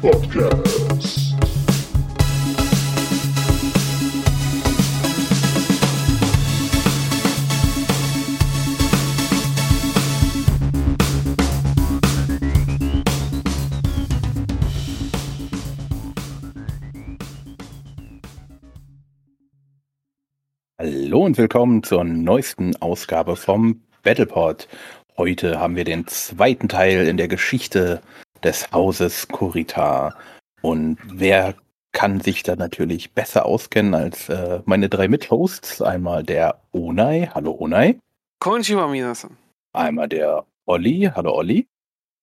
[0.00, 1.34] Podcast.
[20.78, 24.66] Hallo und willkommen zur neuesten Ausgabe vom Battlepod.
[25.18, 28.00] Heute haben wir den zweiten Teil in der Geschichte
[28.42, 30.16] des Hauses Kurita.
[30.62, 31.54] Und wer
[31.92, 35.82] kann sich da natürlich besser auskennen als äh, meine drei Mithosts?
[35.82, 37.30] Einmal der Onai.
[37.34, 37.98] Hallo Onai.
[38.38, 39.36] Konnichiwa, minasan.
[39.72, 41.10] Einmal der Olli.
[41.14, 41.66] Hallo Olli.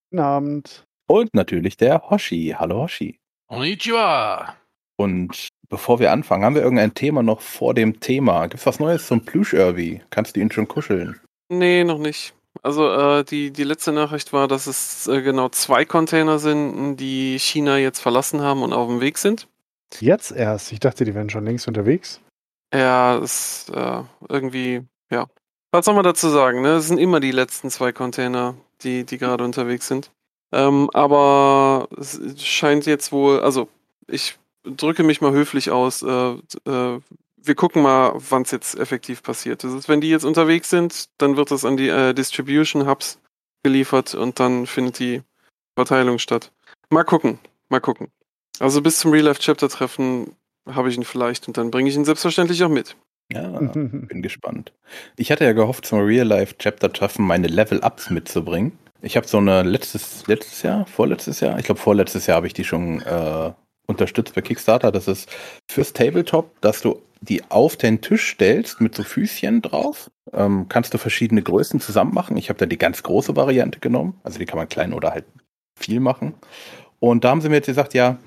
[0.10, 0.84] Guten Abend.
[1.08, 2.56] Und natürlich der Hoshi.
[2.58, 3.20] Hallo Hoshi.
[3.48, 4.56] Konnichiwa.
[4.98, 8.48] Und bevor wir anfangen, haben wir irgendein Thema noch vor dem Thema?
[8.48, 10.02] Gibt's was Neues zum Plüsch-Irby?
[10.10, 11.20] Kannst du ihn schon kuscheln?
[11.50, 12.34] Nee, noch nicht.
[12.64, 17.38] Also äh, die, die letzte Nachricht war, dass es äh, genau zwei Container sind, die
[17.40, 19.48] China jetzt verlassen haben und auf dem Weg sind.
[20.00, 20.72] Jetzt erst.
[20.72, 22.20] Ich dachte, die wären schon längst unterwegs.
[22.74, 25.28] Ja, ist äh, irgendwie, ja.
[25.72, 26.76] Was soll man dazu sagen, ne?
[26.76, 30.12] Es sind immer die letzten zwei Container, die, die gerade unterwegs sind.
[30.52, 33.68] Ähm, aber es scheint jetzt wohl, also
[34.08, 36.02] ich drücke mich mal höflich aus.
[36.02, 37.00] Äh, äh,
[37.42, 39.64] wir gucken mal, wann es jetzt effektiv passiert.
[39.64, 43.20] Das ist, wenn die jetzt unterwegs sind, dann wird das an die äh, Distribution Hubs
[43.64, 45.22] geliefert und dann findet die
[45.76, 46.52] Verteilung statt.
[46.90, 48.10] Mal gucken, mal gucken.
[48.60, 50.36] Also bis zum Real Life Chapter Treffen
[50.68, 52.96] habe ich ihn vielleicht und dann bringe ich ihn selbstverständlich auch mit.
[53.32, 54.74] Ja, bin gespannt.
[55.16, 58.78] Ich hatte ja gehofft, zum Real Life Chapter Treffen meine Level Ups mitzubringen.
[59.02, 62.54] Ich habe so eine letztes, letztes Jahr, vorletztes Jahr, ich glaube vorletztes Jahr habe ich
[62.54, 63.52] die schon äh,
[63.86, 64.92] unterstützt bei Kickstarter.
[64.92, 65.30] Das ist
[65.70, 70.12] fürs Tabletop, dass du die auf den Tisch stellst mit so Füßchen drauf.
[70.34, 72.38] Ähm, kannst du verschiedene Größen zusammen machen.
[72.38, 74.20] Ich habe da die ganz große Variante genommen.
[74.24, 75.26] Also die kann man klein oder halt
[75.78, 76.34] viel machen.
[77.00, 78.18] Und da haben sie mir jetzt gesagt, ja,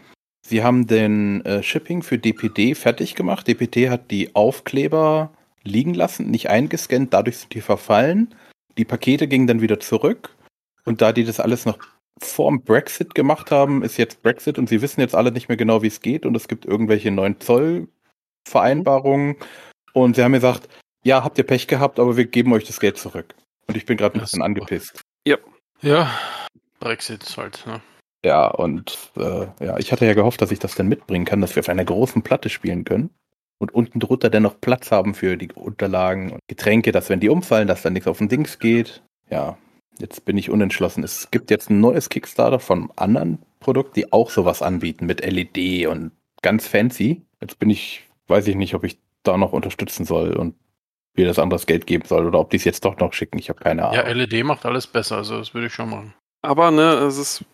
[0.47, 3.47] sie haben den äh, Shipping für DPD fertig gemacht.
[3.47, 8.35] DPD hat die Aufkleber liegen lassen, nicht eingescannt, dadurch sind die verfallen.
[8.79, 10.37] Die Pakete gingen dann wieder zurück.
[10.85, 11.79] Und da die das alles noch
[12.23, 15.83] vorm Brexit gemacht haben, ist jetzt Brexit und sie wissen jetzt alle nicht mehr genau,
[15.83, 17.39] wie es geht und es gibt irgendwelche neuen
[18.45, 19.37] Zollvereinbarungen
[19.93, 20.69] und sie haben gesagt,
[21.05, 23.35] ja, habt ihr Pech gehabt, aber wir geben euch das Geld zurück.
[23.67, 25.01] Und ich bin gerade ein Ja, bisschen angepisst.
[25.83, 26.11] Ja,
[26.79, 27.65] Brexit ist halt.
[27.67, 27.81] Ne?
[28.25, 31.57] Ja, und äh, ja, ich hatte ja gehofft, dass ich das dann mitbringen kann, dass
[31.57, 33.11] wir auf einer großen Platte spielen können.
[33.59, 37.29] Und unten drunter dann noch Platz haben für die Unterlagen und Getränke, dass wenn die
[37.29, 39.03] umfallen, dass dann nichts auf den Dings geht.
[39.31, 39.59] Ja,
[39.99, 41.05] jetzt bin ich unentschlossen.
[41.05, 45.87] Es gibt jetzt ein neues Kickstarter von anderen Produkt, die auch sowas anbieten mit LED
[45.87, 46.13] und
[46.43, 47.23] ganz fancy.
[47.41, 50.55] Jetzt bin ich, weiß ich nicht, ob ich da noch unterstützen soll und
[51.17, 53.39] mir das anderes Geld geben soll oder ob die es jetzt doch noch schicken.
[53.39, 53.97] Ich habe keine Ahnung.
[53.97, 56.15] Ja, LED macht alles besser, also das würde ich schon machen.
[56.43, 57.45] Aber ne, es ist,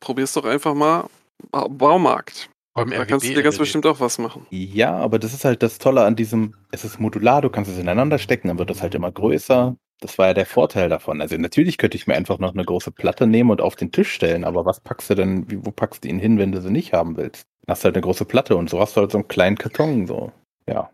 [0.00, 1.08] probier's doch einfach mal.
[1.50, 2.50] Ba- Baumarkt.
[2.74, 4.46] Da kannst du dir ganz bestimmt auch was machen.
[4.50, 7.78] Ja, aber das ist halt das Tolle an diesem, es ist modular, du kannst es
[7.78, 9.76] ineinander stecken, dann wird es halt immer größer.
[10.00, 11.20] Das war ja der Vorteil davon.
[11.20, 14.12] Also natürlich könnte ich mir einfach noch eine große Platte nehmen und auf den Tisch
[14.12, 16.92] stellen, aber was packst du denn, wo packst du ihn hin, wenn du sie nicht
[16.94, 17.46] haben willst?
[17.70, 20.32] Hast halt eine große Platte und so hast du halt so einen kleinen Karton, so.
[20.66, 20.90] Ja.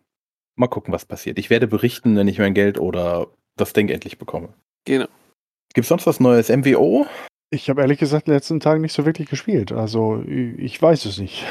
[0.57, 1.39] Mal gucken, was passiert.
[1.39, 4.53] Ich werde berichten, wenn ich mein Geld oder das Ding endlich bekomme.
[4.85, 5.07] Genau.
[5.73, 6.51] Gibt's sonst was Neues?
[6.51, 7.07] MWO?
[7.49, 9.73] Ich habe ehrlich gesagt in den letzten Tagen nicht so wirklich gespielt.
[9.73, 11.47] Also ich weiß es nicht.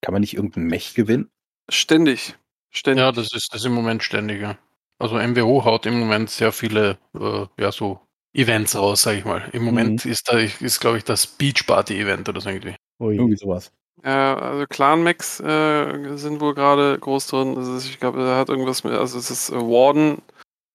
[0.00, 1.30] Kann man nicht irgendeinen Mech gewinnen?
[1.70, 2.36] Ständig.
[2.70, 3.02] Ständig.
[3.02, 4.58] Ja, das ist das ist im Moment ständiger.
[4.98, 8.00] Also MWO haut im Moment sehr viele, äh, ja, so
[8.34, 9.48] Events raus, sag ich mal.
[9.52, 12.74] Im Moment ist da, ist, glaube ich, das Beach Party Event oder so irgendwie.
[13.00, 13.14] Ui.
[13.14, 13.70] Irgendwie sowas.
[14.02, 17.56] Äh, also Clan Max äh, sind wohl gerade groß drin.
[17.56, 20.22] Also ich glaube, er hat irgendwas mit, also es ist äh, Warden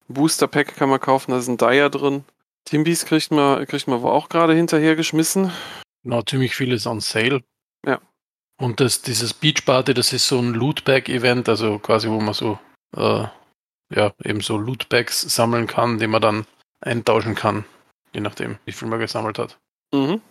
[0.08, 2.24] Booster Pack kann man kaufen, da ist ein Dyer drin.
[2.66, 5.52] Timbies kriegt man, kriegt man wohl auch gerade hinterher geschmissen.
[6.04, 7.44] Genau, ziemlich vieles on sale.
[7.86, 8.00] Ja.
[8.58, 12.60] Und das, dieses Beach Party, das ist so ein Lootbag-Event, also quasi, wo man so,
[12.96, 13.26] äh,
[13.94, 16.46] ja, eben so Lootbags sammeln kann, die man dann
[16.80, 17.66] eintauschen kann,
[18.14, 19.58] je nachdem, wie viel man gesammelt hat.
[19.94, 20.22] Mhm.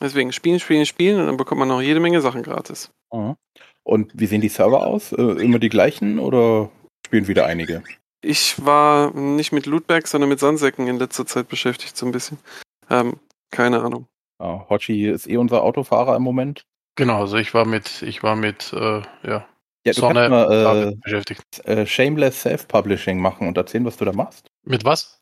[0.00, 2.90] Deswegen spielen, spielen, spielen und dann bekommt man noch jede Menge Sachen gratis.
[3.12, 3.36] Mhm.
[3.84, 5.12] Und wie sehen die Server aus?
[5.12, 6.70] Äh, immer die gleichen oder
[7.06, 7.82] spielen wieder einige?
[8.24, 12.38] Ich war nicht mit Lootbags, sondern mit Sandsäcken in letzter Zeit beschäftigt, so ein bisschen.
[12.90, 13.14] Ähm,
[13.50, 14.06] keine Ahnung.
[14.40, 16.62] Ja, Hochi ist eh unser Autofahrer im Moment.
[16.96, 19.46] Genau, also ich war mit, ich war mit, äh, ja,
[19.84, 21.42] Ja, du Sonne kannst mal damit beschäftigt.
[21.64, 24.46] äh, äh, Shameless Self-Publishing machen und erzählen, was du da machst.
[24.64, 25.20] Mit was?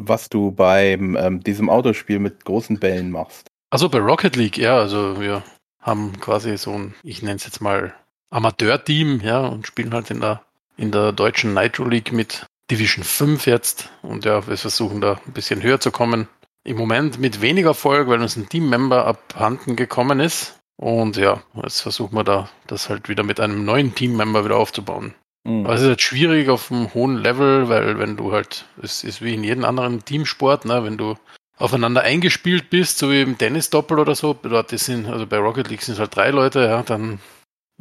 [0.00, 3.48] Was du beim ähm, diesem Autospiel mit großen Bällen machst.
[3.70, 5.42] Also bei Rocket League, ja, also wir
[5.80, 7.92] haben quasi so ein, ich nenne es jetzt mal
[8.30, 10.42] Amateur-Team, ja, und spielen halt in der,
[10.76, 13.90] in der deutschen Nitro League mit Division 5 jetzt.
[14.02, 16.28] Und ja, wir versuchen da ein bisschen höher zu kommen
[16.64, 20.58] im Moment mit weniger Erfolg, weil uns ein Teammember abhanden gekommen ist.
[20.76, 25.14] Und ja, jetzt versuchen wir da das halt wieder mit einem neuen Teammember wieder aufzubauen.
[25.48, 25.64] Mhm.
[25.64, 29.22] Aber es ist halt schwierig auf einem hohen Level, weil wenn du halt, es ist
[29.22, 31.16] wie in jedem anderen Teamsport, ne, wenn du
[31.56, 35.82] aufeinander eingespielt bist, so wie im Tennis-Doppel oder so, dort sind, also bei Rocket League
[35.82, 37.18] sind es halt drei Leute, ja, dann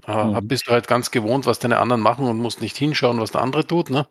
[0.07, 0.47] äh, Mhm.
[0.47, 3.41] bist du halt ganz gewohnt, was deine anderen machen und musst nicht hinschauen, was der
[3.41, 4.07] andere tut, ne?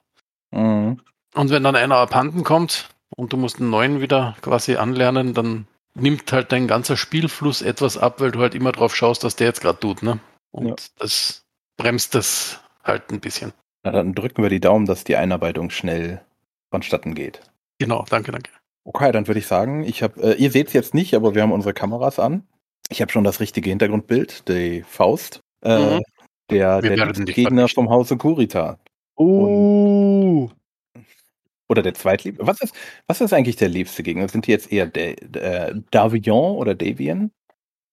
[0.52, 1.00] Mhm.
[1.34, 5.66] Und wenn dann einer abhanden kommt und du musst einen neuen wieder quasi anlernen, dann
[5.94, 9.48] nimmt halt dein ganzer Spielfluss etwas ab, weil du halt immer drauf schaust, was der
[9.48, 10.18] jetzt gerade tut, ne?
[10.50, 10.76] Und Ja.
[10.98, 11.44] das
[11.78, 13.52] bremst das halt ein bisschen.
[13.82, 16.22] Na, dann drücken wir die Daumen, dass die Einarbeitung schnell
[16.70, 17.40] vonstatten geht.
[17.78, 18.50] Genau, danke, danke.
[18.84, 21.42] Okay, dann würde ich sagen, ich habe, äh, ihr seht es jetzt nicht, aber wir
[21.42, 22.46] haben unsere Kameras an.
[22.88, 25.40] Ich habe schon das richtige Hintergrundbild, die Faust.
[25.62, 26.02] Äh, Mhm.
[26.50, 28.78] Der, der Gegner vom Hause Kurita.
[29.18, 30.48] Uh,
[31.68, 32.46] Oder der zweitliebste.
[32.46, 32.74] Was ist,
[33.08, 34.28] was ist eigentlich der liebste Gegner?
[34.28, 37.32] Sind die jetzt eher De, äh, Davion oder Davian?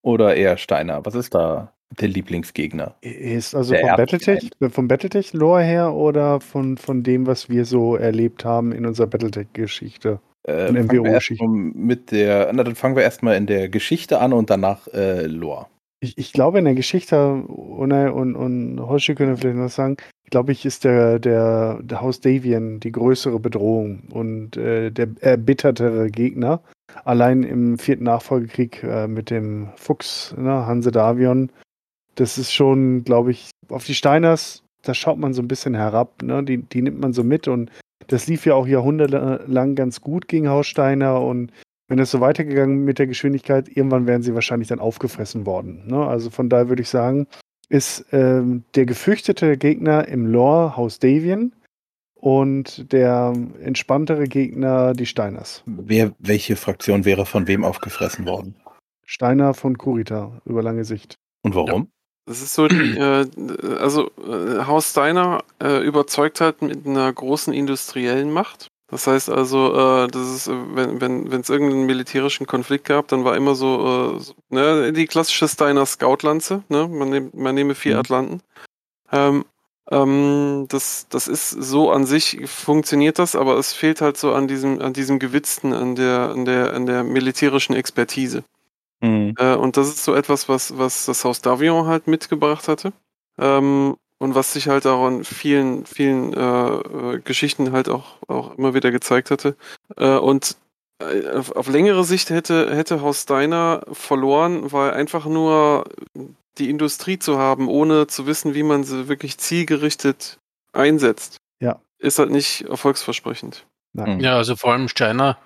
[0.04, 1.04] Oder eher Steiner?
[1.06, 2.96] Was ist da der Lieblingsgegner?
[3.02, 8.46] ist also vom Battletech, vom Battletech-Lore her oder von, von dem, was wir so erlebt
[8.46, 10.20] haben in unserer Battletech-Geschichte?
[10.46, 11.48] Äh, MWO-Geschichte.
[11.48, 15.68] mit der, na, dann fangen wir erstmal in der Geschichte an und danach äh, Lore.
[16.02, 19.96] Ich, ich glaube, in der Geschichte, Unai und, und Hoshi können vielleicht noch sagen,
[20.30, 26.10] glaube ich, ist der, der, der Haus Davian die größere Bedrohung und äh, der erbittertere
[26.10, 26.62] Gegner.
[27.06, 31.52] Allein im vierten Nachfolgekrieg äh, mit dem Fuchs, ne, Hanse Davion,
[32.16, 36.22] das ist schon, glaube ich, auf die Steiners, da schaut man so ein bisschen herab,
[36.22, 36.44] ne?
[36.44, 37.72] die, die nimmt man so mit und
[38.08, 41.52] das lief ja auch jahrhundertelang ganz gut gegen Haus Steiner und
[41.88, 45.88] wenn es so weitergegangen mit der Geschwindigkeit, irgendwann wären sie wahrscheinlich dann aufgefressen worden.
[45.88, 46.06] Ne?
[46.06, 47.28] Also von daher würde ich sagen,
[47.70, 51.54] ist ähm, der gefürchtete Gegner im Lore Haus Davian
[52.16, 55.64] und der entspanntere Gegner die Steiners.
[55.66, 58.56] Wer, welche Fraktion wäre von wem aufgefressen worden?
[59.06, 61.16] Steiner von Kurita über lange Sicht.
[61.42, 61.90] Und warum?
[62.26, 63.26] Das ist so, die, äh,
[63.80, 68.68] also äh, Haus Steiner äh, überzeugt halt mit einer großen industriellen Macht.
[68.90, 73.08] Das heißt also, äh, das ist, äh, wenn wenn wenn es irgendeinen militärischen Konflikt gab,
[73.08, 77.56] dann war immer so, äh, so ne, die klassische Steiner Scoutlanze, ne, man, nehm, man
[77.56, 78.00] nehme vier Mhm.
[78.00, 78.42] Atlanten.
[79.12, 79.46] Ähm,
[79.92, 84.48] ähm, das, das ist so an sich funktioniert das, aber es fehlt halt so an
[84.48, 88.44] diesem, an diesem Gewitzten, an der, an der, an der militärischen Expertise.
[89.04, 89.36] Mhm.
[89.38, 92.94] Äh, und das ist so etwas, was, was das Haus Davion halt mitgebracht hatte.
[93.38, 98.58] Ähm, und was sich halt auch in vielen, vielen äh, äh, Geschichten halt auch, auch
[98.58, 99.58] immer wieder gezeigt hatte.
[99.98, 100.56] Äh, und
[101.00, 105.84] äh, auf, auf längere Sicht hätte, hätte Haus Steiner verloren, weil einfach nur
[106.58, 110.40] die Industrie zu haben, ohne zu wissen, wie man sie wirklich zielgerichtet
[110.72, 111.82] einsetzt, Ja.
[112.00, 113.66] ist halt nicht erfolgsversprechend.
[113.92, 114.18] Nein.
[114.18, 114.20] Mhm.
[114.22, 115.38] Ja, also vor allem Steiner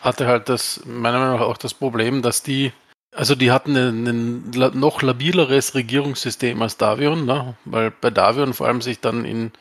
[0.00, 2.72] hatte halt das, meiner Meinung nach auch das Problem, dass die,
[3.14, 7.56] also die hatten ein, ein noch labileres Regierungssystem als Davion, ne?
[7.64, 9.52] weil bei Davion vor allem sich dann in,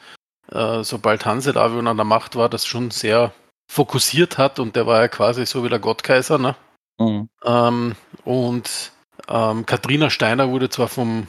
[0.51, 3.33] äh, sobald Hanse Davion an der Macht war, das schon sehr
[3.71, 6.55] fokussiert hat und der war ja quasi so wie der Gottkaiser, ne?
[6.99, 7.29] Mhm.
[7.43, 8.91] Ähm, und
[9.27, 11.27] ähm, Katrina Steiner wurde zwar vom,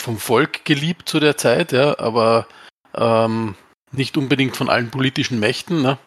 [0.00, 2.46] vom Volk geliebt zu der Zeit, ja, aber
[2.94, 3.54] ähm,
[3.90, 5.82] nicht unbedingt von allen politischen Mächten.
[5.82, 5.98] Ne?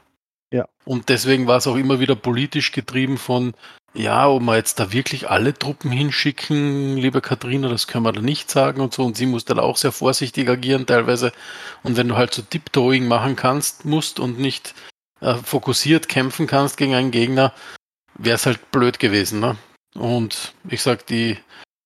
[0.52, 0.66] Ja.
[0.86, 3.54] Und deswegen war es auch immer wieder politisch getrieben von,
[3.96, 8.22] ja, ob wir jetzt da wirklich alle Truppen hinschicken, liebe Katrina, das können wir da
[8.22, 9.06] nicht sagen und so.
[9.06, 11.32] Und sie musste da auch sehr vorsichtig agieren teilweise.
[11.84, 14.76] Und wenn du halt so Tiptoeing machen kannst, musst und nicht
[15.22, 17.54] äh, fokussiert kämpfen kannst gegen einen Gegner,
[18.16, 19.40] wäre es halt blöd gewesen.
[19.40, 19.58] Ne?
[19.96, 21.38] Und ich sag, die,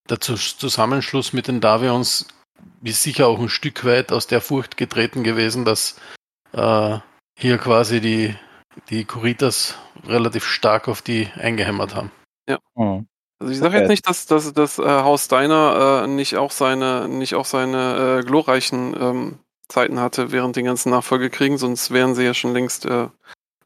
[0.09, 2.27] der Zus- Zusammenschluss mit den Davions
[2.83, 5.99] ist sicher auch ein Stück weit aus der Furcht getreten gewesen, dass
[6.53, 6.97] äh,
[7.37, 8.35] hier quasi die,
[8.89, 9.75] die Kuritas
[10.07, 12.12] relativ stark auf die eingehämmert haben.
[12.75, 13.07] Mhm.
[13.41, 17.07] Also ich sage jetzt nicht, dass, dass das äh, Haus Steiner äh, nicht auch seine,
[17.07, 22.24] nicht auch seine äh, glorreichen ähm, Zeiten hatte während den ganzen Nachfolgekriegen, sonst wären sie
[22.25, 23.07] ja schon längst äh,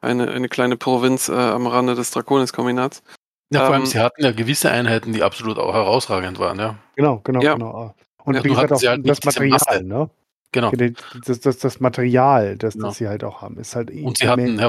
[0.01, 3.01] eine, eine kleine Provinz äh, am Rande des Draconis-Kombinats.
[3.51, 6.75] Ja, vor allem, Ähm, sie hatten ja gewisse Einheiten, die absolut auch herausragend waren, ja.
[6.95, 7.53] Genau, genau, Ja.
[7.53, 7.95] genau.
[8.25, 9.83] Und Ja, wie gesagt hatten auch sie halt das Material, Masse.
[9.83, 10.09] ne?
[10.51, 10.71] Genau.
[11.25, 12.87] Das, das, das Material, das, Genau.
[12.87, 14.59] das sie halt auch haben, ist halt Und sie hatten.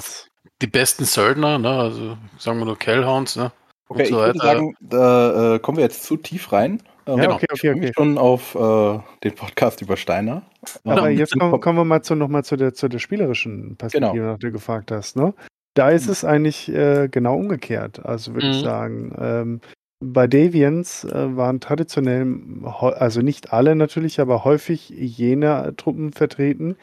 [0.62, 3.52] Die besten Söldner, ne, also sagen wir nur Kellhounds, ne?
[3.88, 6.80] Okay, und so ich würde sagen, da äh, kommen wir jetzt zu tief rein.
[7.06, 7.34] Ähm, Ja, Genau.
[7.34, 7.94] okay, Ich okay, freue mich okay.
[7.96, 10.42] schon auf äh, den Podcast über Steiner.
[10.84, 13.76] Aber Ähm, jetzt kommen, kommen wir mal zu, noch mal zu der, zu der spielerischen
[13.76, 14.32] Perspektive, Genau.
[14.32, 15.16] nach der du gefragt hast.
[15.16, 15.34] Ne?
[15.74, 18.04] Da ist es eigentlich äh, genau umgekehrt.
[18.06, 18.62] Also würde ich Mhm.
[18.62, 19.60] sagen, ähm,
[20.00, 22.26] bei Deviants äh, waren traditionell,
[22.64, 26.76] also nicht alle natürlich, aber häufig jene Truppen vertreten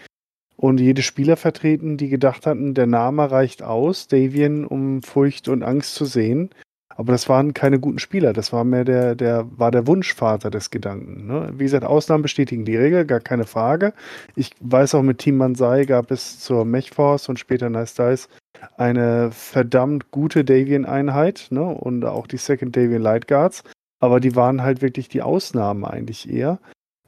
[0.61, 5.63] und jede Spieler vertreten, die gedacht hatten, der Name reicht aus, Davian, um Furcht und
[5.63, 6.51] Angst zu sehen.
[6.95, 8.31] Aber das waren keine guten Spieler.
[8.31, 11.25] Das war mehr der, der, war der Wunschvater des Gedanken.
[11.25, 11.51] Ne?
[11.55, 13.93] Wie gesagt, Ausnahmen bestätigen die Regel, gar keine Frage.
[14.35, 18.29] Ich weiß auch, mit Team Mansai gab es zur Mechforce und später Nice Dice
[18.77, 21.63] eine verdammt gute Davian-Einheit, ne?
[21.63, 23.63] Und auch die Second Davian Light Guards.
[23.99, 26.59] Aber die waren halt wirklich die Ausnahmen eigentlich eher.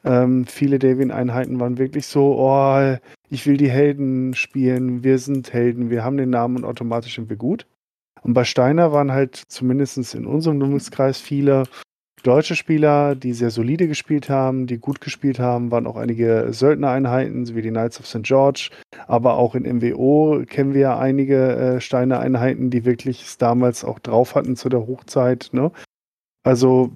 [0.03, 2.97] Ähm, viele Davian-Einheiten waren wirklich so, oh,
[3.29, 7.29] ich will die Helden spielen, wir sind Helden, wir haben den Namen und automatisch sind
[7.29, 7.65] wir gut.
[8.21, 11.63] Und bei Steiner waren halt zumindest in unserem Dummungskreis viele
[12.23, 17.53] deutsche Spieler, die sehr solide gespielt haben, die gut gespielt haben, waren auch einige Söldnereinheiten,
[17.53, 18.23] wie die Knights of St.
[18.23, 18.69] George,
[19.07, 23.99] aber auch in MWO kennen wir ja einige äh, Steiner-Einheiten, die wirklich es damals auch
[23.99, 25.49] drauf hatten zu der Hochzeit.
[25.51, 25.71] Ne?
[26.43, 26.91] Also,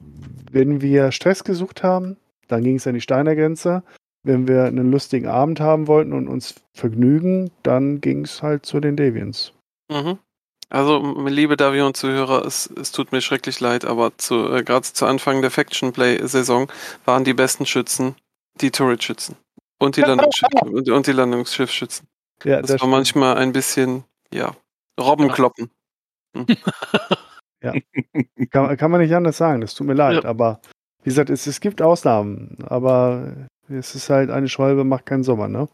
[0.52, 2.16] wenn wir Stress gesucht haben,
[2.48, 3.84] dann ging es an die Steiner Grenze.
[4.24, 8.80] Wenn wir einen lustigen Abend haben wollten und uns vergnügen, dann ging es halt zu
[8.80, 9.54] den Deviants.
[9.89, 10.18] Mhm.
[10.70, 15.42] Also, liebe Davion-Zuhörer, es, es tut mir schrecklich leid, aber zu, äh, gerade zu Anfang
[15.42, 16.70] der Faction Play-Saison
[17.06, 18.16] waren die besten Schützen
[18.60, 19.38] die Turret-Schützen
[19.80, 22.08] und die, Landungsschiff und, und die Landungsschiffschützen.
[22.44, 24.56] Ja, Das, war manchmal ein bisschen, ja,
[25.00, 25.70] Robbenkloppen.
[28.51, 29.62] kann, kann man nicht anders sagen.
[29.62, 30.24] Das tut mir leid.
[30.24, 30.30] Ja.
[30.30, 30.62] Aber
[31.08, 32.58] wie gesagt, es, es gibt Ausnahmen.
[32.68, 33.34] Aber
[33.70, 35.70] es ist halt eine Schwalbe macht keinen Sommer, ne?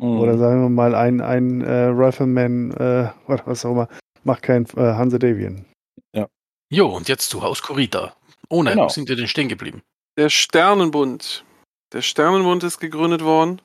[0.00, 0.18] Mhm.
[0.18, 3.88] Oder sagen wir mal, ein, ein äh, Rifleman äh, oder was auch immer
[4.24, 5.66] macht kein äh, Hanse Davian.
[6.70, 8.16] Jo, und jetzt zu Haus Kurita.
[8.48, 8.84] Ohne, Genau.
[8.84, 9.82] wo sind wir denn stehen geblieben?
[10.16, 11.44] Der Sternenbund.
[11.92, 13.60] Der Sternenbund ist gegründet worden.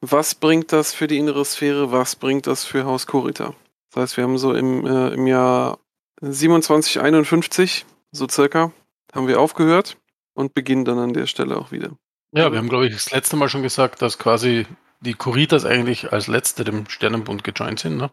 [0.00, 1.90] Was bringt das für die innere Sphäre?
[1.90, 3.52] Was bringt das für Haus Kurita?
[3.92, 5.80] Das heißt, wir haben so im, äh, im Jahr
[6.20, 8.70] 2751, so circa,
[9.12, 9.96] haben wir aufgehört
[10.36, 11.96] und beginnen dann an der Stelle auch wieder.
[12.32, 14.66] Ja, wir haben, glaube ich, das letzte Mal schon gesagt, dass quasi
[15.00, 18.10] die Kuritas eigentlich als letzte dem Sternenbund gejoint sind, ne?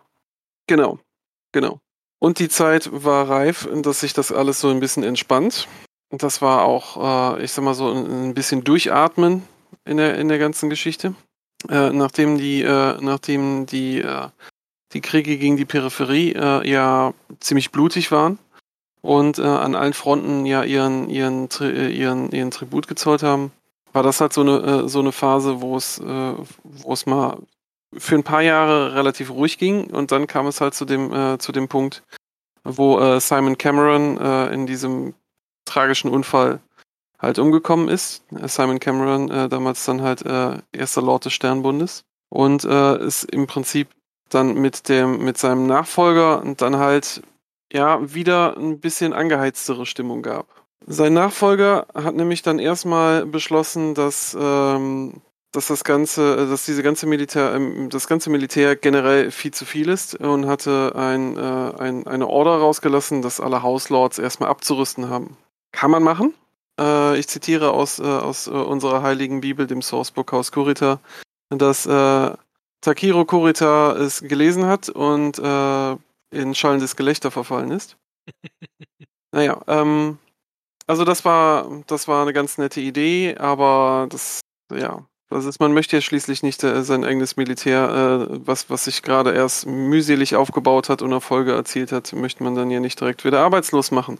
[0.67, 0.99] Genau,
[1.51, 1.79] genau.
[2.19, 5.67] Und die Zeit war reif, dass sich das alles so ein bisschen entspannt.
[6.09, 9.43] Und das war auch, äh, ich sag mal so, ein bisschen durchatmen
[9.83, 11.15] in der, in der ganzen Geschichte.
[11.69, 14.29] Äh, nachdem die, äh, nachdem die, äh,
[14.93, 18.39] die Kriege gegen die Peripherie äh, ja ziemlich blutig waren
[19.03, 23.51] und äh, an allen Fronten ja ihren, ihren, Tri- äh, ihren, ihren Tribut gezollt haben,
[23.91, 26.33] war das halt so eine, äh, so eine Phase, wo es, äh,
[26.63, 27.37] wo es mal
[27.95, 31.37] für ein paar Jahre relativ ruhig ging und dann kam es halt zu dem, äh,
[31.37, 32.01] zu dem Punkt,
[32.63, 35.13] wo äh, Simon Cameron äh, in diesem
[35.65, 36.59] tragischen Unfall
[37.19, 38.23] halt umgekommen ist.
[38.45, 43.47] Simon Cameron äh, damals dann halt äh, erster Lord des Sternbundes und äh, es im
[43.47, 43.89] Prinzip
[44.29, 47.21] dann mit dem mit seinem Nachfolger und dann halt
[47.73, 50.47] ja wieder ein bisschen angeheiztere Stimmung gab.
[50.85, 55.21] Sein Nachfolger hat nämlich dann erstmal beschlossen, dass ähm,
[55.53, 59.65] dass das ganze, äh, dass diese ganze Militär, ähm, das ganze Militär generell viel zu
[59.65, 61.39] viel ist und hatte ein, äh,
[61.79, 65.37] ein, eine Order rausgelassen, dass alle Hauslords erstmal abzurüsten haben.
[65.71, 66.33] Kann man machen.
[66.79, 70.99] Äh, ich zitiere aus, äh, aus äh, unserer heiligen Bibel, dem Sourcebook Haus Kurita,
[71.49, 72.31] dass äh,
[72.81, 75.39] Takiro Kurita es gelesen hat und
[76.33, 77.97] in schallendes Gelächter verfallen ist.
[79.31, 80.17] naja, ähm,
[80.87, 85.73] also das war, das war eine ganz nette Idee, aber das, ja, das ist, man
[85.73, 90.35] möchte ja schließlich nicht äh, sein eigenes Militär, äh, was, was sich gerade erst mühselig
[90.35, 94.19] aufgebaut hat und Erfolge erzielt hat, möchte man dann ja nicht direkt wieder arbeitslos machen.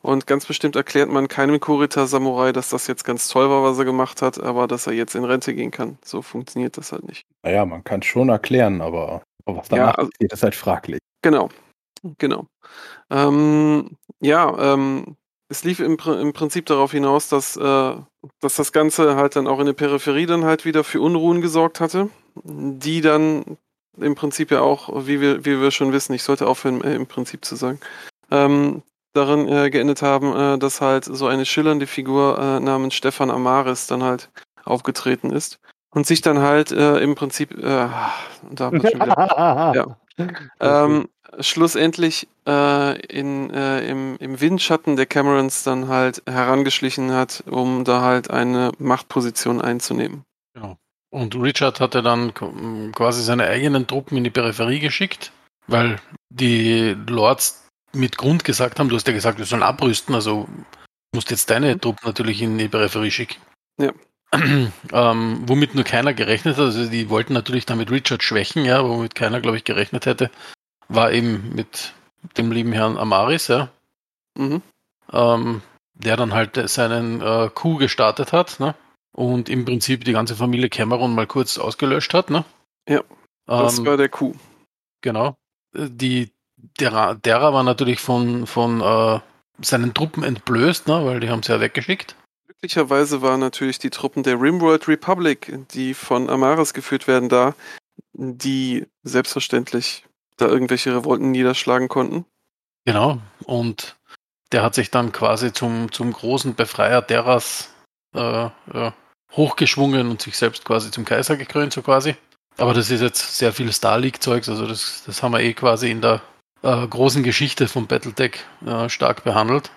[0.00, 3.84] Und ganz bestimmt erklärt man keinem Kurita-Samurai, dass das jetzt ganz toll war, was er
[3.84, 5.98] gemacht hat, aber dass er jetzt in Rente gehen kann.
[6.04, 7.24] So funktioniert das halt nicht.
[7.42, 11.00] Naja, man kann schon erklären, aber aber was danach Ja, also- passiert, ist halt fraglich.
[11.22, 11.48] Genau,
[12.18, 12.46] genau.
[13.10, 15.16] Ähm, ja, ähm,
[15.48, 17.94] es lief im, im Prinzip darauf hinaus, dass, äh,
[18.40, 21.80] dass das Ganze halt dann auch in der Peripherie dann halt wieder für Unruhen gesorgt
[21.80, 22.10] hatte,
[22.44, 23.56] die dann
[23.96, 27.06] im Prinzip ja auch, wie wir, wie wir schon wissen, ich sollte aufhören, äh, im
[27.06, 27.80] Prinzip zu sagen,
[28.30, 28.82] ähm,
[29.14, 33.86] darin äh, geendet haben, äh, dass halt so eine schillernde Figur äh, namens Stefan Amaris
[33.86, 34.30] dann halt
[34.64, 35.58] aufgetreten ist
[35.90, 39.96] und sich dann halt äh, im Prinzip, äh, da hat man schon wieder ja.
[40.60, 41.08] Ähm,
[41.40, 48.00] schlussendlich äh, in, äh, im, im Windschatten der Camerons dann halt herangeschlichen hat, um da
[48.02, 50.24] halt eine Machtposition einzunehmen.
[50.54, 50.76] Genau.
[51.10, 52.50] Und Richard hatte dann k-
[52.94, 55.32] quasi seine eigenen Truppen in die Peripherie geschickt,
[55.66, 60.46] weil die Lords mit Grund gesagt haben, du hast ja gesagt, wir sollen abrüsten, also
[61.14, 63.40] musst jetzt deine Truppen natürlich in die Peripherie schicken.
[63.80, 63.92] Ja.
[64.92, 69.14] ähm, womit nur keiner gerechnet hat, also die wollten natürlich damit Richard schwächen, ja, womit
[69.14, 70.30] keiner, glaube ich, gerechnet hätte,
[70.88, 71.94] war eben mit
[72.36, 73.68] dem lieben Herrn Amaris, ja,
[74.36, 74.62] Mhm.
[75.12, 75.62] ähm,
[75.94, 78.74] der dann halt seinen äh, Coup gestartet hat, ne?
[79.12, 82.44] Und im Prinzip die ganze Familie Cameron mal kurz ausgelöscht hat, ne?
[82.88, 83.02] Ja,
[83.46, 84.36] Das Ähm, war der Coup.
[85.00, 85.36] Genau.
[85.74, 86.30] Äh, Die
[86.78, 89.20] derer, derer war natürlich von, von äh,
[89.60, 92.14] seinen Truppen entblößt, ne, weil die haben sie ja weggeschickt.
[92.60, 97.54] Glücklicherweise waren natürlich die Truppen der Rimworld Republic, die von Amaris geführt werden, da,
[98.14, 100.04] die selbstverständlich
[100.36, 102.24] da irgendwelche Revolten niederschlagen konnten.
[102.84, 103.20] Genau.
[103.44, 103.96] Und
[104.50, 107.72] der hat sich dann quasi zum, zum großen Befreier deras
[108.14, 108.94] äh, ja,
[109.32, 112.16] hochgeschwungen und sich selbst quasi zum Kaiser gekrönt, so quasi.
[112.56, 115.90] Aber das ist jetzt sehr viel Star League-Zeugs, also das, das haben wir eh quasi
[115.90, 116.22] in der
[116.62, 119.70] äh, großen Geschichte vom Battletech äh, stark behandelt.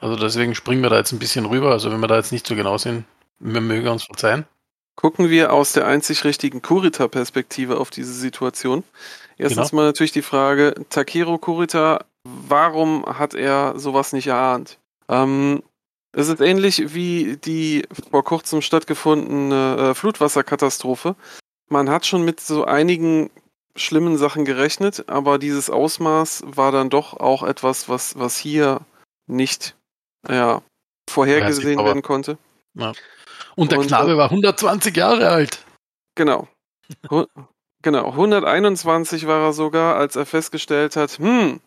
[0.00, 1.72] Also deswegen springen wir da jetzt ein bisschen rüber.
[1.72, 3.04] Also wenn wir da jetzt nicht so genau sind,
[3.38, 4.46] wir mögen uns verzeihen.
[4.94, 8.82] Gucken wir aus der einzig richtigen Kurita-Perspektive auf diese Situation.
[9.36, 14.78] Erstens mal natürlich die Frage, Takiro Kurita, warum hat er sowas nicht erahnt?
[15.08, 15.62] Ähm,
[16.12, 21.14] es ist ähnlich wie die vor kurzem stattgefundene äh, Flutwasserkatastrophe.
[21.68, 23.30] Man hat schon mit so einigen
[23.74, 28.80] schlimmen Sachen gerechnet, aber dieses Ausmaß war dann doch auch etwas, was, was hier
[29.26, 29.76] nicht
[30.28, 30.62] ja,
[31.08, 32.38] vorhergesehen werden konnte.
[33.54, 35.64] Und der Und, Knabe war 120 Jahre alt.
[36.14, 36.48] Genau.
[37.82, 38.10] Genau.
[38.10, 41.60] 121 war er sogar, als er festgestellt hat, hm,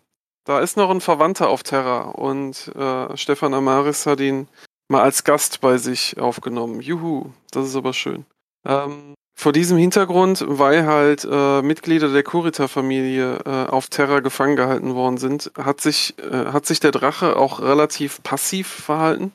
[0.43, 2.09] da ist noch ein Verwandter auf Terra.
[2.09, 4.49] Und äh, Stefan Amaris hat ihn
[4.89, 6.81] mal als Gast bei sich aufgenommen.
[6.81, 8.25] Juhu, das ist aber schön.
[8.65, 14.95] Ähm, vor diesem Hintergrund, weil halt äh, Mitglieder der Kurita-Familie äh, auf Terra gefangen gehalten
[14.95, 19.31] worden sind, hat sich, äh, hat sich der Drache auch relativ passiv verhalten.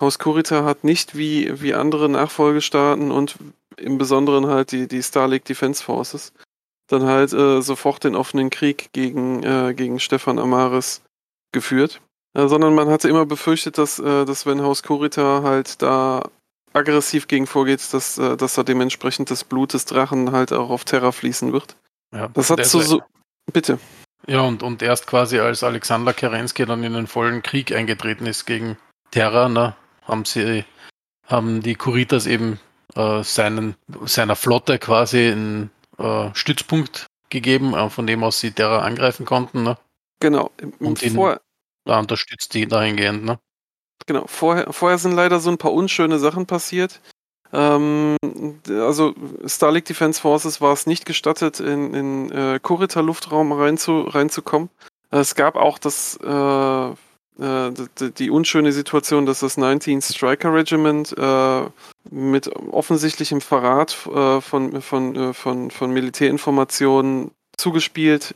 [0.00, 3.36] Haus Kurita hat nicht wie, wie andere Nachfolgestaaten und
[3.76, 6.32] im Besonderen halt die, die Star League Defense Forces
[6.88, 11.02] dann halt äh, sofort den offenen Krieg gegen, äh, gegen Stefan Amaris
[11.52, 12.00] geführt.
[12.34, 16.28] Äh, sondern man hatte immer befürchtet, dass, äh, dass wenn Haus Kurita halt da
[16.72, 20.84] aggressiv gegen vorgeht, dass, äh, dass da dementsprechend das Blut des Drachen halt auch auf
[20.84, 21.76] Terra fließen wird.
[22.14, 23.02] Ja, Das hat so, so.
[23.52, 23.78] Bitte.
[24.26, 28.44] Ja, und, und erst quasi als Alexander Kerensky dann in den vollen Krieg eingetreten ist
[28.46, 28.76] gegen
[29.10, 30.64] Terra, ne, haben sie,
[31.26, 32.58] haben die Kuritas eben
[32.94, 38.80] äh, seinen, seiner Flotte quasi einen äh, Stützpunkt gegeben, äh, von dem aus sie Terra
[38.80, 39.78] angreifen konnten, ne?
[40.20, 40.50] Genau.
[40.58, 41.40] Im- Und den- Vor,
[41.86, 43.38] Da unterstützt die dahingehend, ne?
[44.06, 47.00] Genau, vorher, vorher sind leider so ein paar unschöne Sachen passiert.
[47.52, 48.16] Ähm,
[48.68, 49.14] also
[49.46, 54.68] Star League Defense Forces war es nicht gestattet, in, in äh, Kurita Luftraum reinzu, reinzukommen.
[55.10, 56.94] Es gab auch das, äh, äh,
[57.98, 61.62] die, die unschöne Situation, dass das 19 Striker Regiment äh,
[62.10, 68.34] mit offensichtlichem Verrat äh, von, von, äh, von, von Militärinformationen zugespielt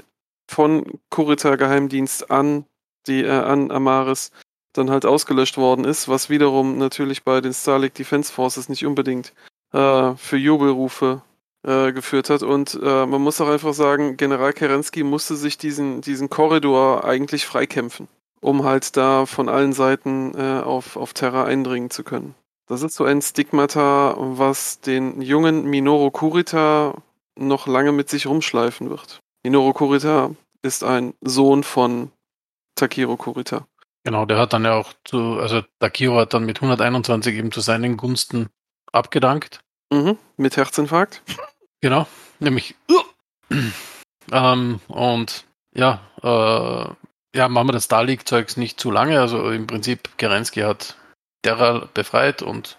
[0.48, 2.64] von Kurita Geheimdienst an
[3.06, 4.30] die äh, an Amaris
[4.72, 8.86] dann halt ausgelöscht worden ist, was wiederum natürlich bei den Star League Defense Forces nicht
[8.86, 9.32] unbedingt
[9.72, 11.22] äh, für Jubelrufe
[11.64, 12.42] äh, geführt hat.
[12.42, 17.46] Und äh, man muss auch einfach sagen, General Kerensky musste sich diesen, diesen Korridor eigentlich
[17.46, 18.08] freikämpfen,
[18.40, 22.34] um halt da von allen Seiten äh, auf, auf Terra eindringen zu können.
[22.66, 26.94] Das ist so ein Stigmata, was den jungen Minoru Kurita
[27.36, 29.20] noch lange mit sich rumschleifen wird.
[29.42, 30.30] Minoru Kurita
[30.62, 32.10] ist ein Sohn von
[32.74, 33.66] Takiro Kurita.
[34.04, 37.60] Genau, der hat dann ja auch zu, also Takiro hat dann mit 121 eben zu
[37.60, 38.48] seinen Gunsten
[38.90, 39.60] abgedankt.
[39.92, 41.22] Mhm, mit Herzinfarkt.
[41.80, 42.06] Genau,
[42.40, 42.74] nämlich.
[44.32, 49.20] ähm, und ja, äh, ja, machen wir das League-Zeugs nicht zu lange.
[49.20, 50.96] Also im Prinzip, Kerensky hat
[51.42, 52.76] Terra befreit und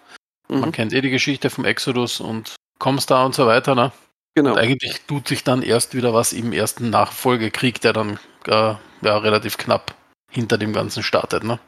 [0.49, 3.75] man Mhm, kennt eh die Geschichte vom Exodus und Comstar und so weiter.
[3.75, 3.91] Ne?
[4.35, 4.51] genau.
[4.51, 9.17] Und eigentlich tut sich dann erst wieder was im ersten Nachfolgekrieg, der dann äh, ja,
[9.17, 9.95] relativ knapp
[10.33, 11.43] hinter dem Ganzen startet.
[11.43, 11.59] Ne?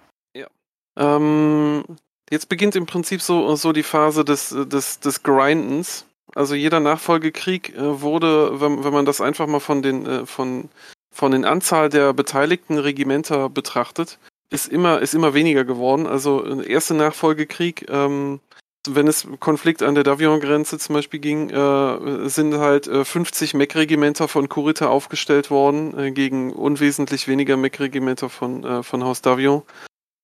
[0.97, 1.84] Ähm,
[2.30, 6.06] jetzt beginnt im Prinzip so, so die Phase des, des, des Grindens.
[6.34, 10.69] Also jeder Nachfolgekrieg äh, wurde, wenn, wenn man das einfach mal von den, äh, von,
[11.12, 16.08] von den Anzahl der beteiligten Regimenter betrachtet, ist immer, ist immer weniger geworden.
[16.08, 18.39] Also der erste Nachfolgekrieg, ähm,
[18.93, 24.28] wenn es Konflikt an der Davion-Grenze zum Beispiel ging, äh, sind halt äh, 50 Mech-Regimenter
[24.28, 29.63] von Kurita aufgestellt worden, äh, gegen unwesentlich weniger Mech-Regimenter von, äh, von Haus Davion.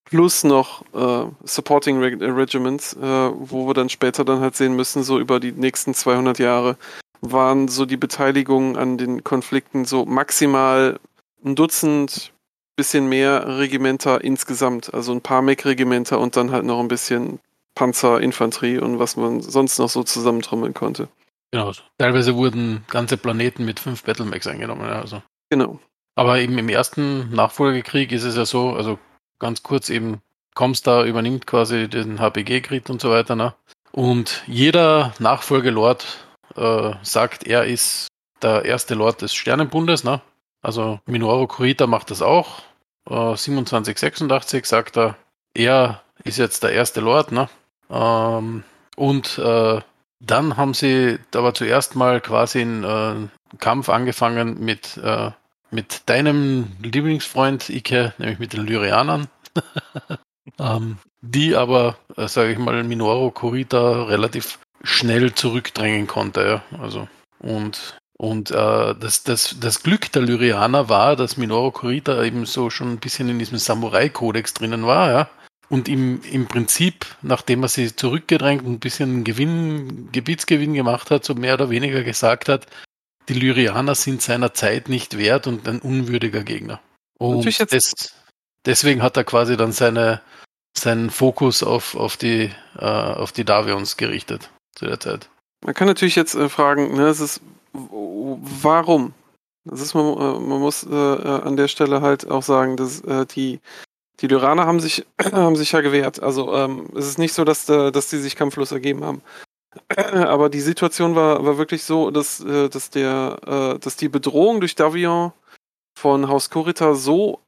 [0.05, 5.03] Plus noch äh, Supporting Reg Regiments, äh, wo wir dann später dann halt sehen müssen,
[5.03, 6.77] so über die nächsten 200 Jahre
[7.21, 10.99] waren so die Beteiligungen an den Konflikten so maximal
[11.45, 12.33] ein Dutzend,
[12.75, 17.39] bisschen mehr Regimenter insgesamt, also ein paar Mech-Regimenter und dann halt noch ein bisschen
[17.75, 21.07] Panzer, Infanterie und was man sonst noch so zusammentrommeln konnte.
[21.51, 21.71] Genau.
[21.97, 24.89] Teilweise wurden ganze Planeten mit fünf Battlemechs eingenommen.
[24.89, 25.21] Also.
[25.49, 25.79] Genau.
[26.15, 28.99] Aber eben im ersten Nachfolgekrieg ist es ja so, also
[29.39, 30.21] ganz kurz eben,
[30.53, 33.35] Comstar übernimmt quasi den HPG-Grid und so weiter.
[33.35, 33.53] Ne?
[33.91, 36.05] Und jeder Nachfolgelord
[36.55, 38.07] äh, sagt, er ist
[38.41, 40.03] der erste Lord des Sternenbundes.
[40.03, 40.21] Ne?
[40.61, 42.59] Also Minoru Kurita macht das auch.
[43.09, 45.15] Äh, 2786 sagt er,
[45.53, 47.31] er ist jetzt der erste Lord.
[47.31, 47.49] Ne?
[47.91, 48.63] Ähm,
[48.95, 49.81] und äh,
[50.19, 55.31] dann haben sie aber zuerst mal quasi einen äh, Kampf angefangen mit, äh,
[55.71, 59.27] mit deinem Lieblingsfreund Ike, nämlich mit den Lyrianern.
[60.59, 66.61] ähm, die aber, äh, sage ich mal, Minoru Kurita relativ schnell zurückdrängen konnte.
[66.71, 66.79] Ja.
[66.79, 67.07] Also,
[67.39, 72.69] und und äh, das, das, das Glück der Lyrianer war, dass Minoru Kurita eben so
[72.69, 75.29] schon ein bisschen in diesem Samurai-Kodex drinnen war, ja.
[75.71, 81.23] Und im, im Prinzip, nachdem er sie zurückgedrängt und ein bisschen Gewinn, Gebietsgewinn gemacht hat,
[81.23, 82.67] so mehr oder weniger gesagt hat,
[83.29, 86.81] die Lyrianer sind seiner Zeit nicht wert und ein unwürdiger Gegner.
[87.17, 88.13] Und des,
[88.65, 90.21] deswegen hat er quasi dann seine,
[90.77, 95.29] seinen Fokus auf, auf, die, äh, auf die Davions gerichtet zu der Zeit.
[95.63, 97.41] Man kann natürlich jetzt äh, fragen, ne, es ist
[97.73, 99.13] warum?
[99.63, 103.01] Das ist, man, äh, man muss äh, äh, an der Stelle halt auch sagen, dass
[103.01, 103.59] äh, die,
[104.21, 106.21] die Lyraner haben sich, haben sich ja gewehrt.
[106.21, 109.21] Also ähm, es ist nicht so, dass, äh, dass die sich kampflos ergeben haben.
[109.97, 114.75] Aber die Situation war, war wirklich so, dass, äh, dass, der, dass die Bedrohung durch
[114.75, 115.31] Davion
[115.97, 117.39] von Haus Kurita so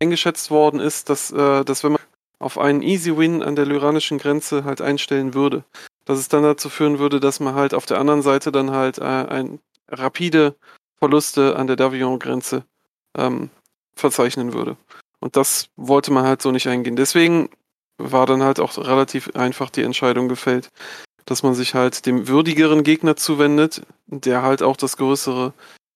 [0.00, 2.00] eingeschätzt worden ist, dass, dass wenn man
[2.38, 5.64] auf einen Easy Win an der lyranischen Grenze halt einstellen würde,
[6.04, 8.98] dass es dann dazu führen würde, dass man halt auf der anderen Seite dann halt
[8.98, 10.54] äh, ein rapide
[10.98, 12.64] Verluste an der Davion-Grenze
[13.16, 13.50] ähm,
[13.94, 14.76] verzeichnen würde.
[15.20, 16.96] Und das wollte man halt so nicht eingehen.
[16.96, 17.50] Deswegen
[17.98, 20.70] war dann halt auch relativ einfach die Entscheidung gefällt,
[21.26, 25.52] dass man sich halt dem würdigeren Gegner zuwendet, der halt auch das größere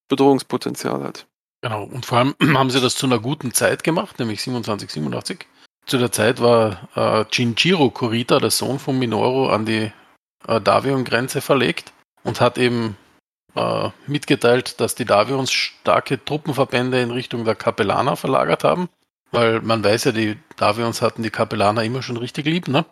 [0.09, 1.27] Bedrohungspotenzial hat.
[1.63, 5.47] Genau, und vor allem haben sie das zu einer guten Zeit gemacht, nämlich 27, 87.
[5.87, 9.93] Zu der Zeit war äh, Jinjiro Kurita, der Sohn von Minoru, an die
[10.47, 11.93] äh, Davion-Grenze verlegt
[12.25, 12.97] und hat eben
[13.55, 18.89] äh, mitgeteilt, dass die Davions starke Truppenverbände in Richtung der Kapellaner verlagert haben,
[19.33, 22.85] weil man weiß ja, die Davions hatten die Kapellaner immer schon richtig lieb, ne?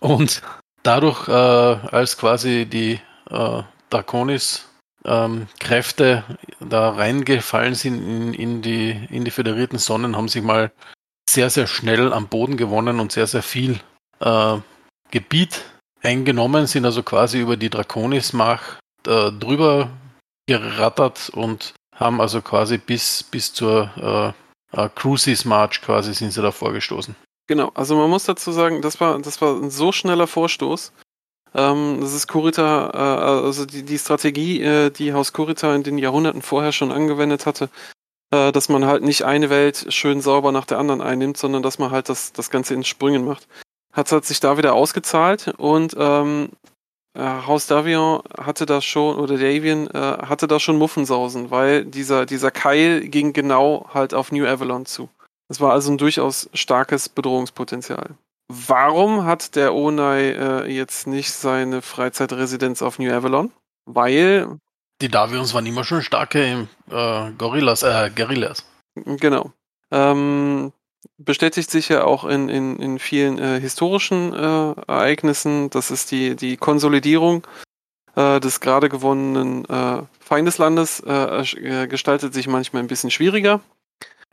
[0.00, 0.42] Und
[0.82, 4.68] dadurch, äh, als quasi die äh, Draconis
[5.04, 6.24] ähm, Kräfte
[6.60, 10.72] da reingefallen sind in, in, die, in die föderierten Sonnen, haben sich mal
[11.28, 13.80] sehr, sehr schnell am Boden gewonnen und sehr, sehr viel
[14.20, 14.58] äh,
[15.10, 15.62] Gebiet
[16.02, 19.90] eingenommen, sind also quasi über die Draconis-Mach äh, drüber
[20.46, 24.34] gerattert und haben also quasi bis, bis zur
[24.72, 27.14] äh, Crucis March quasi sind sie da vorgestoßen.
[27.46, 30.92] Genau, also man muss dazu sagen, das war, das war ein so schneller Vorstoß.
[31.54, 35.98] Ähm, das ist Kurita, äh, also die, die Strategie, äh, die Haus Kurita in den
[35.98, 37.68] Jahrhunderten vorher schon angewendet hatte,
[38.30, 41.78] äh, dass man halt nicht eine Welt schön sauber nach der anderen einnimmt, sondern dass
[41.78, 43.46] man halt das, das Ganze in Sprüngen macht
[43.92, 46.71] hat es sich da wieder ausgezahlt und ähm, äh,
[47.18, 52.50] Haus Davion hatte da schon, oder Davian äh, hatte da schon Muffensausen, weil dieser, dieser
[52.50, 55.10] Keil ging genau halt auf New Avalon zu.
[55.48, 58.16] Das war also ein durchaus starkes Bedrohungspotenzial.
[58.48, 63.52] Warum hat der Onai äh, jetzt nicht seine Freizeitresidenz auf New Avalon?
[63.84, 64.58] Weil.
[65.00, 68.64] Die Davions waren immer schon starke äh, Gorillas, äh, Guerillas.
[68.94, 69.52] Genau.
[69.90, 70.72] Ähm,
[71.18, 75.70] bestätigt sich ja auch in, in, in vielen äh, historischen äh, Ereignissen.
[75.70, 77.46] Das ist die, die Konsolidierung
[78.14, 83.60] äh, des gerade gewonnenen äh, Feindeslandes, äh, äh, gestaltet sich manchmal ein bisschen schwieriger.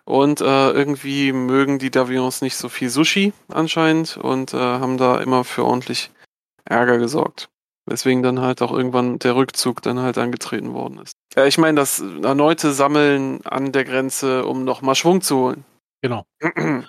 [0.05, 5.63] Und irgendwie mögen die Davions nicht so viel Sushi anscheinend und haben da immer für
[5.63, 6.09] ordentlich
[6.65, 7.47] Ärger gesorgt.
[7.85, 11.13] Weswegen dann halt auch irgendwann der Rückzug dann halt angetreten worden ist.
[11.35, 15.65] Ja, ich meine, das erneute Sammeln an der Grenze, um nochmal Schwung zu holen.
[16.01, 16.25] Genau.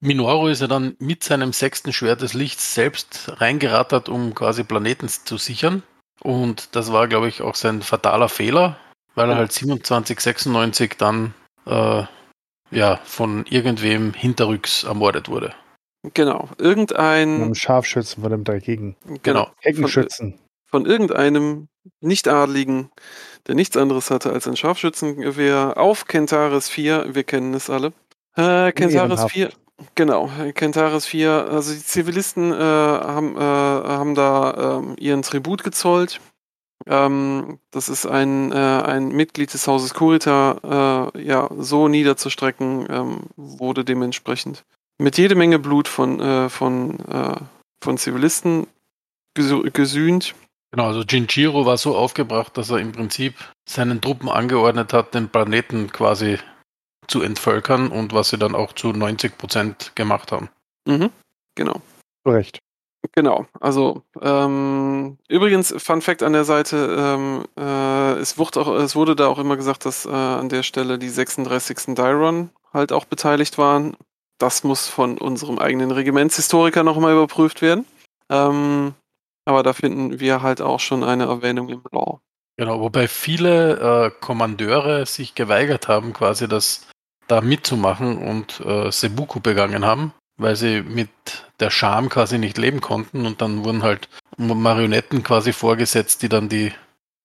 [0.00, 5.08] Minoru ist ja dann mit seinem sechsten Schwert des Lichts selbst reingerattert, um quasi Planeten
[5.08, 5.82] zu sichern.
[6.20, 8.78] Und das war, glaube ich, auch sein fataler Fehler,
[9.14, 11.34] weil er halt 27, 96 dann
[11.66, 12.04] äh,
[12.70, 15.54] ja, von irgendwem hinterrücks ermordet wurde.
[16.14, 16.48] Genau.
[16.58, 17.42] Irgendein.
[17.42, 18.96] Einem Scharfschützen von dem dagegen.
[19.22, 19.50] Genau.
[19.60, 20.32] Heckenschützen.
[20.66, 21.68] Von, von irgendeinem
[22.00, 22.90] Nicht-Adligen,
[23.46, 27.14] der nichts anderes hatte als ein Scharfschützengewehr auf Kentaris 4.
[27.14, 27.92] Wir kennen es alle.
[28.36, 29.50] Äh, Kentaris 4.
[29.94, 31.48] Genau, Kentaris 4.
[31.50, 36.20] Also die Zivilisten äh, haben, äh, haben da äh, ihren Tribut gezollt.
[36.86, 43.20] Ähm, das ist ein, äh, ein Mitglied des Hauses Kurita, äh, ja, so niederzustrecken, ähm,
[43.36, 44.64] wurde dementsprechend
[44.98, 46.98] mit jede Menge Blut von, äh, von,
[47.82, 48.66] von Zivilisten
[49.34, 50.34] gesühnt.
[50.72, 53.34] Genau, also Jinjiro war so aufgebracht, dass er im Prinzip
[53.68, 56.38] seinen Truppen angeordnet hat, den Planeten quasi
[57.08, 60.48] zu entvölkern und was sie dann auch zu 90 Prozent gemacht haben.
[60.86, 61.10] Mhm,
[61.54, 61.80] genau.
[62.26, 62.58] Recht.
[63.12, 68.96] Genau, also ähm, übrigens, Fun Fact an der Seite, ähm, äh, es, wurde auch, es
[68.96, 71.94] wurde da auch immer gesagt, dass äh, an der Stelle die 36.
[71.94, 73.96] Dyron halt auch beteiligt waren.
[74.38, 77.86] Das muss von unserem eigenen Regimentshistoriker nochmal überprüft werden.
[78.30, 78.94] Ähm,
[79.44, 82.20] aber da finden wir halt auch schon eine Erwähnung im Law.
[82.58, 86.86] Genau, wobei viele äh, Kommandeure sich geweigert haben, quasi das
[87.28, 91.10] da mitzumachen und äh, Sebuku begangen haben, weil sie mit
[91.60, 96.48] der Scham quasi nicht leben konnten und dann wurden halt Marionetten quasi vorgesetzt, die dann
[96.48, 96.72] die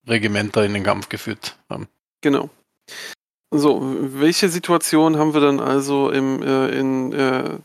[0.08, 1.88] Regimenter in den Kampf geführt haben.
[2.22, 2.50] Genau.
[3.54, 7.58] So, welche Situation haben wir dann also im, äh, in, äh,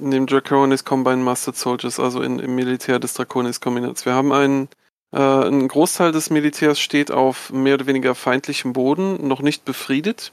[0.00, 4.04] in dem Draconis Combine Mastered Soldiers, also in, im Militär des Draconis Kombinats?
[4.04, 4.68] Wir haben einen,
[5.12, 10.32] äh, ein Großteil des Militärs steht auf mehr oder weniger feindlichem Boden, noch nicht befriedet.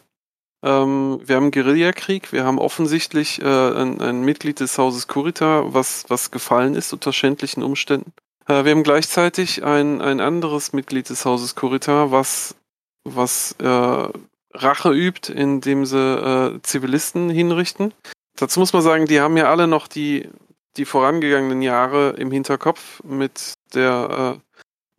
[0.63, 6.05] Ähm, wir haben Guerillakrieg, wir haben offensichtlich äh, ein, ein, Mitglied des Hauses Kurita, was,
[6.07, 8.13] was gefallen ist unter schändlichen Umständen.
[8.47, 12.55] Äh, wir haben gleichzeitig ein, ein anderes Mitglied des Hauses Kurita, was,
[13.03, 14.07] was äh,
[14.53, 17.93] Rache übt, indem sie äh, Zivilisten hinrichten.
[18.37, 20.29] Dazu muss man sagen, die haben ja alle noch die,
[20.77, 24.50] die vorangegangenen Jahre im Hinterkopf mit der äh,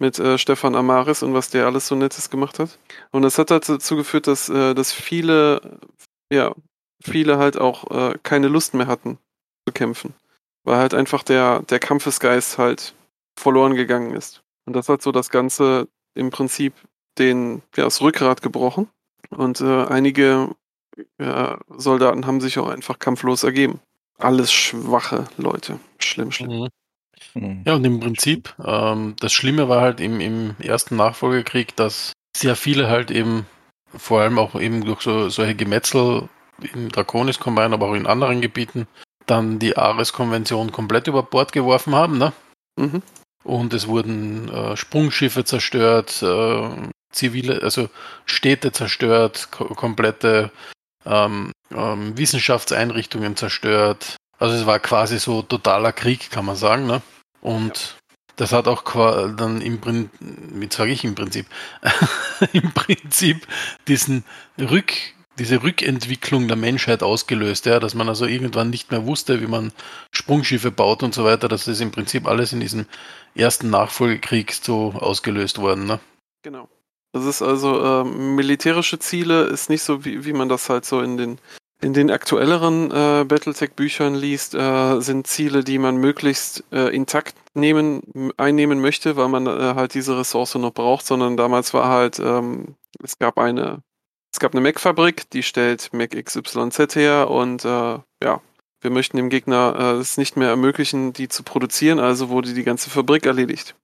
[0.02, 2.76] mit äh, Stefan Amaris und was der alles so Nettes gemacht hat.
[3.12, 5.78] Und das hat dazu geführt, dass, äh, dass viele,
[6.28, 6.52] ja,
[7.00, 9.18] viele halt auch äh, keine Lust mehr hatten
[9.64, 10.12] zu kämpfen.
[10.64, 12.94] Weil halt einfach der, der Kampfesgeist halt
[13.38, 14.42] verloren gegangen ist.
[14.66, 16.74] Und das hat so das Ganze im Prinzip
[17.18, 18.88] den, ja, das Rückgrat gebrochen.
[19.30, 20.50] Und äh, einige
[21.20, 23.78] ja, Soldaten haben sich auch einfach kampflos ergeben.
[24.18, 25.78] Alles schwache Leute.
[25.98, 26.62] Schlimm, schlimm.
[26.62, 26.68] Mhm.
[27.34, 27.62] Mhm.
[27.66, 32.56] Ja, und im Prinzip, ähm, das Schlimme war halt im, im ersten Nachfolgekrieg, dass sehr
[32.56, 33.46] viele halt eben,
[33.94, 36.28] vor allem auch eben durch so, solche Gemetzel
[36.74, 38.86] im Draconis-Combine, aber auch in anderen Gebieten,
[39.26, 42.18] dann die Ares-Konvention komplett über Bord geworfen haben.
[42.18, 42.32] Ne?
[42.76, 43.02] Mhm.
[43.44, 46.68] Und es wurden äh, Sprungschiffe zerstört, äh,
[47.12, 47.88] zivile, also
[48.24, 50.50] Städte zerstört, ko komplette
[51.04, 54.16] ähm, ähm, Wissenschaftseinrichtungen zerstört.
[54.38, 56.86] Also es war quasi so totaler Krieg, kann man sagen.
[56.86, 57.02] Ne?
[57.42, 57.96] Und
[58.36, 58.82] das hat auch
[59.36, 61.46] dann im Prinzip, wie sage ich im Prinzip,
[62.52, 63.46] im Prinzip
[63.88, 64.24] diesen
[64.58, 64.92] Rück,
[65.38, 69.72] diese Rückentwicklung der Menschheit ausgelöst, ja, dass man also irgendwann nicht mehr wusste, wie man
[70.12, 71.48] Sprungschiffe baut und so weiter.
[71.48, 72.86] Das ist im Prinzip alles in diesem
[73.34, 75.86] ersten Nachfolgekrieg so ausgelöst worden.
[75.86, 76.00] Ne?
[76.42, 76.68] Genau.
[77.12, 81.02] Das ist also äh, militärische Ziele, ist nicht so, wie, wie man das halt so
[81.02, 81.38] in den
[81.82, 88.32] in den aktuelleren äh, Battletech-Büchern liest, äh, sind Ziele, die man möglichst äh, intakt nehmen,
[88.36, 92.76] einnehmen möchte, weil man äh, halt diese Ressource noch braucht, sondern damals war halt, ähm,
[93.02, 93.82] es gab eine,
[94.32, 98.40] es gab eine Mac-Fabrik, die stellt Mac XYZ her und äh, ja,
[98.80, 102.64] wir möchten dem Gegner äh, es nicht mehr ermöglichen, die zu produzieren, also wurde die
[102.64, 103.74] ganze Fabrik erledigt.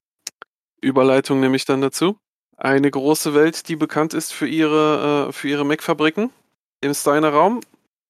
[0.81, 2.17] Überleitung nehme ich dann dazu.
[2.57, 6.31] Eine große Welt, die bekannt ist für ihre, für ihre Mac-Fabriken
[6.81, 7.61] im Steiner Raum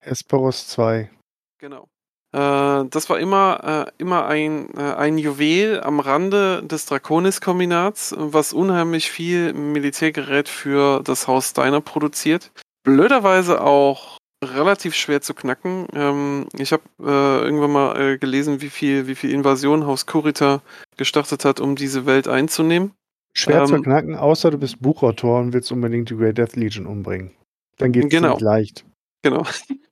[0.09, 1.11] Esperos 2.
[1.59, 1.89] Genau.
[2.33, 8.53] Äh, das war immer, äh, immer ein, äh, ein Juwel am Rande des Draconis-Kombinats, was
[8.53, 12.53] unheimlich viel Militärgerät für das Haus Steiner produziert.
[12.83, 15.87] Blöderweise auch relativ schwer zu knacken.
[15.95, 20.63] Ähm, ich habe äh, irgendwann mal äh, gelesen, wie viel, wie viel Invasion Haus Kurita
[20.97, 22.93] gestartet hat, um diese Welt einzunehmen.
[23.35, 26.87] Schwer ähm, zu knacken, außer du bist Buchautor und willst unbedingt die Great Death Legion
[26.87, 27.33] umbringen.
[27.79, 28.39] Dann geht es genau.
[28.39, 28.85] leicht.
[29.23, 29.45] Genau.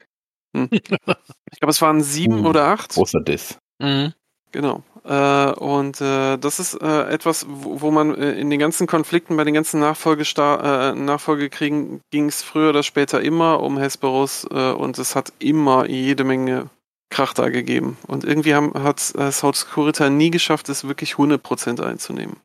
[0.57, 0.69] Hm.
[0.73, 2.95] Ich glaube, es waren sieben uh, oder acht.
[2.95, 3.59] Großer Diss.
[3.79, 4.13] Mhm.
[4.53, 4.83] Genau.
[5.05, 9.37] Äh, und äh, das ist äh, etwas, wo, wo man äh, in den ganzen Konflikten,
[9.37, 14.73] bei den ganzen Nachfolgestar äh, Nachfolgekriegen ging es früher oder später immer um Hesperus äh,
[14.73, 16.71] und es hat immer jede Menge
[17.11, 17.99] Krach da gegeben.
[18.09, 22.39] Und irgendwie haben, hat äh, South Kurita nie geschafft, es wirklich 100% einzunehmen.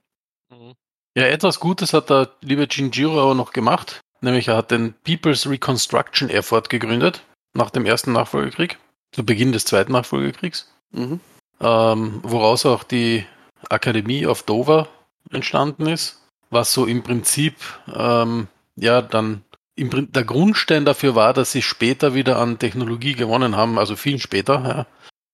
[0.52, 0.74] Mhm.
[1.18, 4.02] Ja, etwas Gutes hat der liebe Jinjiro auch noch gemacht.
[4.22, 8.78] Nämlich er hat den People's Reconstruction Effort gegründet nach dem ersten Nachfolgekrieg,
[9.12, 11.20] zu Beginn des zweiten Nachfolgekriegs, mhm.
[11.60, 13.26] ähm, woraus auch die
[13.70, 14.88] Akademie of Dover
[15.32, 17.56] entstanden ist, was so im Prinzip
[17.94, 19.44] ähm, ja dann
[19.76, 24.20] im, der Grundstein dafür war, dass sie später wieder an Technologie gewonnen haben, also viel
[24.20, 24.54] später.
[24.66, 24.88] Ja.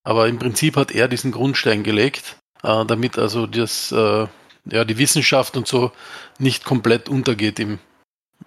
[0.04, 4.28] Aber im Prinzip hat er diesen Grundstein gelegt, äh, damit also das, äh,
[4.66, 5.92] ja, die Wissenschaft und so
[6.40, 7.80] nicht komplett untergeht im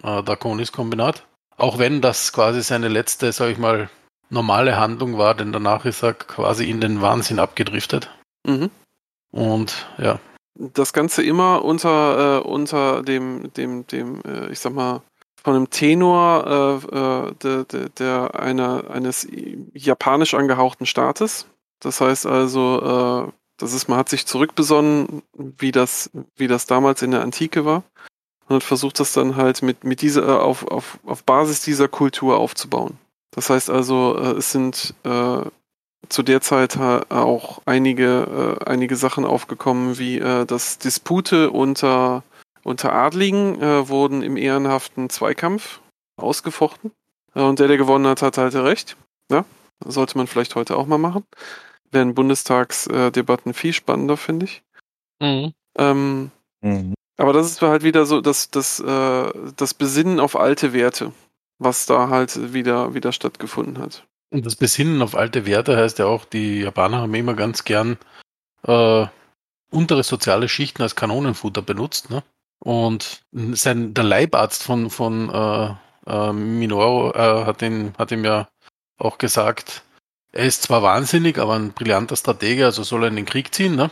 [0.03, 1.23] äh, Draconis-Kombinat.
[1.57, 3.89] Auch wenn das quasi seine letzte, sag ich mal,
[4.29, 8.09] normale Handlung war, denn danach ist er quasi in den Wahnsinn abgedriftet.
[8.45, 8.71] Mhm.
[9.31, 10.19] Und ja.
[10.55, 15.01] Das Ganze immer unter, äh, unter dem, dem, dem, äh, ich sag mal,
[15.43, 19.27] von einem Tenor äh, äh der, der, der einer, eines
[19.73, 21.47] japanisch angehauchten Staates.
[21.79, 27.01] Das heißt also, äh, Das ist, man hat sich zurückbesonnen, wie das, wie das damals
[27.01, 27.83] in der Antike war
[28.51, 31.87] und hat versucht, das dann halt mit, mit dieser, äh, auf, auf, auf Basis dieser
[31.87, 32.97] Kultur aufzubauen.
[33.31, 35.41] Das heißt also, äh, es sind äh,
[36.09, 42.23] zu der Zeit auch einige, äh, einige Sachen aufgekommen, wie äh, dass Dispute unter,
[42.63, 45.79] unter Adligen äh, wurden im ehrenhaften Zweikampf
[46.17, 46.91] ausgefochten.
[47.35, 48.97] Äh, und der, der gewonnen hat, hat halt recht.
[49.31, 49.45] Ja,
[49.85, 51.23] sollte man vielleicht heute auch mal machen.
[51.91, 54.63] Wären Bundestagsdebatten viel spannender, finde ich.
[55.19, 55.53] Mhm.
[55.77, 56.93] Ähm, Mhm.
[57.21, 61.13] Aber das ist halt wieder so das, das, äh, das Besinnen auf alte Werte,
[61.59, 64.07] was da halt wieder, wieder stattgefunden hat.
[64.31, 67.97] Und das Besinnen auf alte Werte heißt ja auch, die Japaner haben immer ganz gern
[68.63, 69.05] äh,
[69.69, 72.09] untere soziale Schichten als Kanonenfutter benutzt.
[72.09, 72.23] Ne?
[72.59, 75.75] Und sein, der Leibarzt von, von äh,
[76.07, 78.47] äh, Minoru äh, hat, ihn, hat ihm ja
[78.97, 79.83] auch gesagt,
[80.31, 83.75] er ist zwar wahnsinnig, aber ein brillanter Stratege, also soll er in den Krieg ziehen.
[83.75, 83.91] Ne?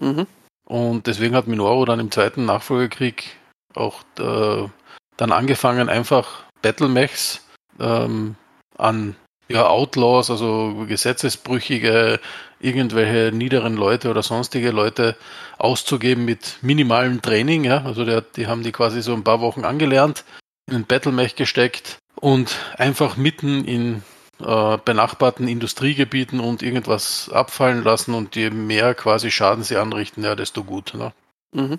[0.00, 0.26] Mhm.
[0.68, 3.38] Und deswegen hat Minoru dann im zweiten Nachfolgekrieg
[3.74, 4.68] auch äh,
[5.16, 7.42] dann angefangen, einfach Battle-Mechs
[7.80, 8.36] ähm,
[8.76, 9.16] an
[9.48, 12.20] ja, Outlaws, also Gesetzesbrüchige,
[12.60, 15.16] irgendwelche niederen Leute oder sonstige Leute
[15.56, 17.64] auszugeben mit minimalem Training.
[17.64, 17.84] Ja?
[17.86, 20.26] Also der, die haben die quasi so ein paar Wochen angelernt,
[20.68, 24.02] in ein Battle-Mech gesteckt und einfach mitten in
[24.40, 30.34] äh, benachbarten Industriegebieten und irgendwas abfallen lassen und je mehr quasi Schaden sie anrichten, ja,
[30.34, 30.94] desto gut.
[30.94, 31.12] Ne?
[31.52, 31.78] Mhm.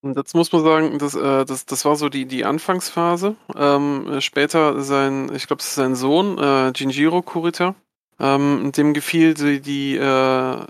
[0.00, 3.34] Und jetzt muss man sagen, das, äh, das, das war so die, die Anfangsphase.
[3.56, 7.74] Ähm, später sein, ich glaube, es ist sein Sohn, äh, Jinjiro Kurita.
[8.20, 10.66] Ähm, dem gefiel die, die, äh,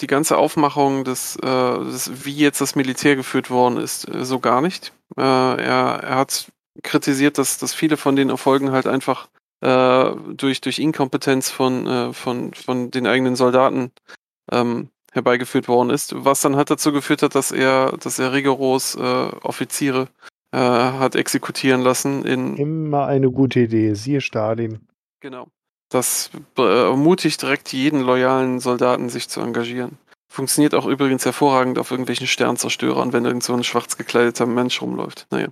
[0.00, 4.40] die ganze Aufmachung des, äh, des, wie jetzt das Militär geführt worden ist, äh, so
[4.40, 4.92] gar nicht.
[5.16, 5.56] Er,
[6.02, 6.50] er hat
[6.82, 9.28] kritisiert, dass, dass viele von den Erfolgen halt einfach
[9.60, 13.92] äh, durch, durch Inkompetenz von, äh, von, von den eigenen Soldaten
[14.52, 18.94] ähm, herbeigeführt worden ist, was dann halt dazu geführt hat, dass er, dass er rigoros
[18.96, 20.08] äh, Offiziere
[20.52, 23.94] äh, hat exekutieren lassen in Immer eine gute Idee.
[23.94, 24.80] Siehe Stalin.
[25.20, 25.48] genau.
[25.88, 29.98] Das ermutigt direkt jeden loyalen Soldaten, sich zu engagieren.
[30.28, 35.28] Funktioniert auch übrigens hervorragend auf irgendwelchen Sternzerstörern, wenn irgend so ein schwarz gekleideter Mensch rumläuft.
[35.30, 35.48] Naja.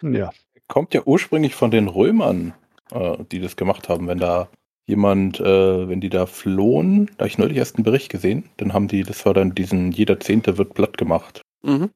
[0.00, 0.32] Ja.
[0.68, 2.54] Kommt ja ursprünglich von den Römern,
[2.94, 4.48] äh, die das gemacht haben, wenn da
[4.86, 8.72] jemand, äh, wenn die da flohen, da habe ich neulich erst einen Bericht gesehen, dann
[8.72, 11.42] haben die, das war dann diesen, jeder Zehnte wird platt gemacht.
[11.62, 11.90] Mhm.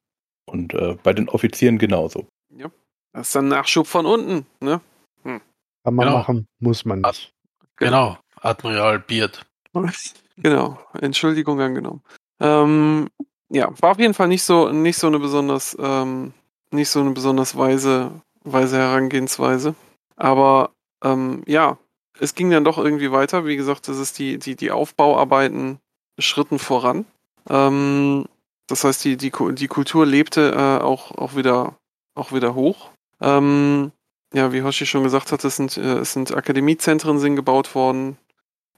[0.47, 2.27] Und äh, bei den Offizieren genauso.
[3.13, 4.81] Das ist dann Nachschub von unten, ne?
[5.25, 6.19] Kann man Genau.
[6.19, 7.33] machen, muss man nicht.
[7.77, 9.45] Genau, Admiral Beard.
[10.41, 12.01] Genau, Entschuldigung angenommen.
[12.39, 13.09] Ähm,
[13.49, 16.33] ja, war auf jeden Fall nicht so, nicht so eine besonders, ähm,
[16.71, 18.13] nicht so eine besonders weise,
[18.45, 19.75] weise Herangehensweise.
[20.15, 20.71] Aber
[21.03, 21.79] ähm, ja,
[22.21, 23.47] es ging dann doch irgendwie weiter.
[23.47, 25.79] Wie gesagt, das ist die, die, die Aufbauarbeiten
[26.19, 27.07] schritten voran.
[27.49, 28.27] Ähm,
[28.67, 31.77] das heißt, die, die, die Kultur lebte äh, auch, auch, wieder,
[32.15, 32.91] auch wieder hoch.
[33.21, 33.93] Ähm,
[34.35, 38.19] ja, wie Hoshi schon gesagt hat, es sind, äh, es sind Akademiezentren sind gebaut worden.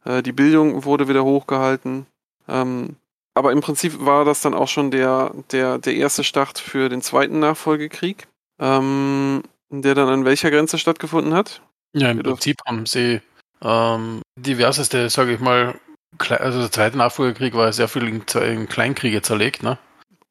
[0.04, 2.06] Äh, die Bildung wurde wieder hochgehalten.
[2.48, 2.96] Ähm,
[3.34, 7.02] aber im Prinzip war das dann auch schon der, der, der erste Start für den
[7.02, 8.28] zweiten Nachfolgekrieg,
[8.58, 11.62] ähm, der dann an welcher Grenze stattgefunden hat.
[11.92, 12.30] Ja, im Bitte.
[12.30, 13.20] Prinzip haben sie
[13.62, 15.74] ähm, diverseste, sage ich mal,
[16.28, 19.78] also der zweite Nachfolgekrieg war ja sehr viel in, in Kleinkriege zerlegt, ne?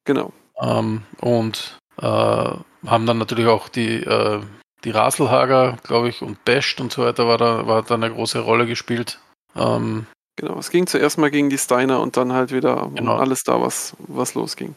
[0.04, 0.32] Genau.
[0.60, 4.40] Ähm, und äh, haben dann natürlich auch die, äh,
[4.84, 8.40] die Raselhager, glaube ich, und Best und so weiter war da, war da eine große
[8.40, 9.18] Rolle gespielt.
[9.56, 10.58] Ähm, Genau.
[10.58, 13.16] Es ging zuerst mal gegen die Steiner und dann halt wieder Genau.
[13.16, 14.74] alles da, was, was losging.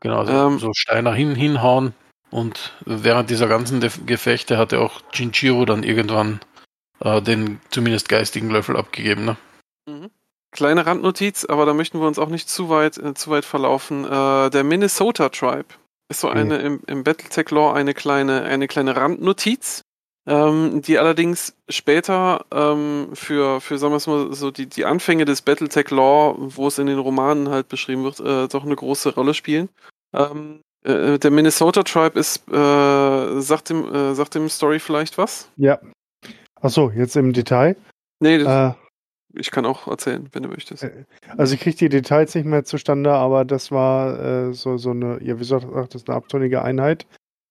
[0.00, 0.58] genau, also Ähm.
[0.58, 1.94] so Steiner hin, hinhauen.
[2.30, 6.40] Und während dieser ganzen Gefechte hatte auch Jinjiro dann irgendwann
[7.00, 9.36] äh, den zumindest geistigen Löffel abgegeben, ne?
[10.50, 14.04] Kleine Randnotiz, aber da möchten wir uns auch nicht zu weit, äh, zu weit verlaufen.
[14.04, 15.68] Äh, der Minnesota Tribe
[16.10, 19.82] ist so eine im, im Battletech-Lore eine kleine, eine kleine Randnotiz,
[20.26, 25.26] ähm, die allerdings später ähm, für, für, sagen wir es mal, so die, die Anfänge
[25.26, 29.34] des Battletech-Lore, wo es in den Romanen halt beschrieben wird, äh, doch eine große Rolle
[29.34, 29.68] spielen.
[30.14, 35.50] Ähm, äh, der Minnesota Tribe ist, äh, sagt dem, äh, sagt dem Story vielleicht was?
[35.56, 35.78] Ja.
[36.60, 37.76] Achso, jetzt im Detail.
[38.20, 38.78] Nee, das, Äh,
[39.34, 40.84] ich kann auch erzählen, wenn du möchtest.
[40.84, 41.04] Äh,
[41.36, 44.18] also ich kriege die Details nicht mehr zustande, aber das war
[44.48, 47.06] äh, so, so eine, ja, wie sagen, das ist eine abtrünnige Einheit.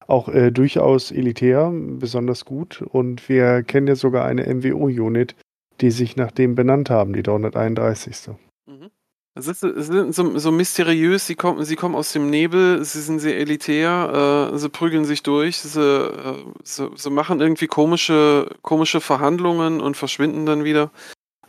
[0.07, 2.81] Auch äh, durchaus elitär, besonders gut.
[2.81, 5.35] Und wir kennen ja sogar eine MWO-Unit,
[5.81, 8.29] die sich nach dem benannt haben, die 331.
[8.65, 8.89] Mhm.
[9.37, 13.01] Es ist, es sind so, so mysteriös, sie kommen, sie kommen aus dem Nebel, sie
[13.01, 18.49] sind sehr elitär, äh, sie prügeln sich durch, sie, äh, sie, sie machen irgendwie komische,
[18.63, 20.91] komische Verhandlungen und verschwinden dann wieder.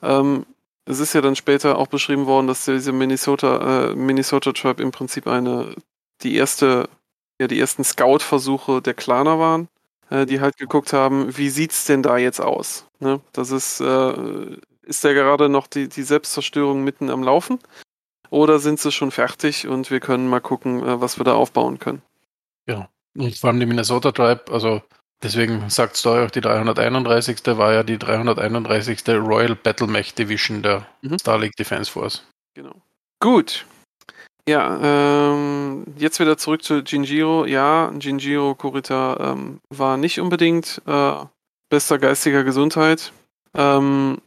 [0.03, 0.47] Ähm,
[0.86, 4.91] es ist ja dann später auch beschrieben worden, dass diese Minnesota, äh, Minnesota Tribe im
[4.93, 5.74] Prinzip eine,
[6.22, 6.89] die erste,
[7.41, 9.68] ja, die ersten Scout-Versuche der Klaner waren,
[10.11, 12.86] äh, die halt geguckt haben, wie sieht's denn da jetzt aus?
[13.01, 13.20] Ne?
[13.32, 14.57] Das ist, äh,
[14.89, 17.59] ist ja gerade noch die, die Selbstzerstörung mitten am Laufen?
[18.30, 21.78] Oder sind sie schon fertig und wir können mal gucken, äh, was wir da aufbauen
[21.78, 22.03] können?
[22.66, 22.89] Ja.
[23.16, 24.82] Und vor allem die Minnesota Tribe, also
[25.22, 27.39] deswegen sagt es da auch, die 331.
[27.57, 29.09] war ja die 331.
[29.09, 31.18] Royal Battle Mech Division der Mhm.
[31.18, 32.24] Star League Defense Force.
[32.55, 32.74] Genau.
[33.20, 33.64] Gut.
[34.49, 37.45] Ja, ähm, jetzt wieder zurück zu Jinjiro.
[37.45, 41.12] Ja, Jinjiro Kurita ähm, war nicht unbedingt äh,
[41.68, 43.12] bester geistiger Gesundheit.
[43.55, 44.18] Ähm,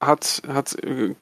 [0.00, 1.14] hat hat äh,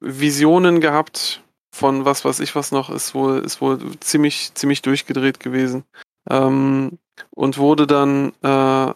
[0.00, 1.42] Visionen gehabt
[1.74, 5.84] von was weiß ich was noch, ist wohl, ist wohl ziemlich, ziemlich durchgedreht gewesen.
[6.30, 6.98] Ähm,
[7.30, 8.94] und wurde dann äh,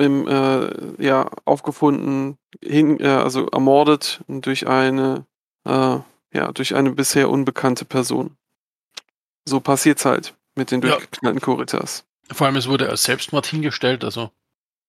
[0.00, 5.26] im, äh, ja, aufgefunden, hin, äh, also ermordet durch eine
[5.66, 5.98] äh,
[6.32, 8.36] ja, durch eine bisher unbekannte Person.
[9.44, 10.90] So passiert's halt mit den Ja.
[10.92, 12.04] durchgeknallten Kuritas.
[12.30, 14.30] Vor allem, es wurde als Selbstmord hingestellt, also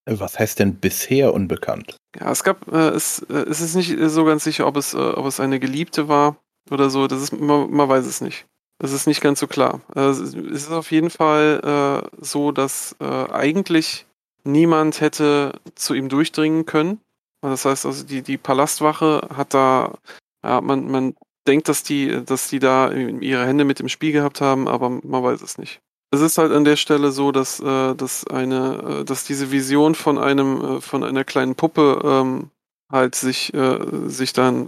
[0.06, 1.96] Was heißt denn bisher unbekannt?
[2.20, 4.98] Ja, es gab, äh, es, äh, es ist nicht so ganz sicher, ob es, äh,
[4.98, 6.38] ob es eine Geliebte war
[6.70, 7.08] oder so.
[7.08, 8.46] Das ist, man, man weiß es nicht.
[8.80, 9.82] Das ist nicht ganz so klar.
[9.96, 14.08] Äh, es ist- es ist auf jeden Fall äh, so, dass äh, eigentlich
[14.44, 17.00] niemand hätte zu ihm durchdringen können.
[17.42, 19.98] Das heißt also, die, die Palastwache hat da,
[20.44, 21.16] ja, man, man
[21.48, 25.24] denkt, dass die, dass die da ihre Hände mit im Spiel gehabt haben, aber man
[25.24, 25.80] weiß es nicht.
[26.14, 29.96] Es ist halt an der Stelle so, dass, äh, dass eine, äh, dass diese Vision
[29.96, 32.50] von einem, äh, von einer kleinen Puppe ähm,
[32.92, 34.68] halt sich, äh, sich dann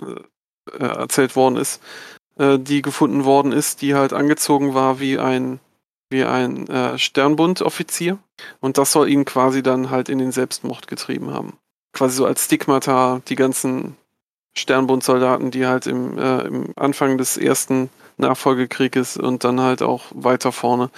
[0.71, 1.81] äh, erzählt worden ist,
[2.37, 5.59] äh, die gefunden worden ist, die halt angezogen war wie ein,
[6.09, 8.17] wie ein äh, Sternbund-Offizier.
[8.61, 11.57] Und das soll ihn quasi dann halt in den Selbstmord getrieben haben.
[11.91, 13.97] Quasi so als Stigmata die ganzen
[14.57, 20.51] Sternbund-Soldaten, die halt im, äh, im Anfang des ersten Nachfolgekrieges und dann halt auch weiter
[20.51, 20.89] vorne,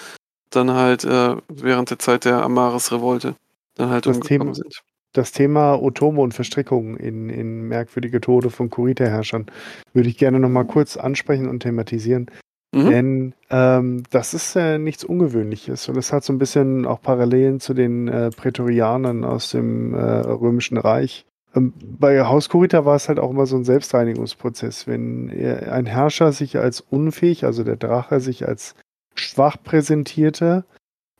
[0.56, 3.36] dann halt äh, während der Zeit der Amaris-Revolte
[3.76, 4.82] dann halt Das umgekommen Thema- sind.
[5.14, 9.46] Das Thema Otome und Verstrickungen in, in merkwürdige Tode von Kurita-Herrschern
[9.94, 12.30] würde ich gerne nochmal kurz ansprechen und thematisieren.
[12.74, 12.90] Mhm.
[12.90, 17.62] Denn ähm, das ist äh, nichts Ungewöhnliches und es hat so ein bisschen auch Parallelen
[17.62, 21.26] zu den äh, Prätorianern aus dem äh, Römischen Reich.
[21.56, 24.86] Ähm, bei Haus Kurita war es halt auch immer so ein Selbstreinigungsprozess.
[24.86, 28.76] Wenn äh, ein Herrscher sich als unfähig, also der Drache sich als
[29.16, 30.66] schwach präsentierte,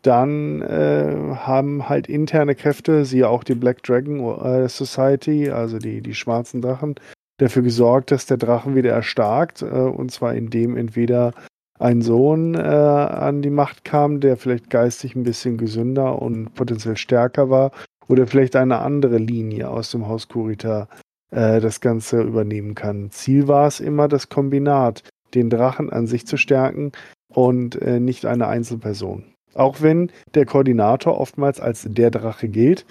[0.06, 6.02] dann äh, haben halt interne Kräfte, siehe auch die Black Dragon äh, Society, also die,
[6.02, 6.96] die schwarzen Drachen,
[7.38, 9.64] dafür gesorgt, dass der Drachen wieder erstarkt.
[9.64, 11.34] Äh, und zwar indem entweder
[11.80, 16.98] ein Sohn äh, an die Macht kam, der vielleicht geistig ein bisschen gesünder und potenziell
[16.98, 17.72] stärker war,
[18.08, 20.88] oder vielleicht eine andere Linie aus dem Haus Kurita
[21.32, 23.10] äh, das Ganze übernehmen kann.
[23.10, 26.92] Ziel war es immer, das Kombinat, den Drachen an sich zu stärken
[27.30, 29.34] und äh, nicht eine Einzelperson.
[29.54, 32.86] Auch wenn der Koordinator oftmals als der Drache gilt,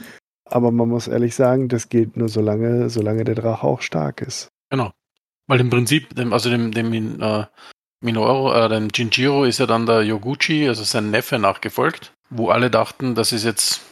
[0.47, 4.49] aber man muss ehrlich sagen, das gilt nur solange, solange der Drache auch stark ist.
[4.71, 4.91] Genau.
[5.47, 7.45] Weil im Prinzip, dem, also dem, dem Min- äh,
[8.03, 12.71] Minoru, äh, dem Jinjiro ist ja dann der Yoguchi, also sein Neffe, nachgefolgt, wo alle
[12.71, 13.83] dachten, das ist jetzt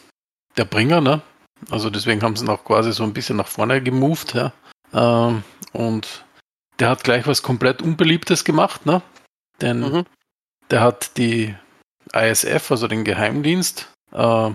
[0.57, 1.23] der Bringer, ne?
[1.71, 4.53] Also deswegen haben sie ihn auch quasi so ein bisschen nach vorne gemoved, ja.
[4.93, 6.25] Ähm, und
[6.79, 9.03] der hat gleich was komplett Unbeliebtes gemacht, ne?
[9.61, 10.05] Denn Mhm.
[10.73, 11.55] Der hat die
[12.13, 14.51] ISF, also den Geheimdienst, äh,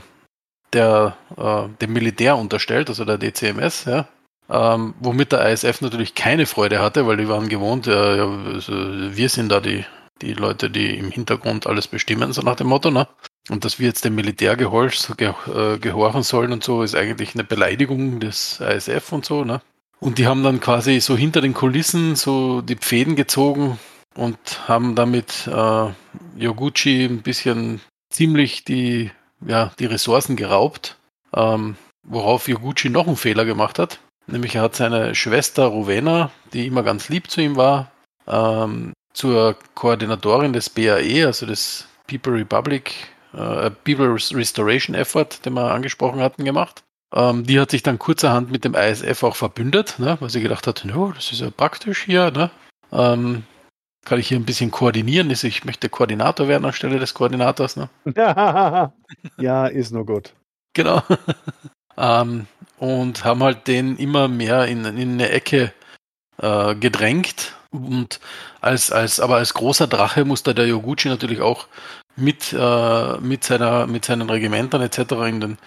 [0.73, 4.07] der äh, dem Militär unterstellt, also der DCMS, ja,
[4.49, 8.73] ähm, womit der ISF natürlich keine Freude hatte, weil die waren gewohnt, äh, ja, also
[8.73, 9.85] wir sind da die,
[10.21, 13.07] die Leute, die im Hintergrund alles bestimmen, so nach dem Motto, ne?
[13.49, 17.33] Und dass wir jetzt dem Militär gehorch, ge, äh, gehorchen sollen und so, ist eigentlich
[17.33, 19.61] eine Beleidigung des ISF und so, ne?
[19.99, 23.79] Und die haben dann quasi so hinter den Kulissen so die Pfäden gezogen
[24.17, 25.89] und haben damit äh,
[26.35, 29.11] Yoguchi ein bisschen ziemlich die,
[29.45, 30.97] ja, die Ressourcen geraubt,
[31.33, 33.99] ähm, worauf Yoguchi noch einen Fehler gemacht hat.
[34.25, 37.91] Nämlich er hat seine Schwester Rowena, die immer ganz lieb zu ihm war,
[38.27, 42.93] ähm, zur Koordinatorin des BAE, also des People Republic,
[43.33, 46.83] äh, People Restoration Effort, den wir angesprochen hatten, gemacht.
[47.13, 50.67] Ähm, die hat sich dann kurzerhand mit dem ISF auch verbündet, ne, weil sie gedacht
[50.67, 52.51] hat, no, das ist ja praktisch hier, ne?
[52.91, 53.43] Ähm,
[54.07, 55.29] kann ich hier ein bisschen koordinieren.
[55.29, 57.75] Ich möchte Koordinator werden anstelle des Koordinators.
[57.75, 57.89] Ne?
[59.37, 60.33] ja, ist nur gut.
[60.73, 61.03] Genau.
[61.97, 62.47] ähm,
[62.77, 65.73] und haben halt den immer mehr in, in eine Ecke
[66.41, 67.53] äh, gedrängt.
[67.71, 68.21] Und
[68.61, 71.67] als, als, aber als großer Drache musste der Yoguchi natürlich auch
[72.15, 74.99] mit, äh, mit, seiner, mit seinen Regimentern etc.
[75.27, 75.57] in den,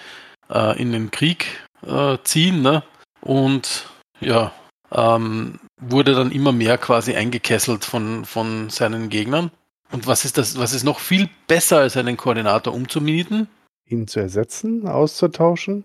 [0.48, 1.46] äh, in den Krieg
[1.86, 2.62] äh, ziehen.
[2.62, 2.82] Ne?
[3.20, 3.86] Und
[4.20, 4.52] ja,
[4.92, 9.50] ähm, wurde dann immer mehr quasi eingekesselt von, von seinen Gegnern.
[9.92, 13.48] Und was ist das, was ist noch viel besser als einen Koordinator umzumieten?
[13.86, 15.84] Ihn zu ersetzen, auszutauschen?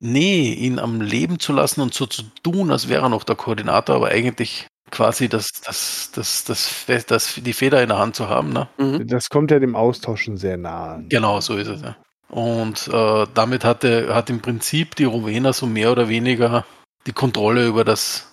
[0.00, 3.36] Nee, ihn am Leben zu lassen und so zu tun, als wäre er noch der
[3.36, 8.28] Koordinator, aber eigentlich quasi das, das, das, das, das, die Feder in der Hand zu
[8.28, 8.52] haben.
[8.52, 8.68] Ne?
[8.78, 9.06] Mhm.
[9.06, 11.04] Das kommt ja dem Austauschen sehr nahe.
[11.08, 11.96] Genau, so ist es ja.
[12.28, 16.66] Und äh, damit hatte, hat im Prinzip die Rowena so mehr oder weniger
[17.06, 18.32] die Kontrolle über das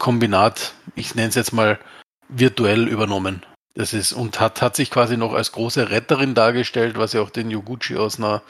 [0.00, 1.78] Kombinat, ich nenne es jetzt mal
[2.28, 3.46] virtuell übernommen.
[3.74, 7.30] Das ist und hat, hat sich quasi noch als große Retterin dargestellt, was ja auch
[7.30, 8.42] den Yoguchi aus einer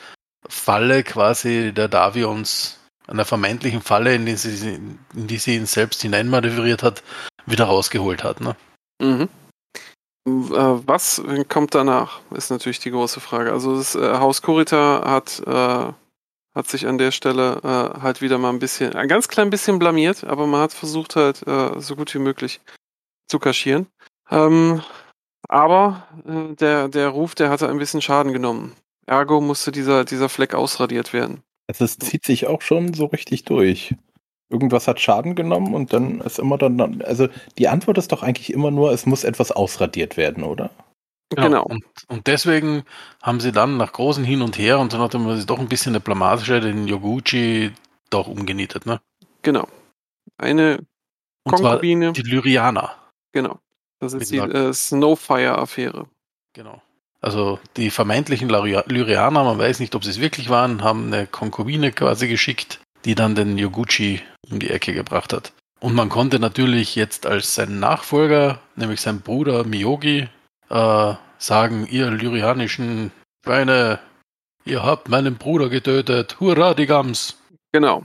[0.49, 6.01] Falle quasi der Davions, einer vermeintlichen Falle, in die sie, in die sie ihn selbst
[6.01, 7.03] hineinmanövriert hat,
[7.45, 8.41] wieder rausgeholt hat.
[8.41, 8.57] Ne?
[9.03, 9.29] Mhm.
[10.27, 13.53] Äh, Was kommt danach, ist natürlich die große Frage.
[13.53, 15.93] Also das äh, Haus Kurita hat, äh,
[16.55, 19.79] hat sich an der Stelle äh, halt wieder mal ein bisschen, ein ganz klein bisschen
[19.79, 22.61] blamiert, aber man hat versucht halt äh, so gut wie möglich
[23.29, 23.87] zu kaschieren.
[24.31, 24.83] Ähm,
[25.49, 28.75] aber äh, der, der Ruf, der hatte ein bisschen Schaden genommen.
[29.07, 31.43] Ergo musste dieser, dieser Fleck ausradiert werden.
[31.69, 33.95] Also es zieht sich auch schon so richtig durch.
[34.49, 37.29] Irgendwas hat Schaden genommen und dann ist immer dann, also
[37.59, 40.71] die Antwort ist doch eigentlich immer nur, es muss etwas ausradiert werden, oder?
[41.31, 41.63] Genau.
[41.63, 42.83] Und, und deswegen
[43.23, 45.69] haben sie dann nach großen Hin und Her und dann hat man sich doch ein
[45.69, 47.73] bisschen eine Blamage den Yoguchi
[48.11, 48.85] doch umgenietet.
[48.87, 49.01] Ne?
[49.43, 49.69] Genau.
[50.39, 50.81] Eine
[51.45, 52.95] Und Konkubine, die Lyrianer.
[53.33, 53.59] genau.
[54.01, 56.07] Das ist die äh, Snowfire-Affäre.
[56.55, 56.81] Genau.
[57.21, 61.27] Also die vermeintlichen Lyria- Lyrianer, man weiß nicht, ob sie es wirklich waren, haben eine
[61.27, 65.53] Konkubine quasi geschickt, die dann den Yoguchi um die Ecke gebracht hat.
[65.81, 70.29] Und man konnte natürlich jetzt als sein Nachfolger, nämlich sein Bruder Miyogi,
[70.71, 73.13] äh, sagen, ihr lyrianischen
[73.45, 73.99] Schweine,
[74.65, 77.39] ihr habt meinen Bruder getötet, hurra die Gams.
[77.73, 78.05] Genau.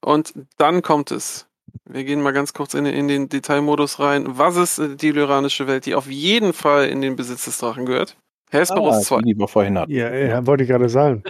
[0.00, 1.46] Und dann kommt es.
[1.88, 4.24] Wir gehen mal ganz kurz in, in den Detailmodus rein.
[4.38, 8.16] Was ist die lyranische Welt, die auf jeden Fall in den Besitz des Drachen gehört?
[8.50, 9.20] Hesperus Ah, 2.
[9.22, 9.90] die wir vorhin hatten.
[9.92, 11.22] Ja, ja, wollte ich gerade sagen.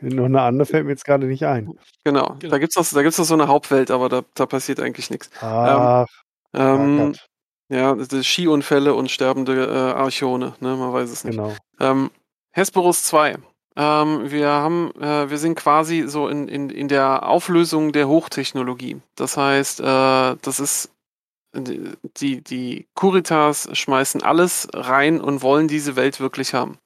[0.00, 1.66] Noch eine andere fällt mir jetzt gerade nicht ein.
[2.04, 2.36] Genau.
[2.38, 2.50] Genau.
[2.50, 5.10] Da gibt es noch, da gibt's noch so eine Hauptwelt, aber da, da passiert eigentlich
[5.10, 5.30] nichts.
[5.42, 6.06] Ach,
[6.54, 7.26] Ähm, Gott,
[7.70, 10.76] ja, Skiunfälle und sterbende äh, Archone, ne?
[10.76, 11.36] Man weiß es nicht.
[11.36, 11.54] genau.
[11.78, 12.10] Ähm,
[12.50, 13.36] Hesperus 2.
[13.76, 19.00] Ähm, wir haben, äh, wir sind quasi so in, in, in der Auflösung der Hochtechnologie.
[19.14, 19.84] Das heißt, äh,
[20.42, 20.90] das ist
[21.54, 26.78] die, die Kuritas schmeißen alles rein und wollen diese Welt wirklich haben.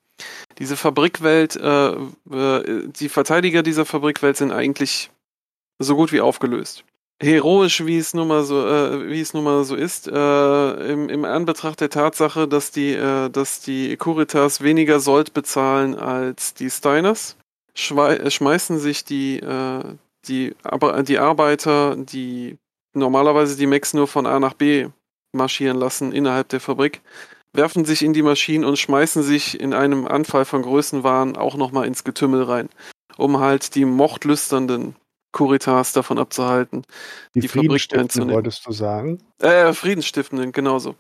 [0.59, 5.11] Diese Fabrikwelt, äh, äh, die Verteidiger dieser Fabrikwelt sind eigentlich
[5.79, 6.85] so gut wie aufgelöst.
[7.23, 11.09] Heroisch, wie es nun mal so, äh, wie es nun mal so ist, äh, im,
[11.09, 16.71] im Anbetracht der Tatsache, dass die, äh, dass die Kuritas weniger Sold bezahlen als die
[16.71, 17.37] Steiners,
[17.75, 19.85] äh, schmeißen sich die, äh,
[20.27, 22.59] die, aber die Arbeiter, die
[22.95, 24.89] normalerweise die Mechs nur von A nach B
[25.33, 27.01] marschieren lassen innerhalb der Fabrik,
[27.53, 31.87] werfen sich in die Maschinen und schmeißen sich in einem Anfall von Größenwahn auch nochmal
[31.87, 32.69] ins Getümmel rein,
[33.17, 34.97] um halt die mordlüsternden
[35.35, 36.85] Kuritas davon abzuhalten.
[37.35, 38.35] Die, die Fabrik einzunehmen.
[38.35, 39.19] wolltest du sagen?
[39.41, 40.95] Äh, Friedensstiftenden, genauso.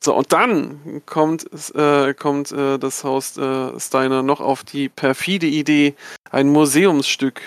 [0.00, 5.46] So, und dann kommt, äh, kommt äh, das Haus äh, Steiner noch auf die perfide
[5.46, 5.94] Idee,
[6.30, 7.42] ein Museumsstück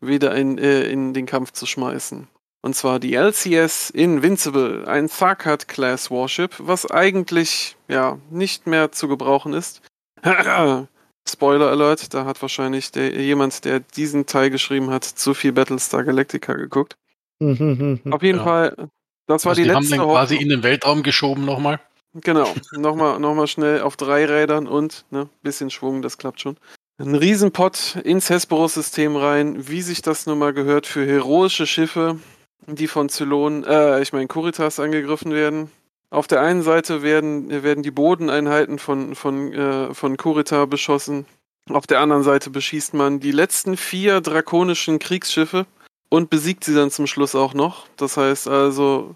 [0.00, 2.26] wieder in, äh, in den Kampf zu schmeißen.
[2.62, 9.52] Und zwar die LCS Invincible, ein Tharkat-Class Warship, was eigentlich ja nicht mehr zu gebrauchen
[9.52, 9.82] ist.
[11.28, 16.04] Spoiler Alert, da hat wahrscheinlich der, jemand, der diesen Teil geschrieben hat, zu viel Battlestar
[16.04, 16.96] Galactica geguckt.
[17.40, 18.44] Auf jeden Ja.
[18.44, 18.88] Fall,
[19.26, 20.40] das war Also die die haben letzte den quasi Hoffnung.
[20.42, 21.80] in den Weltraum geschoben nochmal.
[22.14, 26.56] Genau, nochmal noch mal schnell auf drei Rädern und ne, bisschen Schwung, das klappt schon.
[26.98, 32.18] Ein Riesenpott ins Hesperus-System rein, wie sich das nun mal gehört für heroische Schiffe,
[32.66, 35.70] die von Zylonen, äh, ich meine Kuritas angegriffen werden.
[36.12, 41.24] Auf der einen Seite werden, werden die Bodeneinheiten von, von, äh, von Kurita beschossen.
[41.70, 45.64] Auf der anderen Seite beschießt man die letzten vier drakonischen Kriegsschiffe
[46.10, 47.86] und besiegt sie dann zum Schluss auch noch.
[47.96, 49.14] Das heißt also,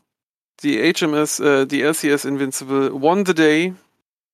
[0.63, 3.75] die HMS, äh, die LCS Invincible won the day.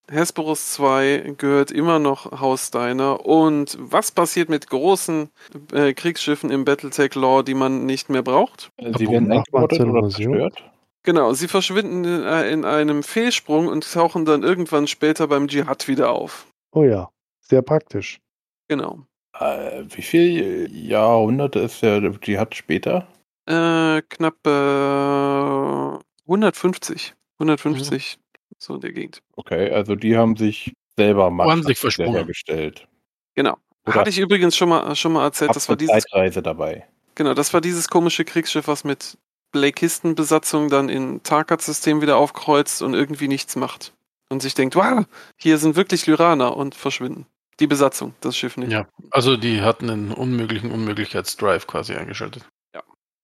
[0.09, 3.27] Hesperus 2 gehört immer noch Haus Steiner.
[3.27, 5.31] Und was passiert mit großen
[5.73, 8.71] äh, Kriegsschiffen im Battletech-Lore, die man nicht mehr braucht?
[8.79, 10.72] Sie werden zur oder zerstört?
[11.05, 15.89] Genau, sie verschwinden in, äh, in einem Fehlsprung und tauchen dann irgendwann später beim Dschihad
[15.89, 16.47] wieder auf.
[16.73, 18.21] Oh ja, sehr praktisch.
[18.69, 19.01] Genau.
[19.39, 23.09] Äh, wie viele Jahrhunderte ist der Dschihad später?
[23.47, 27.15] Äh, knapp äh, 150.
[27.39, 28.19] 150,
[28.59, 29.23] so in der Gegend.
[29.35, 32.13] Okay, also die haben sich selber mal versprungen.
[32.13, 32.87] hergestellt.
[33.35, 33.57] Genau.
[33.87, 36.87] Oder Hatte ich übrigens schon mal, schon mal erzählt, das war eine dieses Zeitreise dabei.
[37.17, 39.19] Genau, das war dieses komische Kriegsschiff, was mit
[39.53, 43.93] Blake-Kisten-Besatzung dann in Tarkat-System wieder aufkreuzt und irgendwie nichts macht.
[44.29, 45.05] Und sich denkt, wow,
[45.37, 47.27] hier sind wirklich Lyraner und verschwinden.
[47.61, 48.73] Die Besatzung, das Schiff nicht.
[48.73, 52.45] Ja, also die hatten einen unmöglichen Unmöglichkeitsdrive quasi eingeschaltet.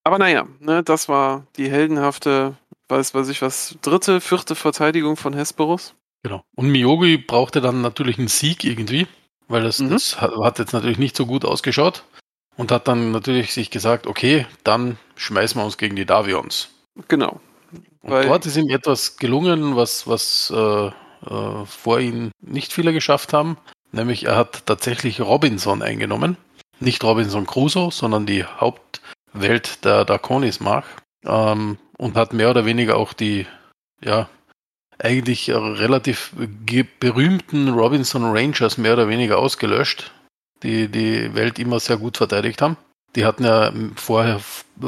[0.04, 2.56] Aber naja, ne, das war die heldenhafte,
[2.88, 5.94] weiß weiß ich was, dritte, vierte Verteidigung von Hesperus.
[6.22, 6.42] Genau.
[6.56, 9.06] Und Miyogi brauchte dann natürlich einen Sieg irgendwie,
[9.48, 9.90] weil das, Mhm.
[9.90, 12.04] das hat jetzt natürlich nicht so gut ausgeschaut
[12.58, 16.68] und hat dann natürlich sich gesagt, okay, dann schmeißen wir uns gegen die Davions.
[17.06, 17.40] Genau.
[18.02, 20.92] Und dort ist ihm etwas gelungen, was, was äh, äh,
[21.66, 23.56] vor ihm nicht viele geschafft haben.
[23.92, 26.36] Nämlich er hat tatsächlich Robinson eingenommen.
[26.80, 30.84] Nicht Robinson Crusoe, sondern die Hauptwelt der Draconis Mark.
[31.24, 33.46] Ähm, und hat mehr oder weniger auch die,
[34.02, 34.28] ja,
[34.98, 36.32] eigentlich relativ
[36.98, 40.10] berühmten Robinson Rangers mehr oder weniger ausgelöscht,
[40.62, 42.76] die die Welt immer sehr gut verteidigt haben.
[43.16, 44.40] Die hatten ja vorher,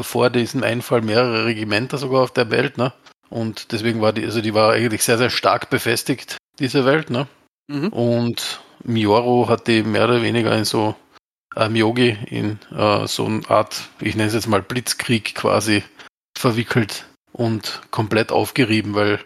[0.02, 2.92] vor diesem Einfall mehrere Regimenter sogar auf der Welt, ne?
[3.30, 7.28] Und deswegen war die, also die war eigentlich sehr, sehr stark befestigt, diese Welt, ne?
[7.68, 7.88] Mhm.
[7.88, 10.96] Und Mioro hat die mehr oder weniger in so,
[11.56, 15.82] äh, Miyogi in äh, so eine Art, ich nenne es jetzt mal Blitzkrieg quasi
[16.36, 19.20] verwickelt und komplett aufgerieben, weil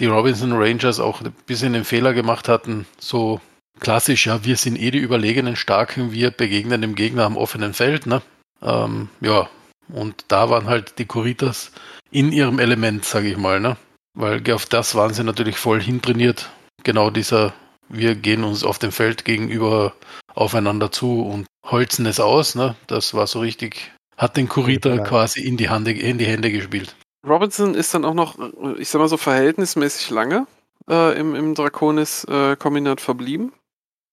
[0.00, 3.40] die Robinson Rangers auch ein bisschen den Fehler gemacht hatten, so
[3.80, 8.06] klassisch, ja, wir sind eh die überlegenen Starken, wir begegnen dem Gegner am offenen Feld,
[8.06, 8.22] ne?
[8.62, 9.48] Ähm, ja,
[9.88, 11.72] und da waren halt die Kuritas
[12.10, 13.76] in ihrem Element, sage ich mal, ne?
[14.14, 16.50] Weil auf das waren sie natürlich voll hintrainiert.
[16.84, 17.52] Genau dieser,
[17.88, 19.94] wir gehen uns auf dem Feld gegenüber
[20.34, 22.76] aufeinander zu und holzen es aus, ne?
[22.86, 25.02] Das war so richtig, hat den Kurita Ja.
[25.02, 26.94] quasi in die, Hande, in die Hände gespielt.
[27.26, 30.46] Robinson ist dann auch noch, äh, ich sag mal so, verhältnismäßig lange
[30.88, 33.52] äh, im, im Draconis-Kombinat verblieben.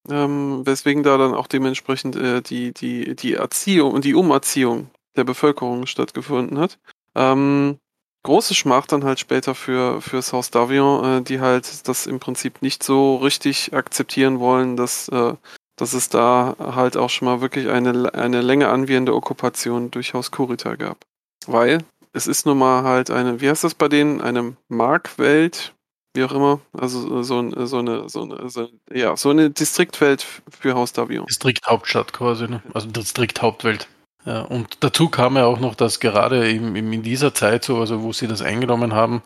[0.10, 5.24] Ähm, weswegen da dann auch dementsprechend äh, die, die, die Erziehung und die Umerziehung der
[5.24, 6.80] Bevölkerung stattgefunden hat.
[7.16, 7.78] Ähm,
[8.24, 12.62] große Schmach dann halt später für fürs Haus Davion, äh, die halt das im Prinzip
[12.62, 15.36] nicht so richtig akzeptieren wollen, dass, äh,
[15.76, 20.32] dass es da halt auch schon mal wirklich eine, eine Länge anwährende Okkupation durch Haus
[20.32, 20.98] Kurita gab.
[21.46, 21.84] Weil
[22.14, 25.74] es ist nun mal halt eine, wie heißt das bei denen, eine Markwelt,
[26.14, 30.26] wie auch immer, also so, ein- so eine, so eine, so, ja, so eine Distriktwelt
[30.50, 31.26] für Haus Davion.
[31.26, 32.62] Distrikthauptstadt quasi, ne?
[32.74, 33.88] also Distrikthauptwelt.
[34.26, 37.80] Ja, und dazu kam ja auch noch, dass gerade eben, eben in dieser Zeit, so,
[37.80, 39.24] also wo sie das eingenommen haben,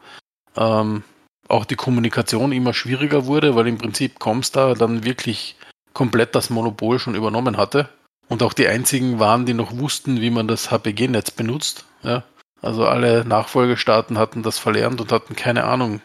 [0.55, 1.03] ähm,
[1.47, 5.55] auch die Kommunikation immer schwieriger wurde, weil im Prinzip Comstar dann wirklich
[5.93, 7.89] komplett das Monopol schon übernommen hatte
[8.29, 11.85] und auch die einzigen waren, die noch wussten, wie man das HPG-Netz benutzt.
[12.03, 12.23] Ja?
[12.61, 16.01] Also alle Nachfolgestaaten hatten das verlernt und hatten keine Ahnung,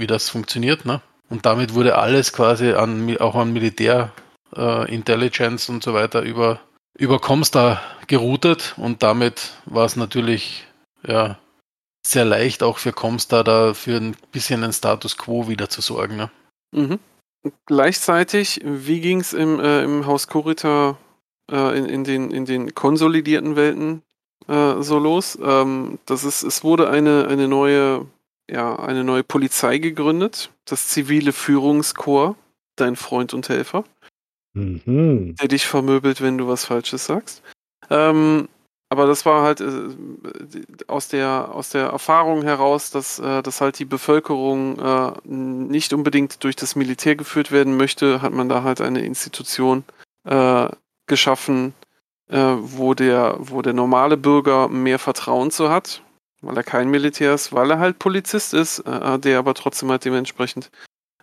[0.00, 0.84] wie das funktioniert.
[0.84, 1.00] Ne?
[1.28, 4.12] Und damit wurde alles quasi an, auch an Militär,
[4.56, 4.96] äh,
[5.68, 6.60] und so weiter über,
[6.98, 10.66] über Comstar geroutet und damit war es natürlich
[11.06, 11.38] ja,
[12.04, 16.16] sehr leicht auch für Comstar da für ein bisschen einen Status quo wieder zu sorgen.
[16.16, 16.30] Ne?
[16.72, 16.98] Mhm.
[17.66, 20.98] Gleichzeitig, wie ging es im, äh, im Haus Kurita
[21.50, 24.02] äh, in, in, den, in den konsolidierten Welten
[24.46, 25.38] äh, so los?
[25.42, 28.06] Ähm, das ist, es wurde eine, eine neue,
[28.50, 32.38] ja, eine neue Polizei gegründet, das zivile Führungskorps,
[32.76, 33.84] dein Freund und Helfer,
[34.54, 35.36] Mhm.
[35.40, 37.42] der dich vermöbelt, wenn du was Falsches sagst.
[37.88, 38.48] Ähm,
[38.88, 39.88] aber das war halt äh,
[40.88, 46.42] aus, der, aus der Erfahrung heraus, dass, äh, dass halt die Bevölkerung äh, nicht unbedingt
[46.42, 49.84] durch das Militär geführt werden möchte, hat man da halt eine Institution
[50.28, 50.68] äh,
[51.06, 51.74] geschaffen,
[52.28, 56.02] äh, wo, der, wo der normale Bürger mehr Vertrauen zu hat,
[56.40, 60.04] weil er kein Militär ist, weil er halt Polizist ist, äh, der aber trotzdem halt
[60.04, 60.70] dementsprechend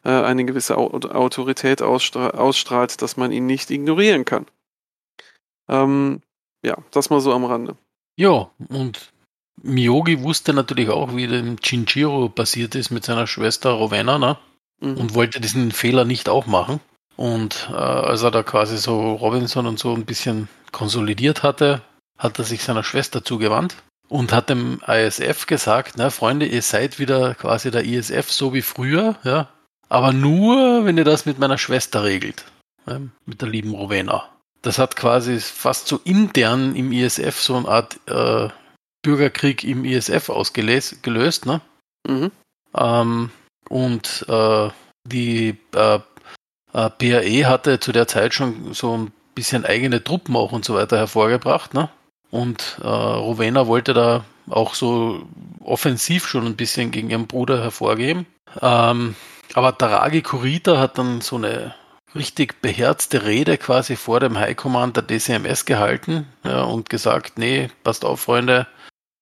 [0.03, 4.45] äh, eine gewisse Au Autorität ausstra ausstrahlt, dass man ihn nicht ignorieren kann.
[5.67, 6.21] Ähm,
[6.63, 7.77] ja, das mal so am Rande.
[8.15, 9.11] Ja, und
[9.61, 14.37] Miyogi wusste natürlich auch, wie dem Chinchiro passiert ist mit seiner Schwester Rowena, ne?
[14.79, 14.97] Mhm.
[14.97, 16.79] und wollte diesen Fehler nicht auch machen.
[17.15, 21.81] Und äh, als er da quasi so Robinson und so ein bisschen konsolidiert hatte,
[22.17, 23.75] hat er sich seiner Schwester zugewandt
[24.09, 28.61] und hat dem ISF gesagt, na Freunde, ihr seid wieder quasi der ISF so wie
[28.61, 29.49] früher, ja,
[29.89, 32.45] aber nur, wenn ihr das mit meiner Schwester regelt,
[32.85, 34.29] ja, mit der lieben Rowena.
[34.61, 38.49] Das hat quasi fast so intern im ISF so eine Art äh,
[39.01, 41.61] Bürgerkrieg im ISF ausgelöst, gelöst, ne?
[42.07, 42.31] Mhm.
[42.75, 43.31] Ähm,
[43.69, 44.69] und äh,
[45.05, 45.99] die äh,
[46.73, 50.75] äh, PAE hatte zu der Zeit schon so ein bisschen eigene Truppen auch und so
[50.75, 51.73] weiter hervorgebracht.
[51.73, 51.89] Ne?
[52.31, 55.25] Und äh, Rowena wollte da auch so
[55.63, 58.25] offensiv schon ein bisschen gegen ihren Bruder hervorgehen.
[58.61, 59.15] Ähm,
[59.53, 61.73] aber Taragi Kurita hat dann so eine
[62.15, 67.69] richtig beherzte Rede quasi vor dem High Command der DCMS gehalten ja, und gesagt, nee,
[67.83, 68.67] passt auf, Freunde,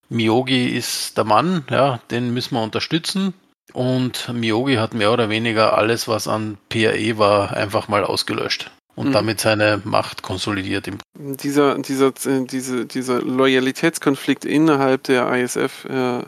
[0.09, 3.33] Miyogi ist der Mann, ja, den müssen wir unterstützen.
[3.73, 9.09] Und Miyogi hat mehr oder weniger alles, was an PAE war, einfach mal ausgelöscht und
[9.09, 9.11] Mhm.
[9.13, 10.87] damit seine Macht konsolidiert.
[10.87, 10.97] Im
[11.37, 16.23] Dieser, dieser, diese, dieser Loyalitätskonflikt innerhalb der ISF äh,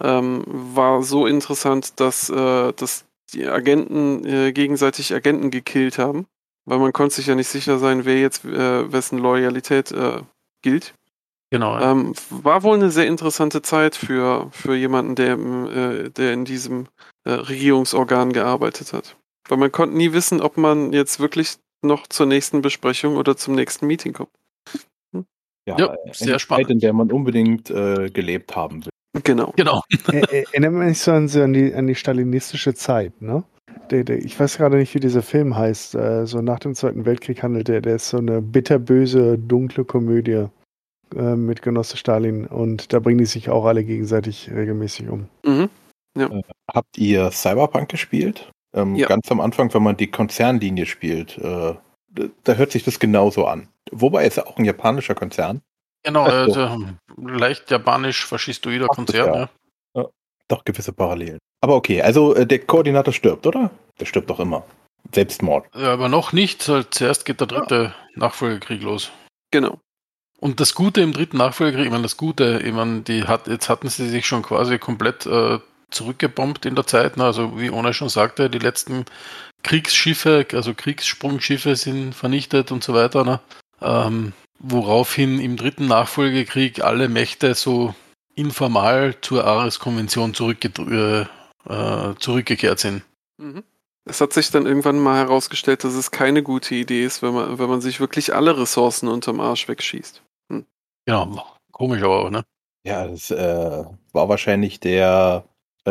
[0.00, 6.26] ähm, war so interessant, dass, äh, dass die Agenten äh, gegenseitig Agenten gekillt haben,
[6.66, 10.22] weil man konnte sich ja nicht sicher sein, wer jetzt äh, wessen Loyalität äh,
[10.62, 10.94] gilt.
[11.50, 11.74] genau.
[11.78, 11.90] ja.
[11.90, 16.86] Ähm, war wohl eine sehr interessante Zeit für, für jemanden, der, äh, der in diesem
[17.26, 19.16] Regierungsorgan gearbeitet hat.
[19.48, 23.54] Weil man konnte nie wissen, ob man jetzt wirklich noch zur nächsten Besprechung oder zum
[23.54, 24.30] nächsten Meeting kommt.
[25.66, 26.70] Ja, eine sehr Zeit, spannend.
[26.70, 28.90] in der man unbedingt äh, gelebt haben will.
[29.22, 29.52] Genau.
[29.56, 29.82] Genau.
[30.12, 33.44] Er- Erinnert mich so an, die, an die stalinistische Zeit, ne?
[33.90, 35.94] Der, der, ich weiß gerade nicht, wie dieser Film heißt.
[35.94, 37.80] Äh, so nach dem Zweiten Weltkrieg handelt der.
[37.82, 40.46] Der ist so eine bitterböse, dunkle Komödie
[41.14, 42.46] äh, mit Genosse Stalin.
[42.46, 45.28] Und da bringen die sich auch alle gegenseitig regelmäßig um.
[45.44, 45.68] Mhm.
[46.72, 48.50] Habt ihr Cyberpunk gespielt?
[48.74, 49.06] Ähm, Ja.
[49.08, 51.74] Ganz am Anfang, wenn man die Konzernlinie spielt, äh,
[52.10, 53.68] da- da hört sich das genauso an.
[53.90, 55.62] Wobei ist ja auch ein japanischer Konzern.
[56.04, 56.60] Genau, so.
[56.60, 56.84] also
[57.16, 59.34] leicht japanisch-faschistoider Konzern.
[59.34, 59.48] ja.
[59.96, 60.06] Ja.
[60.48, 61.38] Doch gewisse Parallelen.
[61.60, 63.70] Aber okay, also äh, der Koordinator stirbt, oder?
[63.98, 64.64] Der stirbt doch immer.
[65.12, 65.66] Selbstmord.
[65.74, 66.66] Ja, aber noch nicht.
[66.68, 69.10] Halt, Zuerst geht der dritte Nachfolgekrieg los.
[69.50, 69.78] Genau.
[70.40, 73.68] Und das Gute im dritten Nachfolgekrieg, ich meine, das Gute, ich meine, die hat, jetzt
[73.68, 75.58] hatten sie sich schon quasi komplett äh,
[75.90, 77.16] zurückgebombt in der Zeit.
[77.16, 77.24] Ne?
[77.24, 79.04] Also wie Ona schon sagte, die letzten
[79.62, 83.24] Kriegsschiffe, also Kriegssprungschiffe sind vernichtet und so weiter.
[83.24, 83.40] Ne?
[83.80, 87.94] Ähm, woraufhin im dritten Nachfolgekrieg alle Mächte so
[88.34, 91.26] informal zur Ares-Konvention zurückge
[91.66, 93.02] äh, äh, zurückgekehrt sind.
[93.38, 93.64] Mhm.
[94.04, 97.58] Es hat sich dann irgendwann mal herausgestellt, dass es keine gute Idee ist, wenn man,
[97.58, 100.22] wenn man sich wirklich alle Ressourcen unterm Arsch wegschießt.
[101.08, 102.44] Genau, komisch aber auch, ne?
[102.84, 105.44] Ja, das äh, war wahrscheinlich der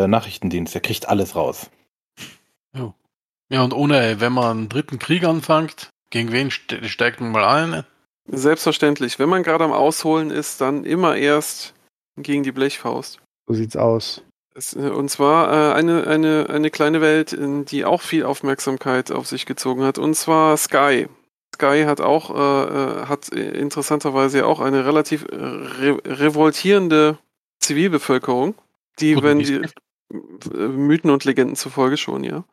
[0.04, 0.74] äh, Nachrichtendienst.
[0.74, 1.70] Der kriegt alles raus.
[3.50, 7.46] Ja, und ohne, wenn man einen dritten Krieg anfängt, gegen wen ste steigt man mal
[7.46, 7.84] ein?
[8.28, 9.20] Selbstverständlich.
[9.20, 11.74] Wenn man gerade am Ausholen ist, dann immer erst
[12.18, 13.20] gegen die Blechfaust.
[13.48, 14.22] So sieht's aus.
[14.54, 19.12] Es, äh, und zwar äh, eine, eine, eine kleine Welt, in die auch viel Aufmerksamkeit
[19.12, 21.08] auf sich gezogen hat, und zwar Sky.
[21.56, 27.18] Sky hat auch, äh, äh, hat interessanterweise ja auch eine relativ re revoltierende
[27.60, 28.56] Zivilbevölkerung,
[29.00, 29.62] die, Gut, wenn die
[30.10, 32.44] Mythen und Legenden zufolge schon, ja.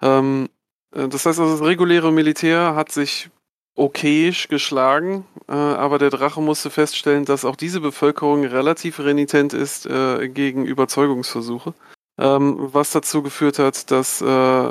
[0.00, 0.48] Ähm,
[0.94, 3.30] äh, das heißt also, das reguläre Militär hat sich
[3.74, 9.86] okayisch geschlagen, äh, aber der Drache musste feststellen, dass auch diese Bevölkerung relativ renitent ist
[9.86, 11.74] äh, gegen Überzeugungsversuche,
[12.18, 14.70] ähm, was dazu geführt hat, dass, äh,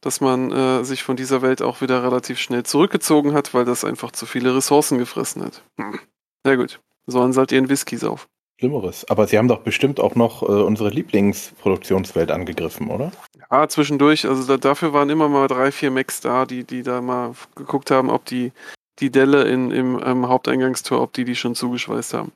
[0.00, 3.84] dass man äh, sich von dieser Welt auch wieder relativ schnell zurückgezogen hat, weil das
[3.84, 5.62] einfach zu viele Ressourcen gefressen hat.
[5.78, 5.98] Hm.
[6.44, 6.80] Sehr gut.
[7.06, 8.28] Sollen sie halt ihren Whisky saufen.
[8.60, 9.08] Schlimmeres.
[9.08, 13.10] Aber sie haben doch bestimmt auch noch äh, unsere Lieblingsproduktionswelt angegriffen, oder?
[13.50, 17.00] Ja, zwischendurch, also da, dafür waren immer mal drei, vier Mechs da, die, die da
[17.00, 18.52] mal geguckt haben, ob die,
[18.98, 22.32] die Delle in, im, im Haupteingangstor, ob die die schon zugeschweißt haben.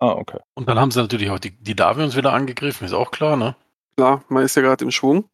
[0.00, 0.38] Ah, okay.
[0.54, 3.54] Und dann haben sie natürlich auch die, die Davions wieder angegriffen, ist auch klar, ne?
[3.96, 5.24] Klar, man ist ja gerade im Schwung.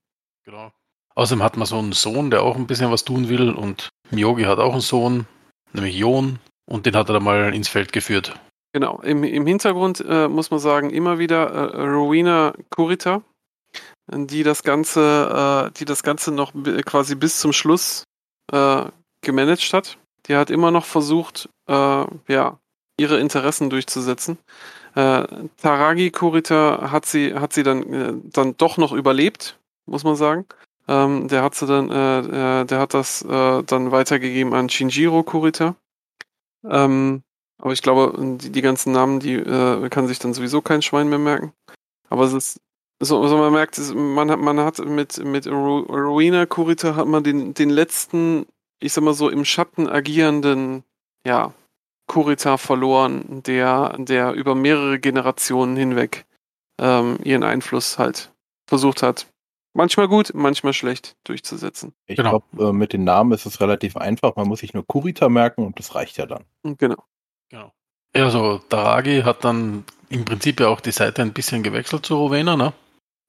[0.44, 0.70] Genau.
[1.14, 4.42] Außerdem hat man so einen Sohn, der auch ein bisschen was tun will und Miyogi
[4.42, 5.26] hat auch einen Sohn,
[5.72, 8.34] nämlich Jon, und den hat er dann mal ins Feld geführt.
[8.72, 13.22] Genau, im, im Hintergrund äh, muss man sagen, immer wieder äh, Rowena Kurita,
[14.12, 16.52] die das Ganze, äh, die das Ganze noch
[16.84, 18.04] quasi bis zum Schluss
[18.52, 18.84] äh,
[19.22, 19.98] gemanagt hat.
[20.26, 22.58] Die hat immer noch versucht, äh, ja,
[22.98, 24.38] ihre Interessen durchzusetzen.
[24.94, 25.26] Äh,
[25.60, 30.46] Taragi Kurita hat sie, hat sie dann, dann doch noch überlebt, muss man sagen.
[30.88, 35.74] Ähm, der hat sie dann, äh, der hat das äh, dann weitergegeben an Shinjiro Kurita.
[36.64, 37.22] Ähm,
[37.58, 41.08] aber ich glaube, die, die ganzen Namen, die äh, kann sich dann sowieso kein Schwein
[41.08, 41.52] mehr merken.
[42.08, 42.60] Aber es ist,
[43.00, 47.06] so, so man merkt, es, man hat, man hat mit, mit Ru- Rowena Kurita hat
[47.06, 48.46] man den, den letzten,
[48.80, 50.84] ich sag mal so, im Schatten agierenden,
[51.26, 51.52] ja,
[52.08, 56.24] Kurita verloren, der, der über mehrere Generationen hinweg
[56.80, 58.32] ähm, ihren Einfluss halt
[58.68, 59.26] versucht hat,
[59.74, 61.94] manchmal gut, manchmal schlecht durchzusetzen.
[62.06, 62.40] Ich Genau.
[62.54, 64.36] glaube, äh, mit den Namen ist es relativ einfach.
[64.36, 66.44] Man muss sich nur Kurita merken und das reicht ja dann.
[66.62, 67.02] Genau.
[67.50, 67.72] Genau.
[68.14, 72.16] Ja, also Daragi hat dann im Prinzip ja auch die Seite ein bisschen gewechselt zu
[72.16, 72.72] Rowena, ne?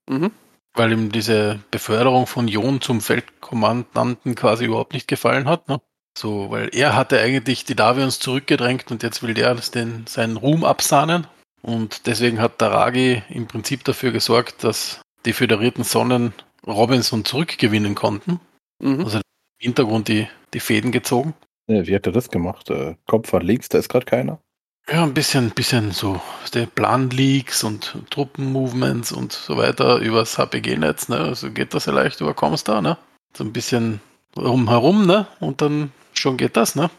[0.08, 0.30] Mhm.
[0.74, 5.80] Weil ihm diese Beförderung von Jon zum Feldkommandanten quasi überhaupt nicht gefallen hat, ne?
[6.16, 10.64] So, weil er hatte eigentlich die Davions zurückgedrängt und jetzt will der den, seinen Ruhm
[10.64, 11.26] absahnen.
[11.62, 16.32] Und deswegen hat Daragi im Prinzip dafür gesorgt, dass die föderierten Sonnen
[16.66, 18.40] Robinson zurückgewinnen konnten.
[18.80, 19.04] Mhm.
[19.04, 19.22] Also im
[19.60, 21.34] Hintergrund die, die Fäden gezogen.
[21.68, 22.70] Wie hat er das gemacht?
[22.70, 24.40] Äh, Kopf an links, da ist gerade keiner.
[24.90, 26.18] Ja, ein bisschen, bisschen so
[26.54, 31.18] der Plan-Leaks und Truppenmovements und so weiter übers HPG-Netz, ne?
[31.18, 32.96] Also geht das ja leicht über Comstar, ne?
[33.36, 34.00] So ein bisschen
[34.34, 35.26] rumherum, ne?
[35.40, 36.90] Und dann schon geht das, ne?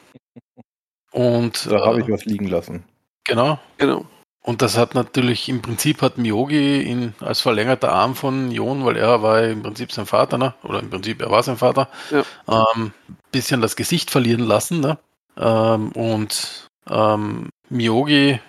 [1.12, 2.84] Und Da habe äh, ich was liegen lassen.
[3.26, 3.60] genau.
[3.80, 4.06] Genau.
[4.42, 8.96] Und das hat natürlich, im Prinzip hat Miyogi ihn als verlängerter Arm von Jon, weil
[8.96, 10.54] er war im Prinzip sein Vater, ne?
[10.64, 12.24] Oder im Prinzip er war sein Vater, Ja.
[12.76, 12.94] ähm,
[13.32, 14.98] bisschen das Gesicht verlieren lassen, ne?
[15.38, 18.40] Ähm, und ähm, Miyogi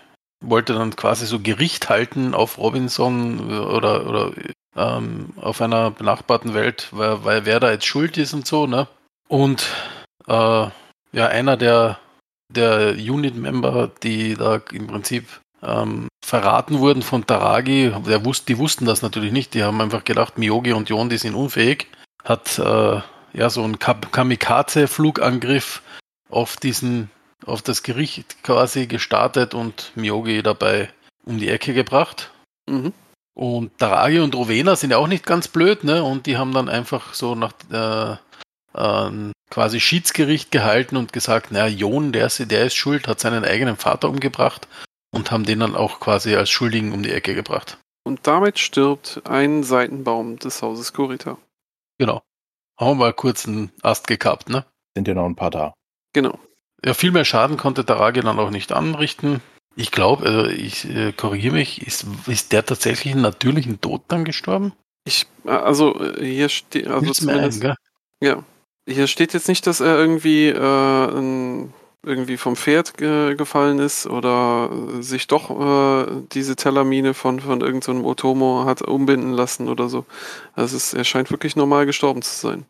[0.42, 4.32] wollte dann quasi so Gericht halten auf Robinson oder, oder
[4.76, 8.86] ähm, auf einer benachbarten Welt, weil, weil wer da jetzt schuld ist und so, ne?
[9.28, 9.66] Und
[10.28, 10.32] äh,
[11.12, 11.98] ja, einer der,
[12.52, 18.84] der Unit-Member, die da im Prinzip ähm, verraten wurden von Taragi, der wusste, die wussten
[18.84, 21.88] das natürlich nicht, die haben einfach gedacht, Miyogi und Jon, die sind unfähig,
[22.24, 23.00] hat äh,
[23.32, 25.82] ja so einen Kamikaze-Flugangriff
[26.28, 27.10] auf diesen,
[27.44, 30.90] auf das Gericht quasi gestartet und Miyogi dabei
[31.24, 32.30] um die Ecke gebracht.
[32.68, 32.92] Mhm.
[33.34, 36.02] Und Taragi und Rowena sind ja auch nicht ganz blöd, ne?
[36.02, 38.16] Und die haben dann einfach so nach äh,
[38.74, 43.76] ähm, quasi Schiedsgericht gehalten und gesagt, naja, Jon, der der ist schuld, hat seinen eigenen
[43.76, 44.68] Vater umgebracht
[45.10, 47.78] und haben den dann auch quasi als Schuldigen um die Ecke gebracht.
[48.04, 51.38] Und damit stirbt ein Seitenbaum des Hauses Kurita.
[51.98, 52.22] Genau.
[52.78, 54.64] Haben wir mal kurz einen Ast gekappt, ne?
[54.94, 55.74] Sind ja noch ein paar da.
[56.12, 56.38] Genau.
[56.84, 59.42] Ja, viel mehr Schaden konnte Taragi dann auch nicht anrichten.
[59.76, 64.24] Ich glaube, also ich äh, korrigiere mich, ist, ist der tatsächlich einen natürlichen Tod dann
[64.24, 64.72] gestorben?
[65.04, 67.74] Ich, also äh, hier steht, also ein, zumindest, gell?
[68.20, 68.42] ja,
[68.88, 71.72] hier steht jetzt nicht, dass er irgendwie, äh, ein,
[72.04, 77.60] irgendwie vom Pferd ge gefallen ist oder äh, sich doch äh, diese Tellermine von, von
[77.60, 80.06] irgendeinem Otomo hat umbinden lassen oder so.
[80.54, 82.66] Also es, er scheint wirklich normal gestorben zu sein.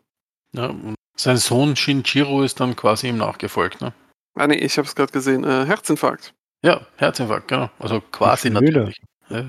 [0.53, 3.93] Ja, und sein Sohn Shinjiro ist dann quasi ihm nachgefolgt, ne?
[4.35, 5.43] Ah nee, ich habe es gerade gesehen.
[5.43, 6.33] Äh, Herzinfarkt.
[6.63, 7.69] Ja, Herzinfarkt, genau.
[7.79, 9.01] Also quasi natürlich.
[9.29, 9.45] Ja.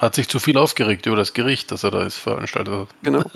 [0.00, 2.88] Hat sich zu viel aufgeregt über das Gericht, das er da jetzt veranstaltet hat.
[3.02, 3.22] Genau.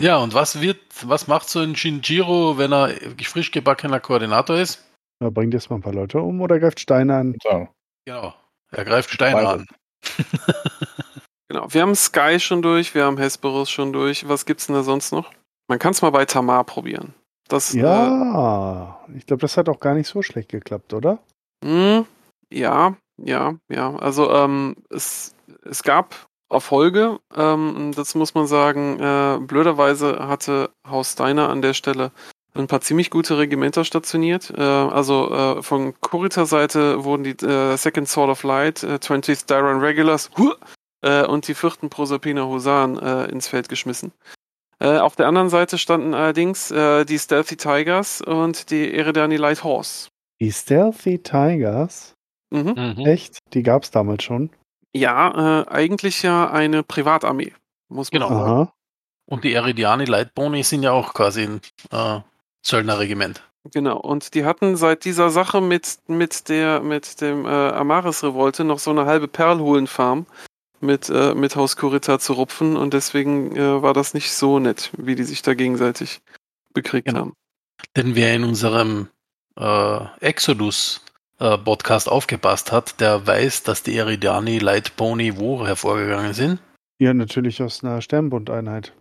[0.00, 2.94] Ja, und was wird, was macht so ein Shinjiro, wenn er
[3.24, 4.87] frisch gebackener Koordinator ist?
[5.20, 7.36] Ja, bringt jetzt mal ein paar Leute um oder greift Steine an?
[7.42, 7.68] So.
[8.06, 8.34] Genau.
[8.70, 9.66] Er greift Steine an.
[11.48, 11.66] genau.
[11.72, 14.28] Wir haben Sky schon durch, wir haben Hesperus schon durch.
[14.28, 15.32] Was gibt's denn da sonst noch?
[15.68, 17.14] Man kann es mal bei Tamar probieren.
[17.48, 21.18] Das, Äh, Ja, ich glaube, das hat auch gar nicht so schlecht geklappt, oder?
[21.64, 22.06] Hm,
[22.52, 23.96] ja, ja, ja.
[23.96, 29.00] Also ähm, es, es gab Erfolge, ähm, das muss man sagen.
[29.00, 32.12] Äh, blöderweise hatte Haus Steiner an der Stelle
[32.54, 34.52] ein paar ziemlich gute Regimenter stationiert.
[34.56, 39.80] Äh, also äh, von Kurita-Seite wurden die äh, Second Sword of Light, äh, 20th Dyron
[39.80, 40.54] Regulars huh,
[41.02, 44.12] äh, und die vierten Proserpina Husaren äh, ins Feld geschmissen.
[44.80, 49.64] Äh, auf der anderen Seite standen allerdings äh, die Stealthy Tigers und die Eredani Light
[49.64, 50.08] Horse.
[50.40, 52.14] Die Stealthy Tigers,
[52.50, 52.94] Mhm.
[52.96, 53.06] Mhm.
[53.06, 53.38] echt?
[53.52, 54.50] Die gab es damals schon.
[54.94, 57.52] Ja, äh, eigentlich ja eine Privatarmee,
[57.88, 58.28] muss man Genau.
[58.32, 58.50] sagen.
[58.50, 58.72] Aha.
[59.26, 61.60] Und die Eridiani Leitboni sind ja auch quasi ein
[61.92, 62.20] äh,
[62.62, 63.42] Söldnerregiment.
[63.72, 63.98] Genau.
[63.98, 68.90] Und die hatten seit dieser Sache mit, mit der mit dem äh, Amaris-Revolte noch so
[68.90, 70.26] eine halbe Perlhohlenfarm
[70.80, 74.90] mit, äh, mit Haus Kurita zu rupfen und deswegen äh, war das nicht so nett,
[74.96, 76.20] wie die sich da gegenseitig
[76.72, 77.20] bekriegt Genau.
[77.20, 77.32] haben.
[77.96, 79.08] Denn wer in unserem
[79.58, 86.60] äh, Exodus-Podcast aufgepasst hat, der weiß, dass die Eridiani Leitboni wo hervorgegangen sind.
[87.00, 88.92] Ja, natürlich aus einer Sternbundeinheit.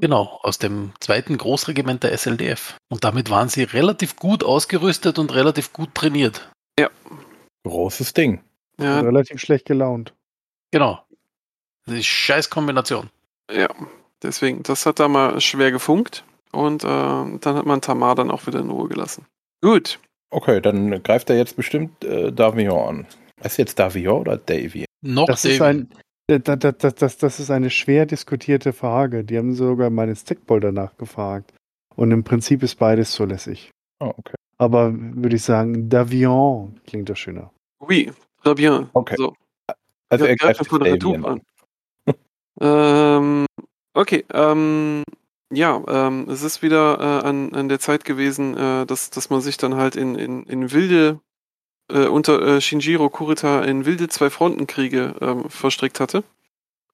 [0.00, 2.76] Genau, aus dem zweiten Großregiment der SLDF.
[2.88, 6.50] Und damit waren sie relativ gut ausgerüstet und relativ gut trainiert.
[7.64, 8.42] Großes Ding.
[8.78, 10.12] Ja, Relativ schlecht gelaunt.
[10.70, 11.00] Genau.
[11.86, 13.10] Das ist scheiß Kombination.
[13.50, 13.68] ja.
[14.22, 18.46] Deswegen, das hat da mal schwer gefunkt und äh, dann hat man Tamar dann auch
[18.46, 19.26] wieder in Ruhe gelassen.
[19.62, 19.98] Gut.
[20.30, 23.06] Okay, dann greift er jetzt bestimmt äh, Davion an.
[23.42, 24.86] Ist jetzt Davion oder Davy?
[25.02, 25.90] Noch Das ist, David.
[25.92, 29.24] ein, das, das, das, das, ist eine schwer diskutierte Frage.
[29.24, 31.52] Die haben sogar meine Stickball danach gefragt.
[31.94, 33.70] Und im Prinzip ist beides zulässig.
[34.00, 34.34] Oh, okay.
[34.58, 37.50] Aber würde ich sagen, Davion klingt doch schöner.
[37.80, 38.10] Oui,
[38.54, 38.88] bien.
[38.92, 39.14] Okay.
[39.16, 39.34] So.
[40.08, 41.40] Also Ja, er greif greift einfach eine Davion Retoupe
[42.60, 43.46] ähm,
[43.94, 45.02] okay, ähm,
[45.52, 49.40] ja, ähm, es ist wieder äh, an, an der Zeit gewesen, äh, dass, dass man
[49.40, 51.20] sich dann halt in, in, in wilde,
[51.90, 56.24] äh, unter äh, Shinjiro Kurita in wilde Zwei-Fronten-Kriege ähm, verstrickt hatte.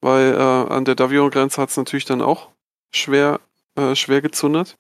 [0.01, 2.51] Weil äh, an der Davion-Grenze hat es natürlich dann auch
[2.93, 3.40] schwer,
[3.76, 4.76] äh, schwer gezundert.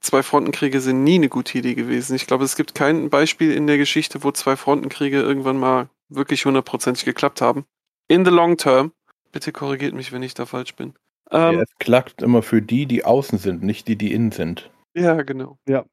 [0.00, 2.14] Zwei-Frontenkriege sind nie eine gute Idee gewesen.
[2.14, 7.04] Ich glaube, es gibt kein Beispiel in der Geschichte, wo Zwei-Frontenkriege irgendwann mal wirklich hundertprozentig
[7.04, 7.64] geklappt haben.
[8.08, 8.92] In the long term.
[9.32, 10.94] Bitte korrigiert mich, wenn ich da falsch bin.
[11.32, 14.70] Ja, Ähm, es klagt immer für die, die außen sind, nicht die, die innen sind.
[14.94, 15.58] ja, genau.
[15.66, 15.84] Ja.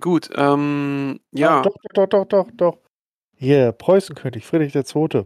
[0.00, 1.62] Gut, ähm, ja.
[1.62, 2.78] Doch, doch, doch, doch, doch.
[3.36, 5.24] Hier, Preußenkönig, Friedrich II.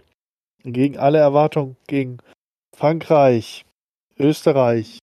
[0.65, 2.19] Gegen alle Erwartungen, gegen
[2.77, 3.65] Frankreich,
[4.19, 4.99] Österreich,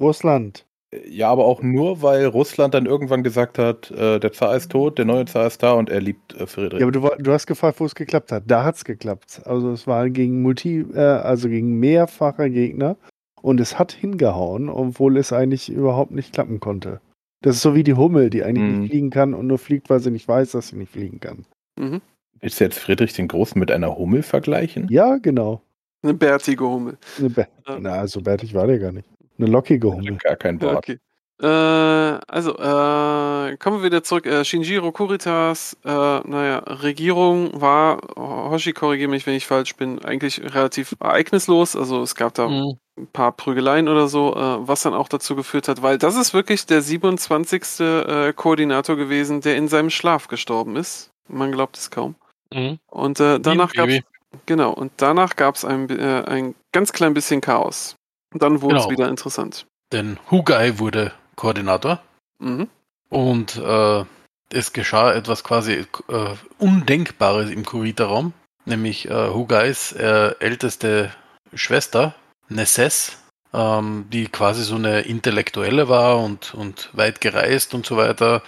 [0.00, 0.64] Russland.
[1.08, 4.96] Ja, aber auch nur, weil Russland dann irgendwann gesagt hat, äh, der Zar ist tot,
[4.96, 6.80] der neue Zar ist da und er liebt äh, Friedrich.
[6.80, 8.44] Ja, aber du, du hast gefragt, wo es geklappt hat.
[8.46, 9.42] Da hat es geklappt.
[9.44, 12.96] Also es war gegen Multi, äh, also gegen mehrfache Gegner
[13.42, 17.00] und es hat hingehauen, obwohl es eigentlich überhaupt nicht klappen konnte.
[17.42, 18.80] Das ist so wie die Hummel, die eigentlich Mhm.
[18.82, 21.44] nicht fliegen kann und nur fliegt, weil sie nicht weiß, dass sie nicht fliegen kann.
[21.78, 22.00] Mhm.
[22.44, 24.86] Willst du jetzt Friedrich den Großen mit einer Hummel vergleichen?
[24.90, 25.62] Ja, genau.
[26.02, 26.98] Eine bärtige Hummel.
[27.18, 27.78] Eine Bär- Ja.
[27.80, 29.08] Na, so bärtig war der gar nicht.
[29.38, 30.16] Eine lockige Hummel.
[30.22, 30.76] Gar kein Bart.
[30.76, 30.98] okay.
[31.42, 34.26] Äh, also, äh, kommen wir wieder zurück.
[34.26, 40.40] Äh, Shinjiro Kuritas, äh, naja, Regierung war, Hoshi, korrigiere mich, wenn ich falsch bin, eigentlich
[40.54, 41.74] relativ ereignislos.
[41.76, 42.74] Also es gab da Mhm.
[42.98, 46.34] ein paar Prügeleien oder so, äh, was dann auch dazu geführt hat, weil das ist
[46.34, 47.80] wirklich der 27.
[47.80, 51.10] Äh, Koordinator gewesen, der in seinem Schlaf gestorben ist.
[51.26, 52.14] Man glaubt es kaum.
[52.52, 52.78] Mhm.
[52.86, 54.00] Und äh, danach gab es
[54.46, 57.96] genau und danach gab es ein, äh, ein ganz klein bisschen Chaos.
[58.32, 58.90] Und dann wurde es Genau.
[58.90, 59.66] wieder interessant.
[59.92, 62.00] Denn Hugai wurde Koordinator
[62.38, 62.68] Mhm.
[63.10, 64.04] und äh,
[64.50, 68.32] es geschah etwas quasi äh, Undenkbares im Kurita-Raum,
[68.64, 71.12] nämlich äh, Hugais äh, älteste
[71.54, 72.14] Schwester,
[72.48, 73.16] Nesses,
[73.52, 78.42] ähm, die quasi so eine Intellektuelle war und, und weit gereist und so weiter,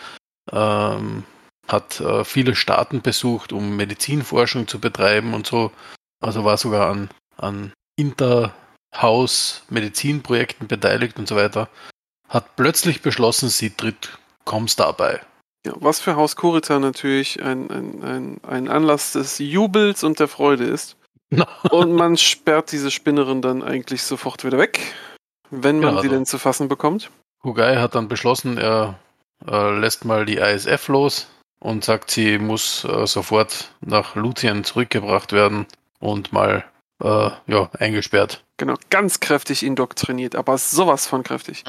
[0.53, 1.25] ähm,
[1.69, 5.71] hat äh, viele Staaten besucht, um Medizinforschung zu betreiben und so.
[6.21, 11.69] Also war sogar an, an Interhaus-Medizinprojekten beteiligt und so weiter.
[12.29, 15.21] Hat plötzlich beschlossen, sie tritt Comstar bei.
[15.67, 20.29] Ja, was für Haus Kurita natürlich ein, ein, ein, ein Anlass des Jubels und der
[20.29, 20.97] Freude ist.
[21.71, 24.79] Und man sperrt diese Spinnerin dann eigentlich sofort wieder weg,
[25.51, 27.11] wenn man sie also- denn zu fassen bekommt.
[27.43, 28.99] Hugai hat dann beschlossen, er
[29.47, 31.27] äh, lässt mal die ISF los
[31.61, 35.67] und sagt, sie muss äh, sofort nach Luthien zurückgebracht werden
[36.01, 36.65] und mal
[37.03, 38.45] äh, ja, eingesperrt.
[38.57, 41.65] Genau, ganz kräftig indoktriniert, aber sowas von kräftig.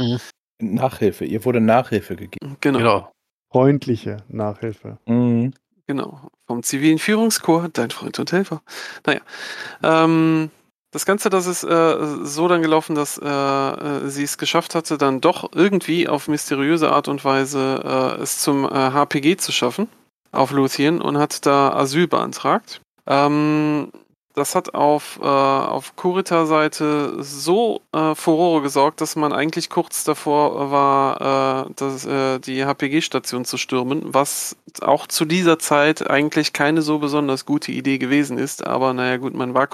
[0.60, 2.58] Nachhilfe, ihr wurde Nachhilfe gegeben.
[2.62, 3.00] Genau, genau.
[3.00, 3.12] Genau.
[3.52, 4.98] Freundliche Nachhilfe.
[5.06, 5.54] Mhm.
[6.46, 8.62] Vom zivilen Führungskorps, dein Freund und Helfer.
[9.06, 9.22] Naja,
[9.84, 10.52] ähm,
[10.92, 14.98] das Ganze, das ist äh, so dann gelaufen, dass äh, äh, sie es geschafft hatte,
[14.98, 19.90] dann doch irgendwie auf mysteriöse Art und Weise äh, es zum äh, HPG zu schaffen
[20.32, 22.82] auf Luthien und hat da Asyl beantragt.
[23.06, 23.92] Ähm,
[24.38, 30.70] das hat auf, äh, auf Kurita-Seite so äh, Furore gesorgt, dass man eigentlich kurz davor
[30.70, 36.84] war, äh, das, äh, die HPG-Station zu stürmen, was auch zu dieser Zeit eigentlich keine
[36.84, 38.66] so besonders gute Idee gewesen ist.
[38.66, 39.68] Aber naja gut, man war,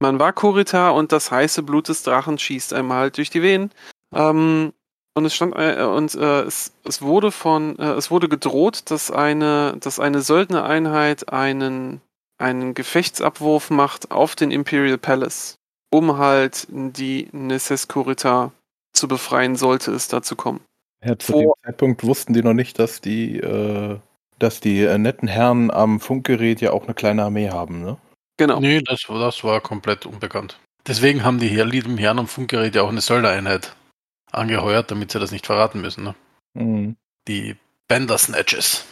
[0.00, 3.70] man war Kurita und das heiße Blut des Drachen schießt einem halt durch die Venen.
[4.14, 4.72] Ähm,
[5.14, 9.10] und es stand äh, und äh, es, es wurde von äh, es wurde gedroht, dass
[9.10, 12.02] eine dass eine Söldnereinheit einen
[12.38, 15.56] einen Gefechtsabwurf macht auf den Imperial Palace,
[15.90, 18.52] um halt die Nesses Kurita
[18.92, 20.60] zu befreien, sollte es dazu kommen.
[21.04, 23.98] Ja, zu Vor- dem Zeitpunkt wussten die noch nicht, dass die, äh,
[24.38, 27.96] dass die äh, netten Herren am Funkgerät ja auch eine kleine Armee haben, ne?
[28.36, 28.60] Genau.
[28.60, 30.58] Nee, das, war- das war komplett unbekannt.
[30.86, 33.74] Deswegen haben die Herr, lieben Herren am Funkgerät ja auch eine Söldnereinheit
[34.30, 36.04] angeheuert, damit sie das nicht verraten müssen.
[36.04, 36.14] Ne?
[36.54, 36.96] Mhm.
[37.28, 37.56] Die
[37.88, 38.84] Bandersnatches.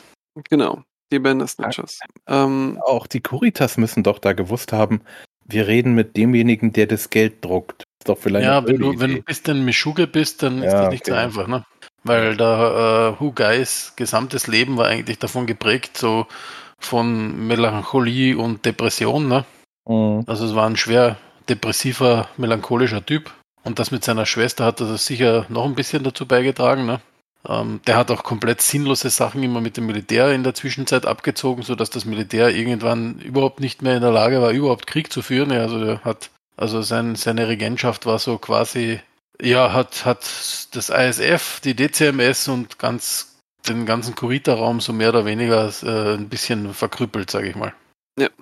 [0.51, 0.83] Genau.
[1.13, 2.01] Die Bender Snatchers.
[2.27, 5.03] Ähm, Auch die Kuritas müssen doch da gewusst haben,
[5.45, 7.85] wir reden mit demjenigen, der das Geld druckt.
[8.01, 10.83] Ist doch vielleicht Ja, wenn du, wenn du ein bisschen Mischuge bist, dann ist Ja,
[10.85, 11.21] das nicht so okay.
[11.21, 11.65] einfach, ne?
[12.03, 16.27] Weil da äh, Hugais gesamtes Leben war eigentlich davon geprägt, so
[16.85, 19.45] von Melancholie und Depression, ne?
[19.87, 20.25] Mhm.
[20.27, 21.17] Also es war ein schwer
[21.49, 23.33] depressiver, melancholischer Typ.
[23.65, 27.01] Und das mit seiner Schwester hat das sicher noch ein bisschen dazu beigetragen, ne?
[27.47, 31.63] Ähm, der hat auch komplett sinnlose Sachen immer mit dem Militär in der Zwischenzeit abgezogen,
[31.63, 35.51] sodass das Militär irgendwann überhaupt nicht mehr in der Lage war, überhaupt Krieg zu führen.
[35.51, 39.01] Ja, also der hat, also sein, seine Regentschaft war so quasi,
[39.41, 40.21] ja, hat, hat
[40.73, 43.34] das ISF, die DCMS und ganz
[43.69, 47.75] den ganzen Kurita-Raum so mehr oder weniger äh, ein bisschen verkrüppelt, sage ich mal.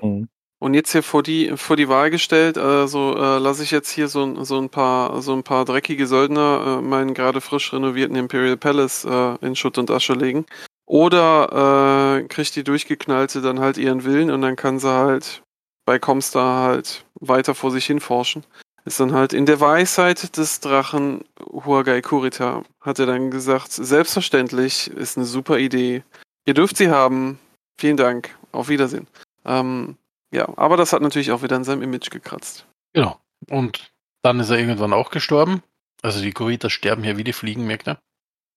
[0.01, 0.29] Mhm.
[0.59, 4.07] Und jetzt hier vor die, vor die Wahl gestellt, also äh, lasse ich jetzt hier
[4.07, 8.15] so, ein- so ein paar, so ein paar dreckige Söldner äh, meinen gerade frisch renovierten
[8.15, 10.47] Imperial Palace äh, in Schutt und Asche legen.
[10.87, 15.43] Oder äh, kriegt die durchgeknallte dann halt ihren Willen und dann kann sie halt
[15.85, 18.45] bei Comstar halt weiter vor sich hin forschen.
[18.85, 24.91] Ist dann halt in der Weisheit des Drachen Huagai Kurita, hat er dann gesagt, selbstverständlich,
[24.91, 26.03] ist eine super Idee.
[26.47, 27.39] Ihr dürft sie haben.
[27.79, 28.37] Vielen Dank.
[28.51, 29.07] Auf Wiedersehen.
[29.45, 29.97] Ähm,
[30.33, 32.67] ja, aber das hat natürlich auch wieder an seinem Image gekratzt.
[32.93, 33.19] Genau.
[33.49, 35.63] Und dann ist er irgendwann auch gestorben.
[36.03, 37.99] Also die Kuritas sterben hier wie die Fliegen, merkt er.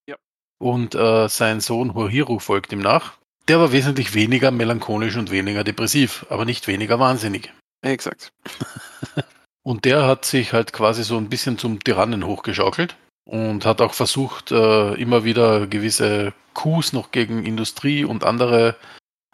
[0.08, 0.16] Ja.
[0.60, 3.14] Und äh, sein Sohn Hohiru folgt ihm nach.
[3.48, 7.54] Der war wesentlich weniger melancholisch und weniger depressiv, aber nicht weniger wahnsinnig.
[7.82, 8.34] Exakt.
[9.66, 12.96] Und der hat sich halt quasi so ein bisschen zum Tyrannen hochgeschaukelt
[13.26, 18.76] und hat auch versucht, äh, immer wieder gewisse Coups noch gegen Industrie und andere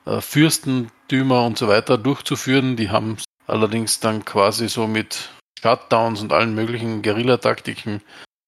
[0.05, 2.77] äh, Fürstentümer und so weiter durchzuführen.
[2.77, 8.01] Die haben allerdings dann quasi so mit Shutdowns und allen möglichen Guerillataktiken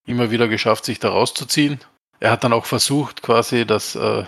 [0.08, 1.82] immer wieder geschafft, sich da rauszuziehen.
[2.22, 4.24] Er hat dann auch versucht, quasi das, äh,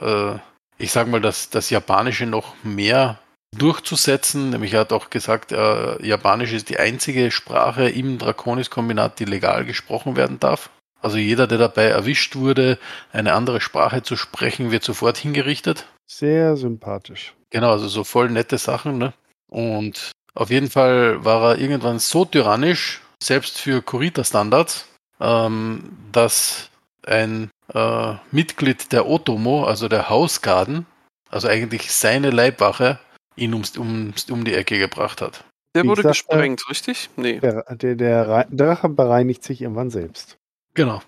[0.00, 0.38] äh,
[0.78, 3.18] ich sag mal, das, das Japanische noch mehr
[3.56, 4.50] durchzusetzen.
[4.50, 9.64] Nämlich er hat auch gesagt, äh, Japanisch ist die einzige Sprache im Draconis-Kombinat, die legal
[9.64, 10.70] gesprochen werden darf.
[11.00, 12.78] Also jeder, der dabei erwischt wurde,
[13.12, 15.86] eine andere Sprache zu sprechen, wird sofort hingerichtet.
[16.06, 17.34] Sehr sympathisch.
[17.50, 18.98] Genau, also so voll nette Sachen.
[18.98, 19.12] Ne?
[19.48, 24.86] Und auf jeden Fall war er irgendwann so tyrannisch, selbst für Kurita-Standards,
[25.20, 26.70] ähm, dass
[27.06, 30.86] ein äh, Mitglied der Otomo, also der Hausgarden,
[31.30, 32.98] also eigentlich seine Leibwache,
[33.36, 35.44] ihn ums, ums, um die Ecke gebracht hat.
[35.74, 37.10] Der Wie wurde gesagt, gesprengt, richtig?
[37.16, 37.38] Nee.
[37.40, 40.38] Der, der, der Drache bereinigt sich irgendwann selbst.
[40.74, 41.02] Genau.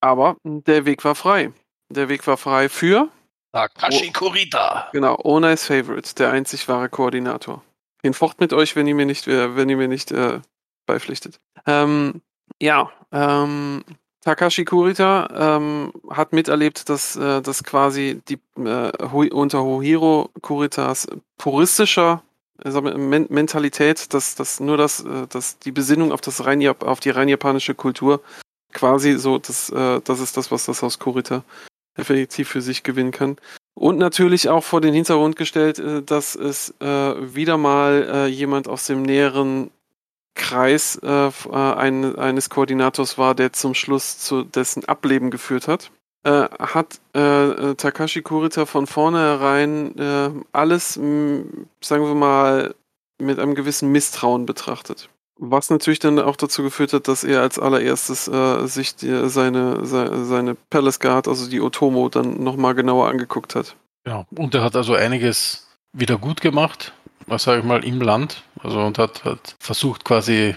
[0.00, 1.52] Aber der Weg war frei.
[1.90, 3.08] Der Weg war frei für,
[3.52, 4.88] Takashi Kurita.
[4.92, 7.62] genau, Onai's Favorite, der einzig wahre Koordinator.
[8.02, 10.40] Hinfort mit euch, wenn ihr mir nicht, äh, wenn ihr mir nicht äh,
[10.86, 11.38] beipflichtet.
[11.66, 12.22] Ähm,
[12.60, 13.84] ja, ähm,
[14.22, 18.92] Takashi Kurita ähm, hat miterlebt, dass, äh, dass quasi die äh,
[19.32, 21.08] unter Hohiro Kuritas
[21.38, 22.22] puristischer
[22.64, 27.00] wir, Men Mentalität, dass, dass nur das, äh, dass die Besinnung auf das rein auf
[27.00, 28.20] die rein japanische Kultur
[28.72, 31.44] quasi so, das, äh, das ist das, was das Haus Kurita
[31.94, 33.36] effektiv für sich gewinnen kann.
[33.74, 38.68] Und natürlich auch vor den Hintergrund gestellt, äh, dass es äh, wieder mal äh, jemand
[38.68, 39.70] aus dem näheren
[40.34, 45.90] Kreis äh, äh, ein, eines Koordinators war, der zum Schluss zu dessen Ableben geführt hat.
[46.24, 52.74] Äh, hat äh, äh, Takashi Kurita von vornherein äh, alles, sagen wir mal,
[53.18, 55.08] mit einem gewissen Misstrauen betrachtet.
[55.36, 58.30] Was natürlich dann auch dazu geführt hat, dass er als allererstes
[58.72, 63.74] sich die, seine, seine, seine Palace Guard, also die Otomo, dann nochmal genauer angeguckt hat.
[64.06, 66.92] Ja, und er hat also einiges wieder gut gemacht,
[67.36, 68.42] sage ich mal, im Land.
[68.62, 70.56] Also und hat, hat versucht quasi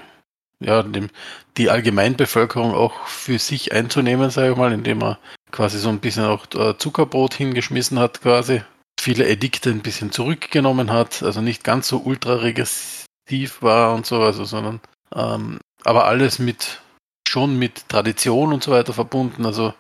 [0.59, 1.09] ja, dem,
[1.57, 5.19] die Allgemeinbevölkerung auch für sich einzunehmen, sage ich mal, indem er
[5.51, 8.61] quasi so ein bisschen auch äh, Zuckerbrot hingeschmissen hat, quasi.
[8.99, 14.21] Viele Edikte ein bisschen zurückgenommen hat, also nicht ganz so ultra regressiv war und so,
[14.21, 14.79] also, sondern
[15.13, 16.81] ähm, aber alles mit
[17.27, 19.45] schon mit Tradition und so weiter verbunden.
[19.45, 19.73] Also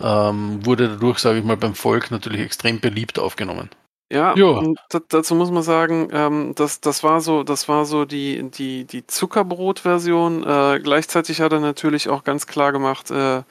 [0.00, 3.70] ähm, wurde dadurch, sage ich mal, beim Volk natürlich extrem beliebt aufgenommen.
[4.12, 8.04] Ja, und da- dazu muss man sagen, ähm, das, das war so, das war so
[8.04, 10.44] die, die, die Zuckerbrot-Version.
[10.46, 13.42] Äh, gleichzeitig hat er natürlich auch ganz klar gemacht, äh,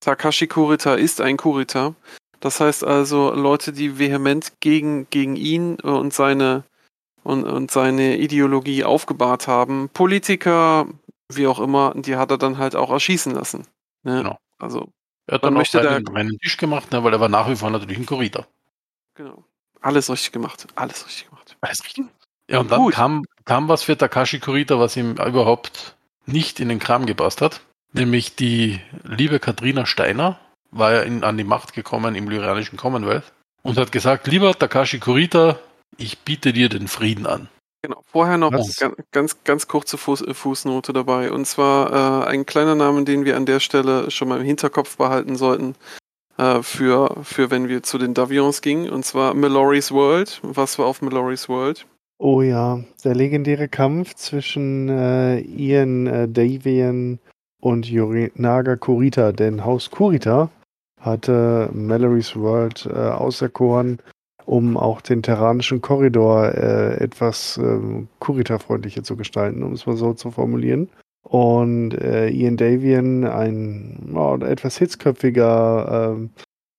[0.00, 1.94] Takashi Kurita ist ein Kurita.
[2.40, 6.64] Das heißt also, Leute, die vehement gegen, gegen ihn und seine
[7.24, 10.88] und, und seine Ideologie aufgebahrt haben, Politiker,
[11.32, 13.66] wie auch immer, die hat er dann halt auch erschießen lassen.
[14.02, 14.18] Ne?
[14.24, 14.38] Genau.
[14.58, 14.88] Also,
[15.28, 17.54] Er hat dann auch möchte da- seinen, Tisch gemacht, ne, weil er war nach wie
[17.54, 18.44] vor natürlich ein Kurita.
[19.14, 19.44] genau.
[19.82, 20.66] Alles richtig gemacht.
[20.74, 21.56] Alles richtig gemacht.
[21.60, 22.06] Alles richtig.
[22.48, 22.94] Ja, und dann Gut.
[22.94, 27.60] kam, kam was für Takashi Kurita, was ihm überhaupt nicht in den Kram gepasst hat.
[27.92, 30.38] Nämlich die liebe Katrina Steiner
[30.70, 33.32] war ja in, an die Macht gekommen im lyrianischen Commonwealth
[33.62, 35.58] und hat gesagt, lieber Takashi Kurita,
[35.98, 37.48] ich biete dir den Frieden an.
[37.82, 38.00] Genau.
[38.06, 38.76] Vorher noch ganz,
[39.10, 41.32] ganz, ganz kurze Fuß, äh, Fußnote dabei.
[41.32, 44.96] Und zwar äh, ein kleiner Name, den wir an der Stelle schon mal im Hinterkopf
[44.96, 45.74] behalten sollten,
[46.38, 48.90] äh, für, für wenn wir zu den Davions gingen.
[48.90, 50.40] Und zwar Mallory's World.
[50.42, 51.86] Was war auf Mallory's World?
[52.18, 57.18] Oh ja, der legendäre Kampf zwischen äh, Ian äh, Davian
[57.60, 59.32] und Yorinaga Kurita.
[59.32, 60.50] Denn Haus Kurita
[61.00, 63.98] hatte Mallory's World äh, auserkoren,
[64.44, 70.14] um auch den terranischen Korridor äh, etwas ähm, Kurita-freundlicher zu gestalten, um es mal so
[70.14, 70.88] zu formulieren.
[71.22, 76.30] Und äh, Ian Davian, ein ja, etwas hitzköpfiger ähm,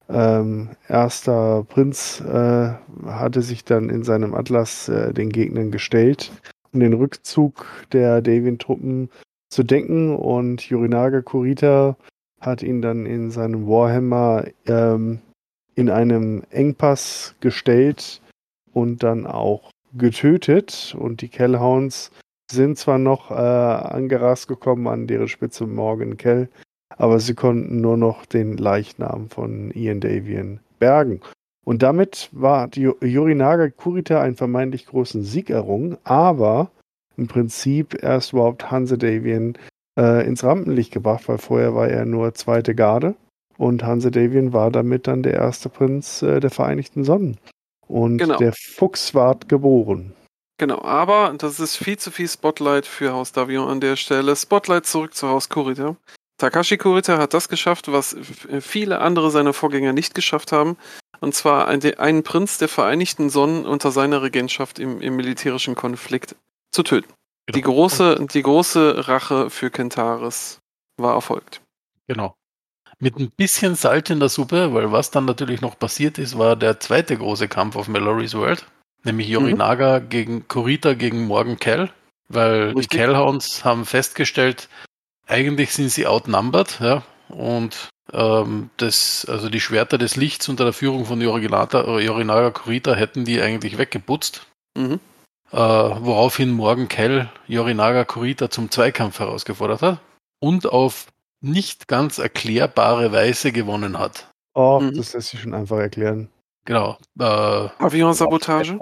[0.10, 2.74] ähm, erster Prinz äh,
[3.06, 6.32] hatte sich dann in seinem Atlas äh, den Gegnern gestellt,
[6.72, 9.10] um den Rückzug der Davian-Truppen
[9.49, 10.15] zu denken.
[10.15, 11.95] Und Yorinaga Kurita
[12.41, 15.20] hat ihn dann in seinem Warhammer ähm,
[15.76, 18.22] in einem Engpass gestellt
[18.74, 20.95] und dann auch getötet.
[20.99, 22.11] Und die Kellhounds
[22.52, 26.49] sind zwar noch äh, angerast gekommen an deren Spitze Morgan Kell,
[26.90, 31.22] aber sie konnten nur noch den Leichnam von Ian Davian bergen.
[31.65, 36.72] Und damit war die Yorinaga Kurita einen vermeintlich großen Sieg errungen, aber
[37.15, 39.57] im Prinzip erst überhaupt Hanse Davian
[39.98, 43.15] äh, ins Rampenlicht gebracht, weil vorher war er nur zweite Garde.
[43.57, 47.38] Und Hanse Davian war damit dann der erste Prinz äh, der Vereinigten Sonnen.
[47.88, 48.38] Und Genau.
[48.38, 50.14] der Fuchs ward geboren.
[50.57, 54.35] Genau, aber das ist viel zu viel Spotlight für Haus Davion an der Stelle.
[54.35, 55.95] Spotlight zurück zu Haus Kurita.
[56.38, 58.15] Takashi Kurita hat das geschafft, was
[58.61, 60.77] viele andere seiner Vorgänger nicht geschafft haben.
[61.21, 66.35] Und zwar ein- einen Prinz der Vereinigten Sonnen unter seiner Regentschaft im, im militärischen Konflikt
[66.71, 67.11] zu töten.
[67.49, 70.59] Die große, die große Rache für Kentaris
[70.97, 71.61] war erfolgt.
[72.07, 72.35] Genau.
[72.99, 76.55] Mit ein bisschen Salz in der Suppe, weil was dann natürlich noch passiert ist, war
[76.55, 78.65] der zweite große Kampf auf Mallory's World,
[79.03, 81.89] nämlich Yorinaga gegen Kurita gegen Morgan Kell,
[82.30, 82.99] weil die Richtig.
[82.99, 84.69] Kellhounds haben festgestellt,
[85.27, 90.73] eigentlich sind sie outnumbered, ja, und ähm, das, also die Schwerter des Lichts unter der
[90.73, 94.45] Führung von Yorinaga Kurita hätten die eigentlich weggeputzt,
[94.77, 94.99] Mhm.
[95.51, 99.99] äh, woraufhin Morgan Kell Yorinaga Kurita zum Zweikampf herausgefordert hat
[100.39, 101.07] und auf
[101.41, 104.30] nicht ganz erklärbare Weise gewonnen hat.
[104.55, 104.95] Oh, Mhm.
[104.95, 106.30] das lässt sich schon einfach erklären.
[106.65, 106.98] Genau.
[107.19, 108.77] Äh, Avion-Sabotage?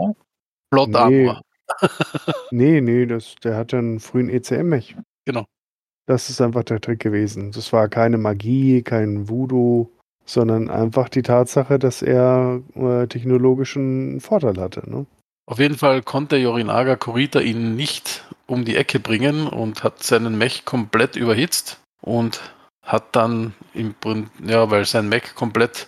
[0.70, 0.96] Plot Nee.
[0.98, 1.42] Armor.
[2.52, 4.96] Nee, nee, das, der hat ja einen frühen ECM-Mech.
[5.26, 5.46] Genau.
[6.06, 7.52] Das ist einfach der Trick gewesen.
[7.52, 9.90] Das war keine Magie, kein Voodoo,
[10.26, 14.90] sondern einfach die Tatsache, dass er äh, technologischen Vorteil hatte.
[14.90, 15.06] Ne?
[15.46, 20.38] Auf jeden Fall konnte Yorinaga Kurita ihn nicht um die Ecke bringen und hat seinen
[20.38, 22.42] Mech komplett überhitzt und
[22.84, 25.88] hat dann im Prinzip, ja, weil sein Mech komplett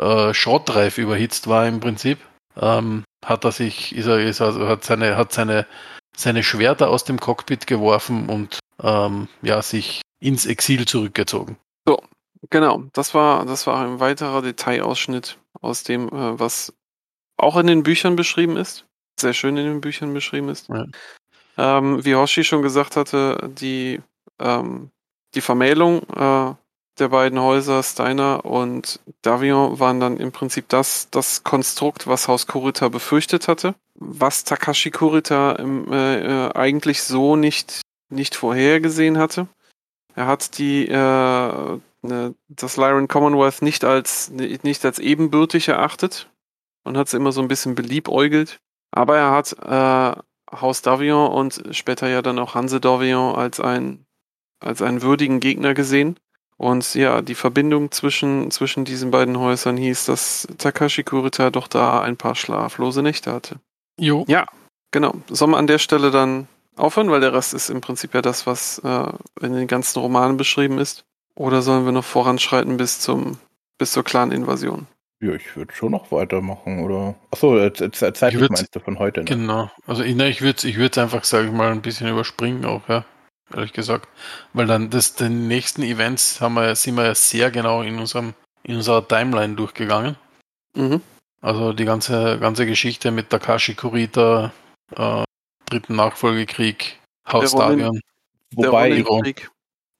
[0.00, 2.18] äh, schrottreif überhitzt war im Prinzip,
[2.56, 5.66] ähm, hat er sich, ist er, ist er, hat seine, hat seine,
[6.16, 11.56] seine Schwerter aus dem Cockpit geworfen und ähm, ja, sich ins Exil zurückgezogen.
[12.48, 16.72] Genau, das war, das war ein weiterer Detailausschnitt aus dem, äh, was
[17.36, 18.86] auch in den Büchern beschrieben ist.
[19.18, 20.68] Sehr schön in den Büchern beschrieben ist.
[20.68, 20.86] Ja.
[21.58, 24.00] Ähm, wie Hoshi schon gesagt hatte, die,
[24.38, 24.90] ähm,
[25.34, 26.54] die Vermählung äh,
[27.00, 32.46] der beiden Häuser, Steiner und Davion, waren dann im Prinzip das, das Konstrukt, was Haus
[32.46, 39.48] Kurita befürchtet hatte, was Takashi Kurita im, äh, äh, eigentlich so nicht, nicht vorhergesehen hatte.
[40.14, 40.92] Er hat die, äh,
[42.02, 46.28] ne, das Lyran Commonwealth nicht als, nicht als ebenbürtig erachtet
[46.84, 48.60] und hat es immer so ein bisschen beliebäugelt.
[48.90, 50.20] Aber er hat äh,
[50.60, 54.04] Haus Davion und später ja dann auch Hanse Davion als, ein,
[54.58, 56.18] als einen würdigen Gegner gesehen.
[56.60, 62.02] Und ja, die Verbindung zwischen, zwischen diesen beiden Häusern hieß, dass Takashi Kurita doch da
[62.02, 63.56] ein paar schlaflose Nächte hatte.
[63.98, 64.26] Jo.
[64.90, 65.14] Genau.
[65.30, 68.46] Sollen wir an der Stelle dann aufhören, weil der Rest ist im Prinzip ja das,
[68.46, 69.06] was äh,
[69.40, 71.06] in den ganzen Romanen beschrieben ist.
[71.34, 73.38] Oder sollen wir noch voranschreiten bis zum
[73.78, 74.86] bis zur Clan-Invasion?
[75.22, 77.14] Ja, ich würde schon noch weitermachen, oder?
[77.30, 79.24] Achso, äh, zeitlich meinst du von heute, ne?
[79.24, 79.70] Genau.
[79.86, 82.66] Also ich, ne, ich würde es ich würd's einfach, sage ich mal, ein bisschen überspringen
[82.66, 83.06] auch, ja.
[83.52, 84.08] Ehrlich gesagt.
[84.52, 88.34] Weil dann das, den nächsten Events haben wir, sind wir ja sehr genau in unserem,
[88.62, 90.16] in unserer Timeline durchgegangen.
[90.74, 91.00] Mhm.
[91.40, 94.52] Also die ganze, ganze Geschichte mit Takashi Kurita,
[94.94, 95.24] äh,
[95.66, 98.00] dritten Nachfolgekrieg, Haus Davion,
[98.54, 99.50] Wobei, der ich, Ronin-Krieg.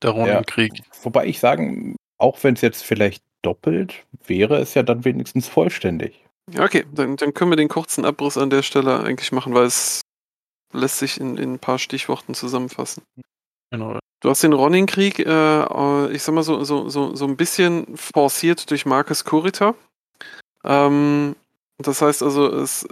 [0.02, 0.82] der Ronin-Krieg.
[1.02, 6.20] wobei ich sagen, auch wenn es jetzt vielleicht doppelt, wäre es ja dann wenigstens vollständig.
[6.50, 9.64] Ja, Okay, dann, dann können wir den kurzen Abriss an der Stelle eigentlich machen, weil
[9.64, 10.02] es
[10.72, 13.02] lässt sich in, in ein paar Stichworten zusammenfassen.
[13.70, 13.98] Genau.
[14.20, 17.96] Du hast den Ronin-Krieg, äh, äh, ich sag mal so, so, so, so ein bisschen
[17.96, 19.74] forciert durch Marcus Kurita.
[20.64, 21.36] Ähm,
[21.78, 22.88] das heißt also, es, äh,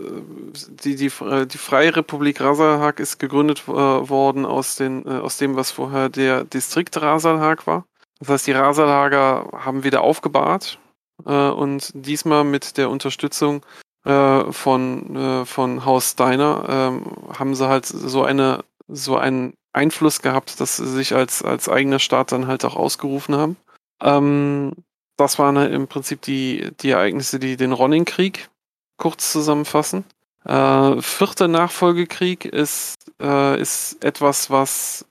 [0.85, 5.37] die, die, äh, die Freie Republik Rasalhag ist gegründet äh, worden aus, den, äh, aus
[5.37, 7.85] dem, was vorher der Distrikt Rasalhag war.
[8.21, 10.79] Das heißt, die Rasalhager haben wieder aufgebahrt
[11.27, 13.65] äh, und diesmal mit der Unterstützung
[14.05, 17.03] von, von Haus Steiner ähm,
[17.37, 21.99] haben sie halt so eine so einen Einfluss gehabt, dass sie sich als, als eigener
[21.99, 23.57] Staat dann halt auch ausgerufen haben.
[24.03, 24.73] Ähm,
[25.16, 28.49] das waren halt im Prinzip die, die Ereignisse, die den Ronin-Krieg
[28.97, 30.05] kurz zusammenfassen.
[30.45, 35.07] Äh, vierter Nachfolgekrieg ist, äh, ist etwas, was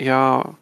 [0.00, 0.56] ja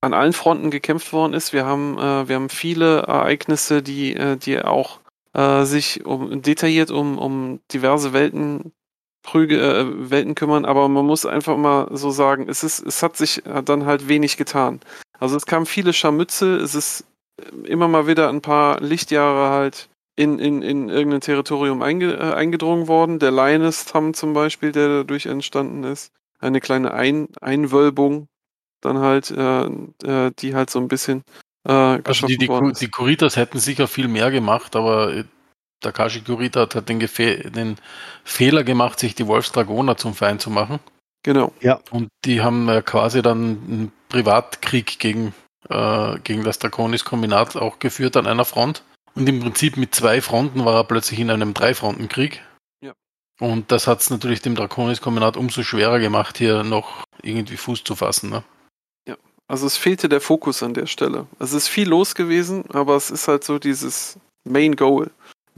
[0.00, 1.52] an allen Fronten gekämpft worden ist.
[1.52, 5.00] Wir haben, äh, wir haben viele Ereignisse, die, äh, die auch
[5.34, 8.72] äh, sich um, detailliert um, um diverse Welten
[9.22, 13.16] Prüge, äh, Welten kümmern, aber man muss einfach mal so sagen, es ist, es hat
[13.16, 14.80] sich dann halt wenig getan.
[15.18, 17.04] Also es kamen viele Scharmützel, es ist
[17.40, 22.34] äh, immer mal wieder ein paar Lichtjahre halt in, in, in irgendein Territorium einge, äh,
[22.34, 23.18] eingedrungen worden.
[23.18, 26.12] Der Lioness-Tam zum Beispiel, der dadurch entstanden ist.
[26.40, 28.28] Eine kleine ein Einwölbung,
[28.80, 31.22] dann halt, äh, äh, die halt so ein bisschen
[31.64, 32.48] äh, Also die, die,
[32.80, 35.24] die Kuritas hätten sicher viel mehr gemacht, aber äh,
[35.80, 37.76] Takashi Kurita hat den, den
[38.24, 40.80] Fehler gemacht, sich die Wolfsdragoner zum Feind zu machen.
[41.22, 41.52] Genau.
[41.90, 45.34] Und die haben äh, quasi dann einen Privatkrieg gegen
[45.68, 48.82] äh, gegen das Draconis-Kombinat auch geführt an einer Front.
[49.14, 52.40] Und im Prinzip mit zwei Fronten war er plötzlich in einem Drei-Fronten-Krieg.
[52.80, 52.92] Ja.
[53.40, 57.96] Und das hat es natürlich dem Draconis-Kombinat umso schwerer gemacht, hier noch irgendwie Fuß zu
[57.96, 58.30] fassen.
[58.30, 58.44] Ne?
[59.48, 61.26] Also es fehlte der Fokus an der Stelle.
[61.38, 65.10] Es ist viel los gewesen, aber es ist halt so dieses Main Goal,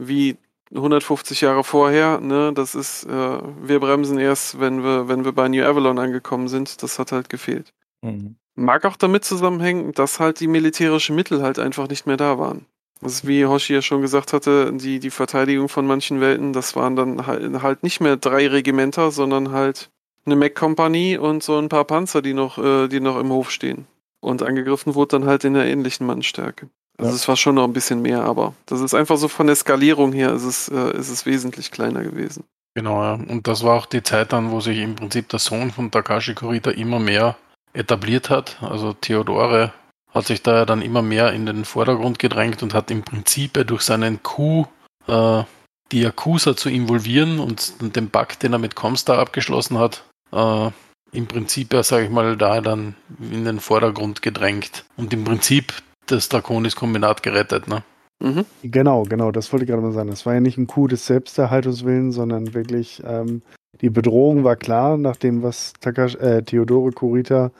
[0.07, 0.37] wie
[0.73, 2.19] 150 Jahre vorher.
[2.19, 6.47] Ne, das ist, äh, wir bremsen erst, wenn wir, wenn wir bei New Avalon angekommen
[6.47, 6.81] sind.
[6.83, 7.73] Das hat halt gefehlt.
[8.01, 8.35] Mhm.
[8.55, 12.65] Mag auch damit zusammenhängen, dass halt die militärischen Mittel halt einfach nicht mehr da waren.
[13.01, 16.75] Das ist, wie Hoshi ja schon gesagt hatte, die, die Verteidigung von manchen Welten, das
[16.75, 19.89] waren dann halt, halt nicht mehr drei Regimenter, sondern halt
[20.25, 23.87] eine Mac-Kompanie und so ein paar Panzer, die noch, äh, die noch im Hof stehen.
[24.19, 26.69] Und angegriffen wurde dann halt in der ähnlichen Mannstärke.
[26.97, 27.15] Also Ja.
[27.15, 30.13] es war schon noch ein bisschen mehr, aber das ist einfach so von der Skalierung
[30.13, 32.43] her, ist es, äh, ist es wesentlich kleiner gewesen.
[32.75, 33.13] Genau, ja.
[33.13, 36.33] Und das war auch die Zeit dann, wo sich im Prinzip der Sohn von Takashi
[36.35, 37.35] Kurita immer mehr
[37.73, 38.57] etabliert hat.
[38.61, 39.73] Also Theodore
[40.13, 43.53] hat sich da ja dann immer mehr in den Vordergrund gedrängt und hat im Prinzip
[43.67, 44.67] durch seinen Coup
[45.07, 45.43] äh,
[45.91, 50.69] die Yakuza zu involvieren und den Pakt, den er mit Comstar abgeschlossen hat, äh,
[51.13, 55.73] im Prinzip ja, sage ich mal, da dann in den Vordergrund gedrängt und im Prinzip
[56.11, 57.67] das Draconis-Kombinat gerettet.
[57.67, 57.83] Ne?
[58.19, 58.45] Mhm.
[58.63, 60.09] Genau, genau, das wollte ich gerade mal sagen.
[60.09, 63.41] Das war ja nicht ein Coup des Selbsterhaltungswillens, sondern wirklich ähm,
[63.81, 67.51] die Bedrohung war klar, nach dem, was Takash, äh, Theodore Kurita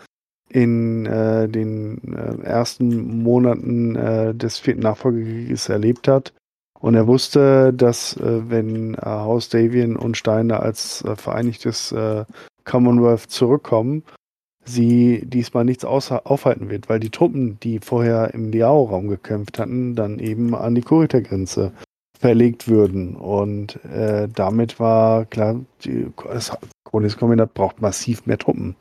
[0.49, 6.33] in äh, den äh, ersten Monaten äh, des vierten Nachfolgekrieges erlebt hat.
[6.79, 12.25] Und er wusste, dass äh, wenn äh, Haus Davian und Steiner als äh, vereinigtes äh,
[12.65, 14.03] Commonwealth zurückkommen,
[14.63, 19.95] sie diesmal nichts ausha- aufhalten wird, weil die Truppen, die vorher im Liao-Raum gekämpft hatten,
[19.95, 21.71] dann eben an die Kurita-Grenze
[22.19, 23.15] verlegt würden.
[23.15, 26.51] Und äh, damit war klar, die, das
[27.17, 28.75] Kombinat braucht massiv mehr Truppen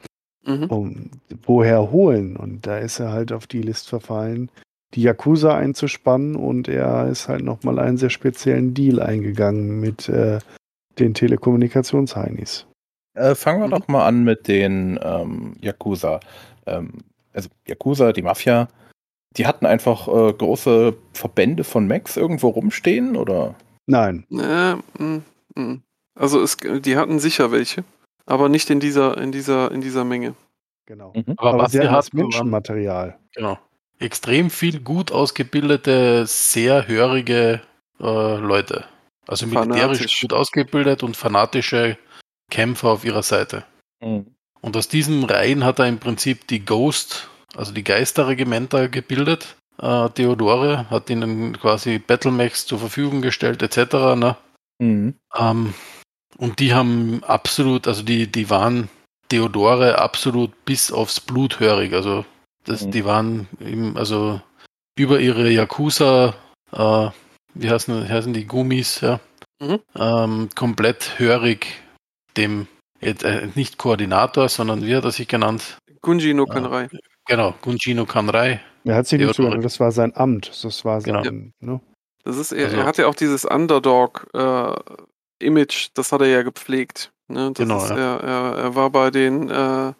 [0.46, 0.64] Mhm.
[0.64, 1.10] um
[1.44, 2.36] woher holen.
[2.36, 4.50] Und da ist er halt auf die List verfallen,
[4.94, 10.38] die Yakuza einzuspannen und er ist halt nochmal einen sehr speziellen Deal eingegangen mit äh,
[10.98, 12.66] den Telekommunikationsheinis.
[13.14, 13.70] Äh, fangen wir Mhm.
[13.72, 16.20] doch mal an mit den ähm, Yakuza.
[16.66, 16.98] Ähm,
[17.32, 18.68] also Yakuza, die Mafia,
[19.36, 23.54] die hatten einfach äh, große Verbände von Max irgendwo rumstehen oder?
[23.86, 25.22] Nein, Äh, mm,
[25.54, 25.82] mm.
[26.14, 27.84] Also es, die hatten sicher welche,
[28.26, 30.34] aber nicht in dieser, in dieser, in dieser Menge.
[30.86, 31.12] genau.
[31.14, 31.34] Mhm.
[31.36, 33.18] Aber, Aber was sie hatten das Menschenmaterial.
[33.34, 33.58] Genau.
[34.00, 37.60] Extrem viel gut ausgebildete, sehr hörige
[38.00, 38.84] äh, Leute.
[39.26, 40.20] Also militärisch Fanatisch.
[40.22, 41.96] gut ausgebildet und fanatische
[42.50, 43.64] Kämpfer auf ihrer Seite.
[44.02, 44.26] Mhm.
[44.60, 49.56] Und aus diesen Reihen hat er im Prinzip die Ghost, also die Geisterregimenter gebildet.
[49.80, 53.94] Äh, Theodore hat ihnen quasi Battlemechs zur Verfügung gestellt, etc.
[54.16, 54.36] Ne?
[54.78, 55.14] Mhm.
[55.38, 55.74] Ähm,
[56.36, 58.88] und die haben absolut, also die, die waren
[59.30, 61.94] Theodore absolut bis aufs Blut hörig.
[61.94, 62.24] Also
[62.64, 62.90] das, Mhm.
[62.90, 64.40] die waren im, also
[64.98, 66.34] über ihre Yakuza,
[66.72, 67.08] äh,
[67.54, 69.20] wie heißen, heißen die Gummis, ja,
[69.62, 69.80] Mhm.
[69.96, 71.66] ähm, komplett hörig
[72.36, 72.66] dem,
[73.00, 75.78] jetzt, äh, nicht Koordinator, sondern wie hat er sich genannt?
[76.02, 76.52] Gunji no Ah.
[76.54, 76.88] Kanrai.
[77.26, 78.60] Genau, Gunjino Kanrai.
[78.84, 80.50] Er hat sich nicht sogar, das war sein Amt.
[80.64, 81.22] Das war Genau.
[81.22, 81.80] sein, ne?
[82.24, 87.12] Das ist, er, Also- er hat ja auch dieses Underdog-Image, das hat er ja gepflegt.
[87.28, 87.52] Ne?
[87.52, 87.96] Das Genau, ist, ja.
[87.96, 89.92] er, er, er war bei den äh,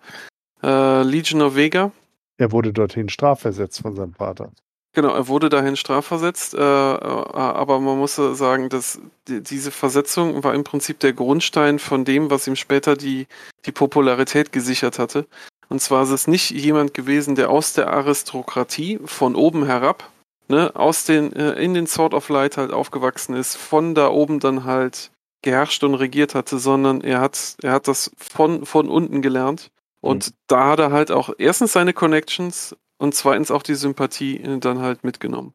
[0.62, 1.93] äh, Legion of Vega.
[2.39, 4.51] Er wurde dorthin strafversetzt von seinem Vater.
[4.93, 10.43] Genau, er wurde dahin strafversetzt, äh, äh, aber man muss sagen, dass die, diese Versetzung
[10.43, 13.29] war im Prinzip der Grundstein von dem, was ihm später die,
[13.67, 15.27] die Popularität gesichert hatte.
[15.69, 20.11] Und zwar ist es nicht jemand gewesen, der aus der Aristokratie von oben herab,
[20.49, 24.41] ne, aus den, äh, in den Sword of Light halt aufgewachsen ist, von da oben
[24.41, 25.12] dann halt
[25.43, 29.71] geherrscht und regiert hatte, sondern er hat, er hat das von, von unten gelernt.
[30.01, 34.59] Und da hat er halt auch erstens seine Connections und zweitens auch die Sympathie äh,
[34.59, 35.53] dann halt mitgenommen.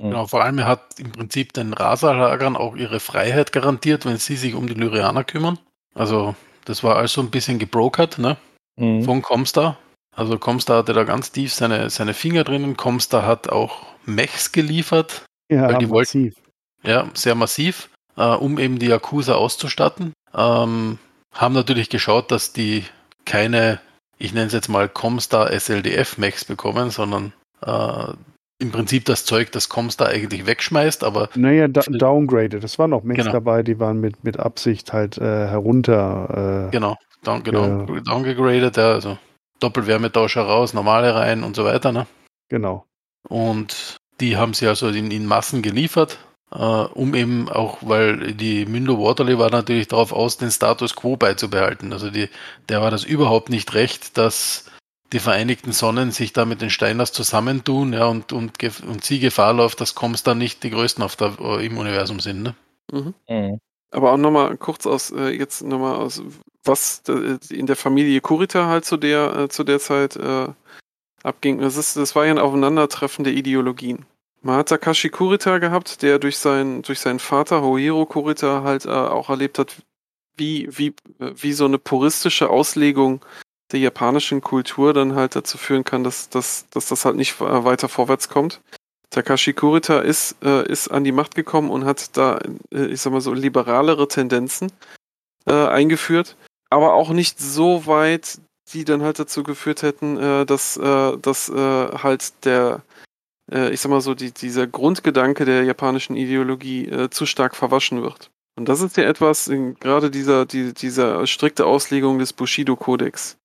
[0.00, 4.36] Genau, vor allem er hat im Prinzip den Rasa-Lagern auch ihre Freiheit garantiert, wenn sie
[4.36, 5.58] sich um die Lyrianer kümmern.
[5.94, 8.36] Also das war also ein bisschen gebrokert, ne?
[8.76, 9.02] Mhm.
[9.02, 9.76] von Comstar.
[10.14, 12.76] Also Comstar hatte da ganz tief seine, seine Finger drinnen.
[12.76, 16.34] Comstar hat auch Mechs geliefert, Ja, Weil die wollten- massiv.
[16.84, 20.12] ja, sehr massiv, äh, um eben die Yakuza auszustatten.
[20.34, 20.98] Ähm,
[21.34, 22.84] haben natürlich geschaut, dass die
[23.24, 23.80] keine,
[24.18, 27.32] ich nenne es jetzt mal Comstar SLDF Mechs bekommen, sondern
[27.64, 28.12] äh,
[28.60, 32.64] im Prinzip das Zeug, das Comstar eigentlich wegschmeißt, aber Naja, da, downgraded.
[32.64, 33.32] Es waren noch Mechs Genau.
[33.32, 36.66] dabei, die waren mit, mit Absicht halt äh, herunter.
[36.68, 39.18] Äh, genau, down, genau downgegradet, ja, also
[39.60, 42.06] Doppelwärmetauscher raus, normale rein und so weiter, ne?
[42.48, 42.84] genau.
[43.28, 46.18] Und die haben sie also in, in Massen geliefert,
[46.52, 51.16] äh, um eben auch, weil die Mündo Waterloo war natürlich darauf aus, den Status quo
[51.16, 51.92] beizubehalten.
[51.92, 52.28] Also die,
[52.68, 54.64] der war das überhaupt nicht recht, dass
[55.12, 59.20] die Vereinigten Sonnen sich da mit den Steiners zusammentun, ja, und, und, gef- und sie
[59.20, 62.54] Gefahr läuft, dass Coms dann nicht die größten auf der, äh, im Universum sind, ne?
[62.92, 63.14] Mhm.
[63.28, 63.60] Mhm.
[63.90, 66.22] Aber auch nochmal kurz aus, äh, jetzt nochmal aus,
[66.64, 70.48] was äh, in der Familie Kurita halt zu der, äh, zu der Zeit äh,
[71.22, 71.58] abging.
[71.60, 74.04] Das, ist, das war ja ein Aufeinandertreffen der Ideologien.
[74.40, 78.90] Man hat Takashi Kurita gehabt, der durch, sein, durch seinen Vater Hohiro Kurita halt äh,
[78.90, 79.76] auch erlebt hat,
[80.36, 83.24] wie, wie, äh, wie so eine puristische Auslegung
[83.72, 87.64] der japanischen Kultur dann halt dazu führen kann, dass, dass, dass das halt nicht äh,
[87.64, 88.60] weiter vorwärts kommt.
[89.10, 92.38] Takashi Kurita ist, äh, ist an die Macht gekommen und hat da,
[92.72, 94.70] äh, ich sag mal so, liberalere Tendenzen
[95.46, 96.36] äh, eingeführt,
[96.70, 98.38] aber auch nicht so weit,
[98.72, 102.82] die dann halt dazu geführt hätten, dass, dass halt der,
[103.50, 108.02] äh, ich sag mal so, die, dieser Grundgedanke der japanischen Ideologie äh, zu stark verwaschen
[108.02, 108.30] wird.
[108.56, 113.38] Und das ist ja etwas, gerade dieser, die, dieser strikte Auslegung des Bushido-Kodex,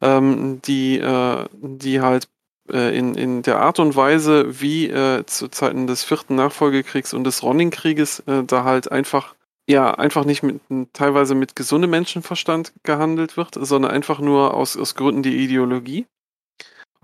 [0.00, 2.28] ähm, die, äh, die halt
[2.72, 7.24] äh, in, in der Art und Weise, wie äh, zu Zeiten des vierten Nachfolgekriegs und
[7.24, 9.34] des Ronin-Krieges äh, da halt einfach,
[9.68, 10.60] ja, einfach nicht mit,
[10.94, 16.06] teilweise mit gesundem Menschenverstand gehandelt wird, sondern einfach nur aus, aus Gründen der Ideologie.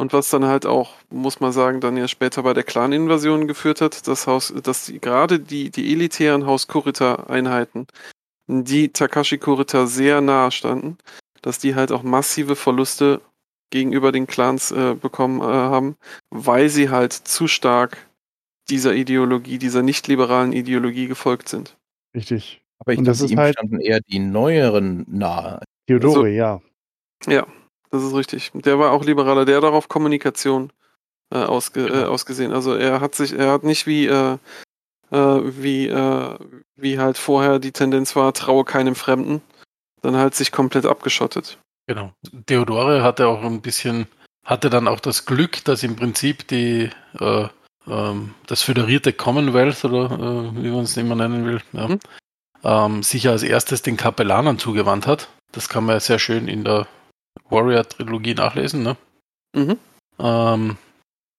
[0.03, 3.81] Und was dann halt auch, muss man sagen, dann ja später bei der Clan-Invasion geführt
[3.81, 7.87] hat, das Haus, dass die, gerade die, die elitären Haus Kurita-Einheiten,
[8.49, 10.99] die Takashi Kurita sehr nahe standen,
[11.41, 13.21] dass die halt auch massive Verluste
[13.71, 15.95] gegenüber den Clans äh, bekommen äh, haben,
[16.31, 18.09] weil sie halt zu stark
[18.71, 21.77] dieser Ideologie, dieser nicht-liberalen Ideologie gefolgt sind.
[22.13, 22.61] Richtig.
[22.81, 25.61] Aber ich Und das dachte, ist ihm halt- standen eher die neueren nahe.
[25.87, 26.61] Theodore, Also- ja.
[27.29, 27.47] Ja,
[27.93, 28.51] das ist richtig.
[28.55, 30.73] Der war auch liberaler, der hat darauf Kommunikation
[31.31, 32.53] äh, ausge, äh, ausgesehen.
[32.53, 34.39] Also er hat sich, er hat nicht wie, äh,
[35.11, 36.39] äh, wie, äh,
[36.77, 39.43] wie halt vorher die Tendenz war, traue keinem Fremden,
[40.01, 41.59] dann halt sich komplett abgeschottet.
[41.87, 42.13] Genau.
[42.47, 44.07] Theodore hatte auch ein bisschen,
[44.45, 46.91] hatte dann auch das Glück, dass im Prinzip die,
[47.21, 47.49] äh,
[47.87, 52.01] ähm, das föderierte Commonwealth oder wie man es immer nennen will, ja, Mhm.
[52.65, 55.29] ähm, sich als erstes den Kapellanern zugewandt hat.
[55.51, 56.87] Das kann man ja sehr schön in der
[57.53, 58.83] Warrior-Trilogie nachlesen.
[58.83, 58.97] Ne?
[59.55, 59.79] Mhm.
[60.19, 60.77] Ähm,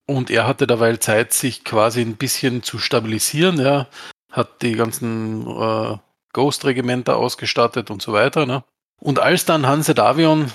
[0.07, 3.59] und er hatte derweil Zeit, sich quasi ein bisschen zu stabilisieren.
[3.59, 3.87] Ja,
[4.31, 5.97] hat die ganzen äh,
[6.33, 8.45] Ghost-Regimenter ausgestattet und so weiter.
[8.45, 8.63] Ne?
[8.99, 10.51] Und als dann Hanse Davion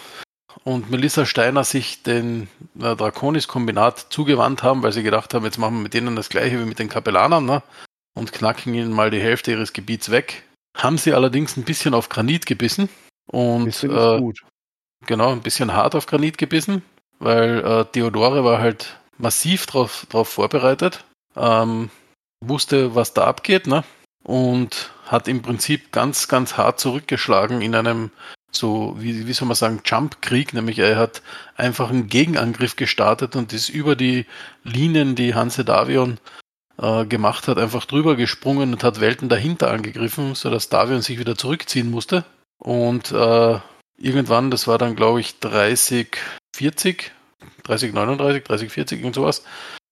[0.64, 2.48] und Melissa Steiner sich den
[2.78, 6.60] äh, Draconis-Kombinat zugewandt haben, weil sie gedacht haben, jetzt machen wir mit denen das gleiche
[6.60, 7.62] wie mit den Kapellanern ne?
[8.14, 10.42] und knacken ihnen mal die Hälfte ihres Gebiets weg,
[10.76, 12.88] haben sie allerdings ein bisschen auf Granit gebissen
[13.26, 14.32] und äh.
[15.06, 16.82] Genau, ein bisschen hart auf Granit gebissen,
[17.18, 21.04] weil äh, Theodore war halt massiv drauf, drauf vorbereitet,
[21.36, 21.90] ähm,
[22.40, 23.84] wusste, was da abgeht, ne?
[24.24, 28.10] Und hat im Prinzip ganz, ganz hart zurückgeschlagen in einem
[28.50, 31.22] so, wie, wie soll man sagen, Jump-Krieg, nämlich er hat
[31.56, 34.26] einfach einen Gegenangriff gestartet und ist über die
[34.64, 36.18] Linien, die Hanse Davion
[36.78, 41.36] äh, gemacht hat, einfach drüber gesprungen und hat Welten dahinter angegriffen, sodass Davion sich wieder
[41.36, 42.24] zurückziehen musste.
[42.58, 43.58] Und äh,
[43.98, 46.16] irgendwann, das war dann glaube ich 30,
[46.54, 47.12] 40,
[47.64, 49.44] 30, 39, 30, 40, irgend sowas,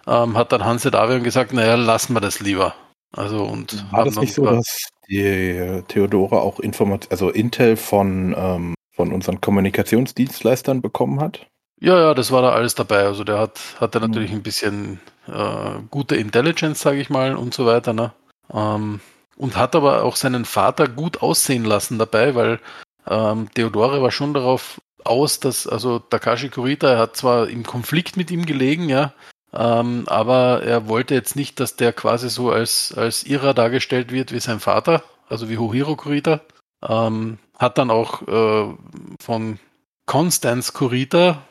[0.06, 2.74] ähm, hat dann Hanse Davion gesagt, naja, lassen wir das lieber.
[3.12, 7.76] Also und War haben das nicht so, dass die äh, Theodore auch Informat also Intel
[7.76, 11.46] von, ähm, von unseren Kommunikationsdienstleistern bekommen hat?
[11.80, 13.04] Ja, ja, das war da alles dabei.
[13.04, 14.06] Also der hat, hatte Mhm.
[14.06, 17.92] natürlich ein bisschen äh, gute Intelligence, sage ich mal, und so weiter.
[17.92, 18.12] Ne?
[18.52, 19.00] Ähm,
[19.36, 22.60] und hat aber auch seinen Vater gut aussehen lassen dabei, weil
[23.08, 28.16] ähm, Theodore war schon darauf aus, dass, also Takashi Kurita, er hat zwar im Konflikt
[28.16, 29.12] mit ihm gelegen, ja,
[29.52, 34.32] ähm, aber er wollte jetzt nicht, dass der quasi so als, als Ira dargestellt wird
[34.32, 36.40] wie sein Vater, also wie Hohiro Kurita.
[36.86, 38.74] Ähm, hat dann auch äh,
[39.20, 39.58] von
[40.04, 41.42] Constance Kurita,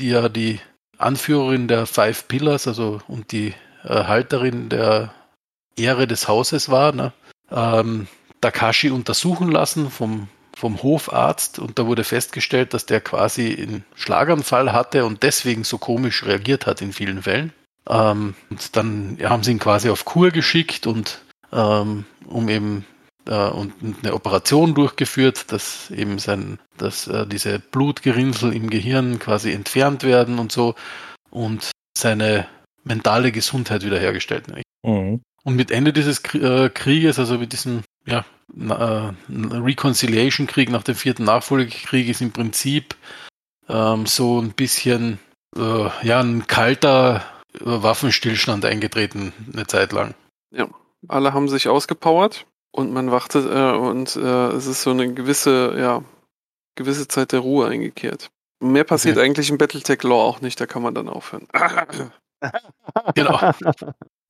[0.00, 0.60] die ja die
[0.98, 5.12] Anführerin der Five Pillars, also und die äh, Halterin der
[5.76, 7.12] Ehre des Hauses war, ne?
[7.50, 8.08] ähm,
[8.40, 10.28] Takashi untersuchen lassen vom,
[10.62, 15.76] vom Hofarzt und da wurde festgestellt, dass der quasi einen Schlaganfall hatte und deswegen so
[15.76, 17.52] komisch reagiert hat in vielen Fällen.
[17.90, 21.20] Ähm, und dann haben sie ihn quasi auf Kur geschickt und
[21.52, 22.84] ähm, um eben
[23.26, 23.72] äh, und
[24.04, 30.38] eine Operation durchgeführt, dass eben sein, dass äh, diese Blutgerinnsel im Gehirn quasi entfernt werden
[30.38, 30.76] und so
[31.30, 32.46] und seine
[32.84, 34.44] mentale Gesundheit wiederhergestellt.
[34.84, 35.22] Mhm.
[35.42, 38.24] Und mit Ende dieses äh, Krieges, also mit diesem ja,
[38.58, 42.96] äh, Reconciliation-Krieg nach dem vierten Nachfolgekrieg, ist im Prinzip
[43.68, 45.18] ähm, so ein bisschen
[45.56, 47.22] äh, ja, ein kalter
[47.54, 50.14] äh, Waffenstillstand eingetreten, eine Zeit lang.
[51.08, 55.74] Alle haben sich ausgepowert und man wartet äh, und äh, es ist so eine gewisse,
[55.76, 56.04] ja,
[56.76, 58.30] gewisse Zeit der Ruhe eingekehrt.
[58.60, 59.26] Mehr passiert Okay.
[59.26, 61.48] eigentlich im Battletech-Lore auch nicht, da kann man dann aufhören.
[63.14, 63.38] Genau.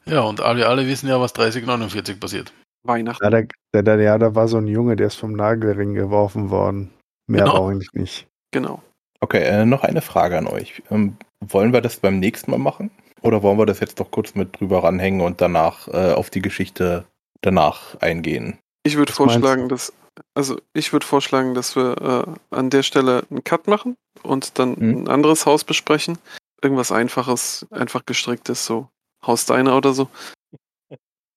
[0.05, 2.53] Ja, und alle, alle wissen ja, was 3049 passiert.
[2.85, 3.23] Weihnachten.
[3.25, 3.43] Ja, da,
[3.73, 6.91] da, da, ja, da war so ein Junge, der ist vom Nagelring geworfen worden.
[7.29, 7.53] Mehr Genau.
[7.57, 8.27] brauche ich nicht.
[8.53, 8.83] Genau.
[9.21, 10.83] Okay, äh, noch eine Frage an euch.
[10.91, 12.91] Ähm, wollen wir das beim nächsten Mal machen?
[13.23, 16.43] Oder wollen wir das jetzt doch kurz mit drüber ranhängen und danach äh, auf die
[16.43, 17.05] Geschichte
[17.41, 18.59] danach eingehen?
[18.85, 19.93] Ich würde vorschlagen, dass
[20.35, 24.75] also ich würde vorschlagen, dass wir äh, an der Stelle einen Cut machen und dann
[24.77, 25.05] Mhm.
[25.05, 26.19] ein anderes Haus besprechen.
[26.61, 28.89] Irgendwas einfaches, einfach gestricktes, so
[29.25, 30.09] Haus Deiner oder so.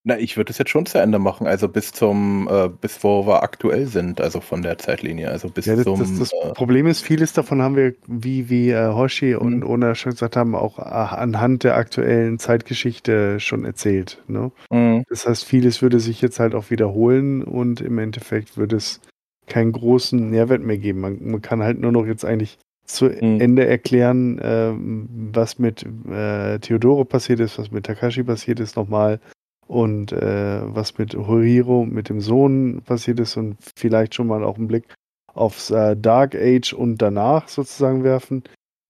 [0.07, 3.25] Na, ich würde es jetzt schon zu Ende machen, also bis zum, äh, bis wo
[3.25, 5.97] wir aktuell sind, also von der Zeitlinie, also bis Ja, das, zum.
[5.99, 9.67] das, das äh, Problem ist, vieles davon haben wir, wie, wie äh, Hoshi und Mhm.
[9.69, 14.23] Ona schon gesagt haben, auch äh, anhand der aktuellen Zeitgeschichte schon erzählt.
[14.27, 14.51] Ne?
[14.69, 19.01] mh, Das heißt, vieles würde sich jetzt halt auch wiederholen und im Endeffekt würde es
[19.47, 20.99] keinen großen Nährwert mehr geben.
[21.01, 23.41] Man, man kann halt nur noch jetzt eigentlich zu Mhm.
[23.41, 29.19] Ende erklären, ähm, was mit äh, Theodore passiert ist, was mit Takashi passiert ist nochmal
[29.67, 34.57] und äh, was mit Horiro, mit dem Sohn passiert ist und vielleicht schon mal auch
[34.57, 34.85] einen Blick
[35.33, 38.43] aufs äh, Dark Age und danach sozusagen werfen.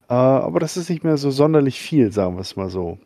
[0.09, 2.99] Äh, aber das ist nicht mehr so sonderlich viel, sagen wir es mal so.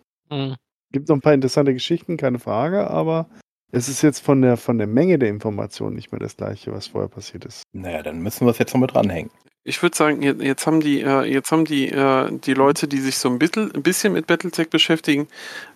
[0.92, 3.30] Gibt noch ein paar interessante Geschichten, keine Frage, aber
[3.72, 6.88] es ist jetzt von der, von der Menge der Informationen nicht mehr das gleiche, was
[6.88, 7.64] vorher passiert ist.
[7.74, 9.32] naja, dann müssen wir es jetzt noch mit dranhängen.
[9.66, 13.00] Ich würde sagen, je- jetzt haben die, äh, jetzt haben die, äh, die Leute, die
[13.00, 15.28] sich so ein bisschen, ein bisschen mit Battletech beschäftigen,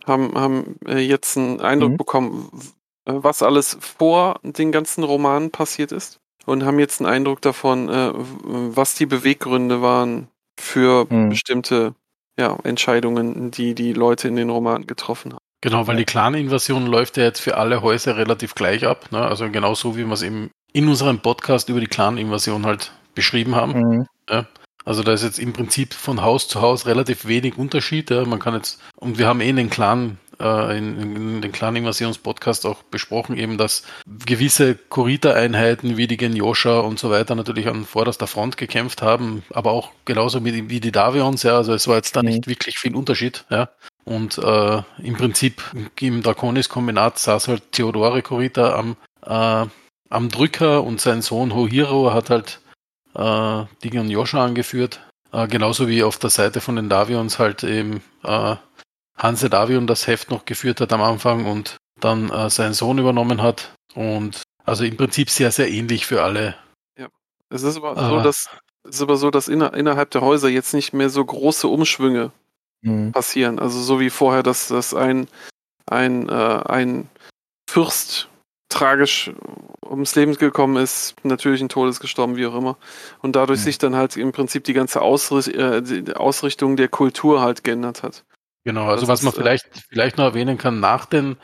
[0.08, 1.98] haben, haben äh, jetzt einen Eindruck Mhm.
[1.98, 2.50] bekommen,
[3.06, 8.96] was alles vor den ganzen Romanen passiert ist und haben jetzt einen Eindruck davon, was
[8.96, 10.30] die Beweggründe waren
[10.60, 11.30] für Mhm.
[11.30, 11.94] bestimmte
[12.40, 15.43] ja, Entscheidungen, die die Leute in den Romanen getroffen haben.
[15.64, 19.14] Genau, weil die Clan-Invasion läuft ja jetzt für alle Häuser relativ gleich ab.
[19.14, 19.20] Ne?
[19.20, 23.56] Also genau so, wie wir es eben in unserem Podcast über die Clan-Invasion halt beschrieben
[23.56, 23.72] haben.
[24.30, 24.46] Mhm.
[24.84, 28.10] Also da ist jetzt im Prinzip von Haus zu Haus relativ wenig Unterschied.
[28.10, 28.26] Ja.
[28.26, 32.66] Man kann jetzt, und wir haben eh in den Clan, äh, in, in den Clan-Invasions-Podcast
[32.66, 33.84] auch besprochen, eben, dass
[34.26, 39.72] gewisse Kurita-Einheiten wie die Genyosha und so weiter natürlich an vorderster Front gekämpft haben, aber
[39.72, 41.56] auch genauso wie, die- wie die Davions, ja.
[41.56, 42.28] Also es war jetzt da Mhm.
[42.30, 43.70] nicht wirklich viel Unterschied, ja.
[44.06, 45.64] Und äh, im Prinzip
[46.00, 49.68] im Draconis-Kombinat saß halt Theodore Kurita am, äh,
[50.10, 52.60] am Drücker und sein Sohn Hohiro hat halt
[53.16, 55.00] äh, Ding und Joscha angeführt.
[55.32, 58.56] Äh, genauso wie auf der Seite von den Davions halt eben äh,
[59.18, 63.42] Hanse Davion das Heft noch geführt hat am Anfang und dann äh, sein Sohn übernommen
[63.42, 63.74] hat.
[63.96, 66.56] Und also im Prinzip sehr, sehr ähnlich für alle.
[67.50, 68.10] Es ist aber Ah.
[68.10, 68.50] so, dass
[68.84, 72.32] es ist aber so, dass inner, innerhalb der Häuser jetzt nicht mehr so große Umschwünge
[72.84, 73.12] Mhm.
[73.12, 73.60] passieren.
[73.60, 75.28] Also so wie vorher, dass, dass ein,
[75.90, 76.34] ein, äh,
[76.66, 77.08] ein
[77.70, 78.30] Fürst
[78.70, 79.32] tragisch
[79.86, 82.78] ums Leben gekommen ist, natürlich ein Todes gestorben, wie auch immer.
[83.22, 83.64] Und dadurch Mhm.
[83.64, 88.04] sich dann halt im Prinzip die ganze Ausricht, äh, die Ausrichtung der Kultur halt geändert
[88.04, 88.24] hat.
[88.66, 91.38] Genau, also Das was man ist, äh, vielleicht, vielleicht noch erwähnen kann, nach den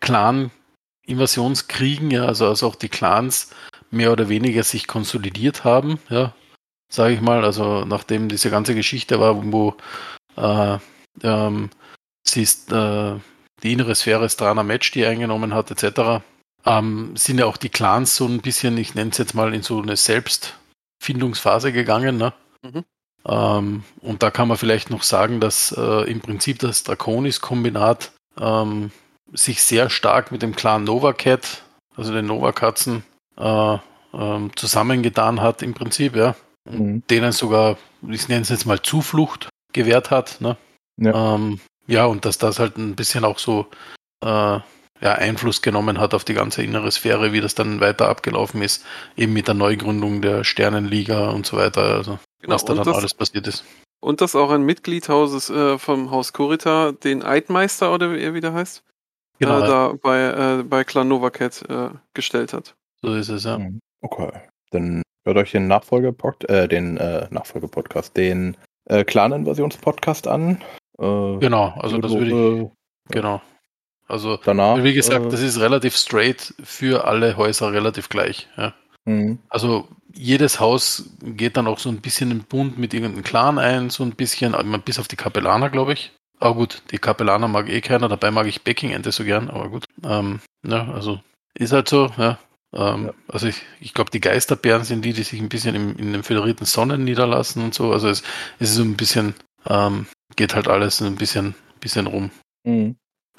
[0.00, 3.50] Clan-Invasionskriegen, ja, also als auch die Clans
[3.90, 6.34] mehr oder weniger sich konsolidiert haben, ja,
[6.92, 9.74] sage ich mal, also nachdem diese ganze Geschichte war, wo
[10.38, 10.78] äh,
[11.22, 11.70] ähm,
[12.26, 13.14] sie ist, äh,
[13.62, 16.22] die innere Sphäre Strana Match, die eingenommen hat, etc.,
[16.64, 19.62] ähm, sind ja auch die Clans so ein bisschen, ich nenne es jetzt mal, in
[19.62, 22.32] so eine Selbstfindungsphase gegangen, ne?
[22.62, 22.84] Mhm.
[23.26, 28.90] Ähm, und da kann man vielleicht noch sagen, dass äh, im Prinzip das Draconis-Kombinat ähm,
[29.32, 31.62] sich sehr stark mit dem Clan Novacat,
[31.96, 33.02] also den Novakatzen,
[33.36, 33.78] äh,
[34.14, 36.34] ähm, zusammengetan hat im Prinzip, ja.
[36.68, 37.02] Mhm.
[37.08, 37.76] Denen sogar,
[38.08, 39.48] ich nenne es jetzt mal Zuflucht
[39.78, 40.56] gewährt hat, ne?
[41.00, 41.34] Ja.
[41.34, 43.66] Ähm, ja, und dass das halt ein bisschen auch so
[44.22, 44.62] äh, ja,
[45.14, 48.84] Einfluss genommen hat auf die ganze innere Sphäre, wie das dann weiter abgelaufen ist,
[49.16, 52.86] eben mit der Neugründung der Sternenliga und so weiter, also Genau, was da und dann
[52.86, 53.64] das- alles passiert ist.
[54.00, 58.34] Und dass auch ein Mitglied Hauses, äh, vom Haus Kurita den Eidmeister oder wie er
[58.34, 58.82] wieder heißt,
[59.40, 60.20] Genau, äh, da bei,
[60.60, 62.74] äh, bei Clan Novacat äh, gestellt hat.
[63.02, 63.58] so ist es, ja.
[63.58, 63.80] Mhm.
[64.02, 64.30] Okay.
[64.70, 68.56] Dann hört euch den Nachfolgepod äh, den äh, Nachfolgepodcast, den
[68.88, 70.60] äh, Clan-Invasions-Podcast an.
[70.98, 73.40] Äh, Genau, also das würde ich, genau.
[74.08, 74.82] Also, danach.
[74.82, 78.74] wie gesagt, äh, das ist relativ straight für alle Häuser relativ gleich, ja.
[79.04, 79.38] mhm.
[79.48, 83.90] Also jedes Haus geht dann auch so ein bisschen im Bund mit irgendeinem Clan ein,
[83.90, 86.12] so ein bisschen, aber bis auf die Kapellaner, glaube ich.
[86.40, 89.84] Aber gut, die Kapellaner mag eh keiner, dabei mag ich Baking-Ente so gern, aber gut.
[90.02, 91.20] Ähm, ja, also
[91.54, 92.38] ist halt so, ja.
[92.74, 93.14] Ähm, Ja.
[93.28, 96.22] Also ich, ich glaube, die Geisterbären sind die, die sich ein bisschen im, in den
[96.22, 97.92] föderierten Sonnen niederlassen und so.
[97.92, 98.22] Also es,
[98.58, 99.34] es ist so ein bisschen,
[99.66, 102.30] ähm, geht halt alles ein bisschen, bisschen rum.
[102.64, 102.96] Mhm.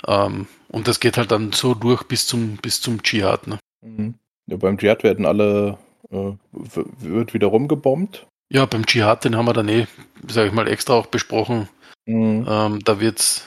[0.08, 3.60] Ähm, und das geht halt dann so durch bis zum, bis zum Dschihad, ne?
[3.82, 4.16] Mhm.
[4.48, 5.78] Ja, beim Dschihad werden alle,
[6.10, 8.26] äh, wird wieder rumgebombt.
[8.52, 9.86] Ja, beim Dschihad, den haben wir dann eh,
[10.28, 11.70] sage ich mal, extra auch besprochen.
[12.06, 12.46] Mhm.
[12.50, 13.46] Ähm, da wird's,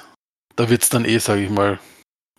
[0.55, 1.81] da wird's dann eh, sage ich mal,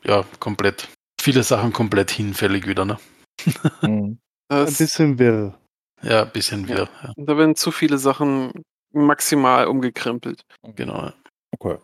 [0.06, 0.88] ja, komplett,
[1.20, 2.98] viele Sachen komplett hinfällig wieder, ne?
[3.82, 4.18] Mhm.
[4.50, 5.58] Ein bisschen wirr.
[6.02, 8.52] Ja, ein bisschen wirr, ja, da werden zu viele Sachen
[8.92, 10.44] maximal umgekrempelt.
[10.76, 11.12] genau.
[11.52, 11.78] Okay.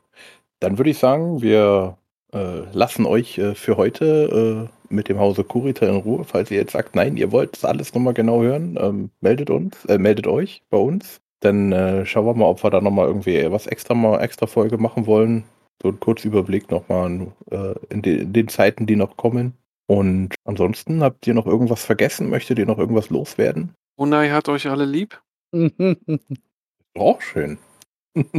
[0.60, 1.98] Dann würde ich sagen, wir
[2.34, 6.24] äh, lassen euch äh, für heute äh, mit dem Hause Kurita in Ruhe.
[6.26, 9.86] Falls ihr jetzt sagt, nein, ihr wollt das alles nochmal genau hören, ähm, meldet uns,
[9.86, 11.22] äh, meldet euch bei uns.
[11.42, 14.78] Dann äh, schauen wir mal, ob wir da nochmal irgendwie was extra mal extra Folge
[14.78, 15.46] machen wollen.
[15.82, 19.54] So ein Kurzüberblick nochmal äh, in, de in den Zeiten, die noch kommen.
[19.90, 22.30] Und ansonsten habt ihr noch irgendwas vergessen?
[22.30, 23.74] Möchtet ihr noch irgendwas loswerden?
[23.96, 25.20] Unai hat euch alle lieb,
[26.96, 27.58] Auch schön.
[28.14, 28.30] bis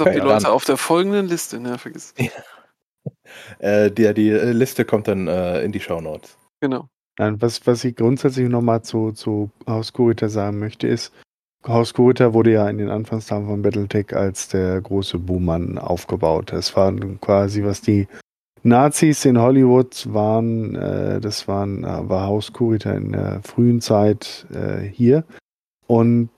[0.00, 0.28] Okay, auf die dann.
[0.28, 1.58] Leute auf der folgenden Liste.
[1.58, 2.14] Ne, vergiss.
[3.58, 6.38] äh, die, die Liste kommt dann äh, in die Shownotes.
[6.60, 6.88] Genau.
[7.18, 11.12] Nein, was, was ich grundsätzlich nochmal zu, zu Haus Kurita sagen möchte, ist,
[11.66, 16.52] Haus Kurita wurde ja in den Anfangstagen von Battletech als der große Buhmann aufgebaut.
[16.52, 18.06] Es war quasi, was die
[18.62, 24.46] Nazis in Hollywood waren, äh, das waren, äh, war Haus Kurita in der frühen Zeit
[24.52, 25.24] äh, hier.
[25.86, 26.28] Und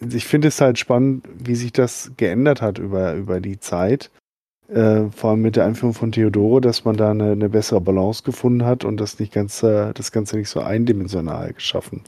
[0.00, 4.10] ich finde es halt spannend, wie sich das geändert hat über, über die Zeit.
[4.68, 8.22] Äh, vor allem mit der Einführung von Theodore, dass man da eine, eine bessere Balance
[8.22, 12.02] gefunden hat und das nicht ganz, äh, das Ganze nicht so eindimensional geschaffen.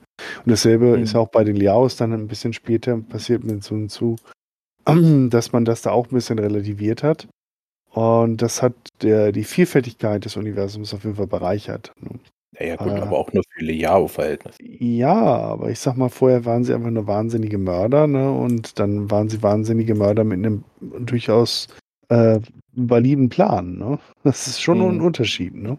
[0.44, 1.02] Und dasselbe Mhm.
[1.02, 4.16] ist auch bei den Liaos dann ein bisschen später passiert mit Sun Tzu,
[5.30, 7.28] dass man das da auch ein bisschen relativiert hat.
[7.92, 11.92] Und das hat der, die Vielfältigkeit des Universums auf jeden Fall bereichert.
[12.58, 13.02] Ja, ja gut, Ah.
[13.02, 14.58] aber auch nur für Liao-Verhältnisse.
[14.62, 18.30] Ja, aber ich sag mal, vorher waren sie einfach nur wahnsinnige Mörder, ne?
[18.32, 21.68] Und dann waren sie wahnsinnige Mörder mit einem durchaus
[22.08, 22.40] äh,
[22.72, 23.98] validen Plan, ne?
[24.24, 24.84] Das ist schon Mhm.
[24.88, 25.78] ein Unterschied, ne?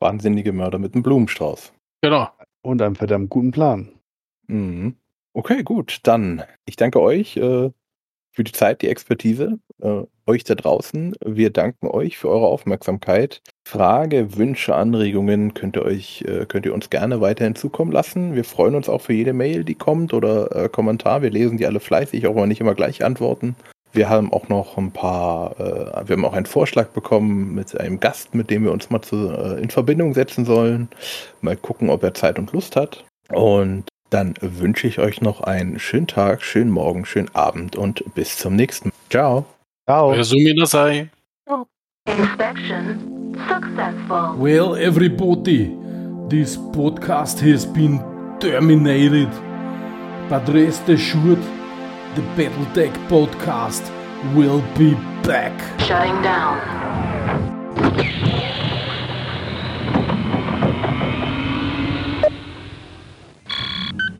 [0.00, 1.72] Wahnsinnige Mörder mit einem Blumenstrauß.
[2.02, 2.28] Genau.
[2.62, 3.88] Und einem verdammt guten Plan.
[4.48, 4.96] Mhm.
[5.34, 6.00] Okay, gut.
[6.04, 7.70] Dann, ich danke euch äh,
[8.32, 9.58] für die Zeit, die Expertise.
[9.80, 11.14] Äh, euch da draußen.
[11.24, 13.40] Wir danken euch für eure Aufmerksamkeit.
[13.66, 18.34] Frage, Wünsche, Anregungen könnt ihr euch, äh, könnt ihr uns gerne weiterhin zukommen lassen.
[18.34, 21.22] Wir freuen uns auch für jede Mail, die kommt oder äh, Kommentar.
[21.22, 23.56] Wir lesen die alle fleißig, auch wenn wir nicht immer gleich antworten.
[23.92, 28.00] Wir haben auch noch ein paar, äh, wir haben auch einen Vorschlag bekommen mit einem
[28.00, 30.88] Gast, mit dem wir uns mal zu, äh, in Verbindung setzen sollen.
[31.40, 33.04] Mal gucken, ob er Zeit und Lust hat.
[33.32, 38.36] Und dann wünsche ich euch noch einen schönen Tag, schönen Morgen, schönen Abend und bis
[38.36, 38.94] zum nächsten Mal.
[39.10, 39.53] Ciao.
[39.86, 40.14] Ciao.
[40.14, 41.10] Euer Suminasai.
[42.06, 44.36] Inspection successful.
[44.38, 45.76] Well, everybody,
[46.28, 47.98] this podcast has been
[48.40, 49.28] terminated.
[50.30, 51.42] But rest assured,
[52.14, 53.82] the Battletech podcast
[54.34, 55.52] will be back.
[55.80, 56.60] Shutting down.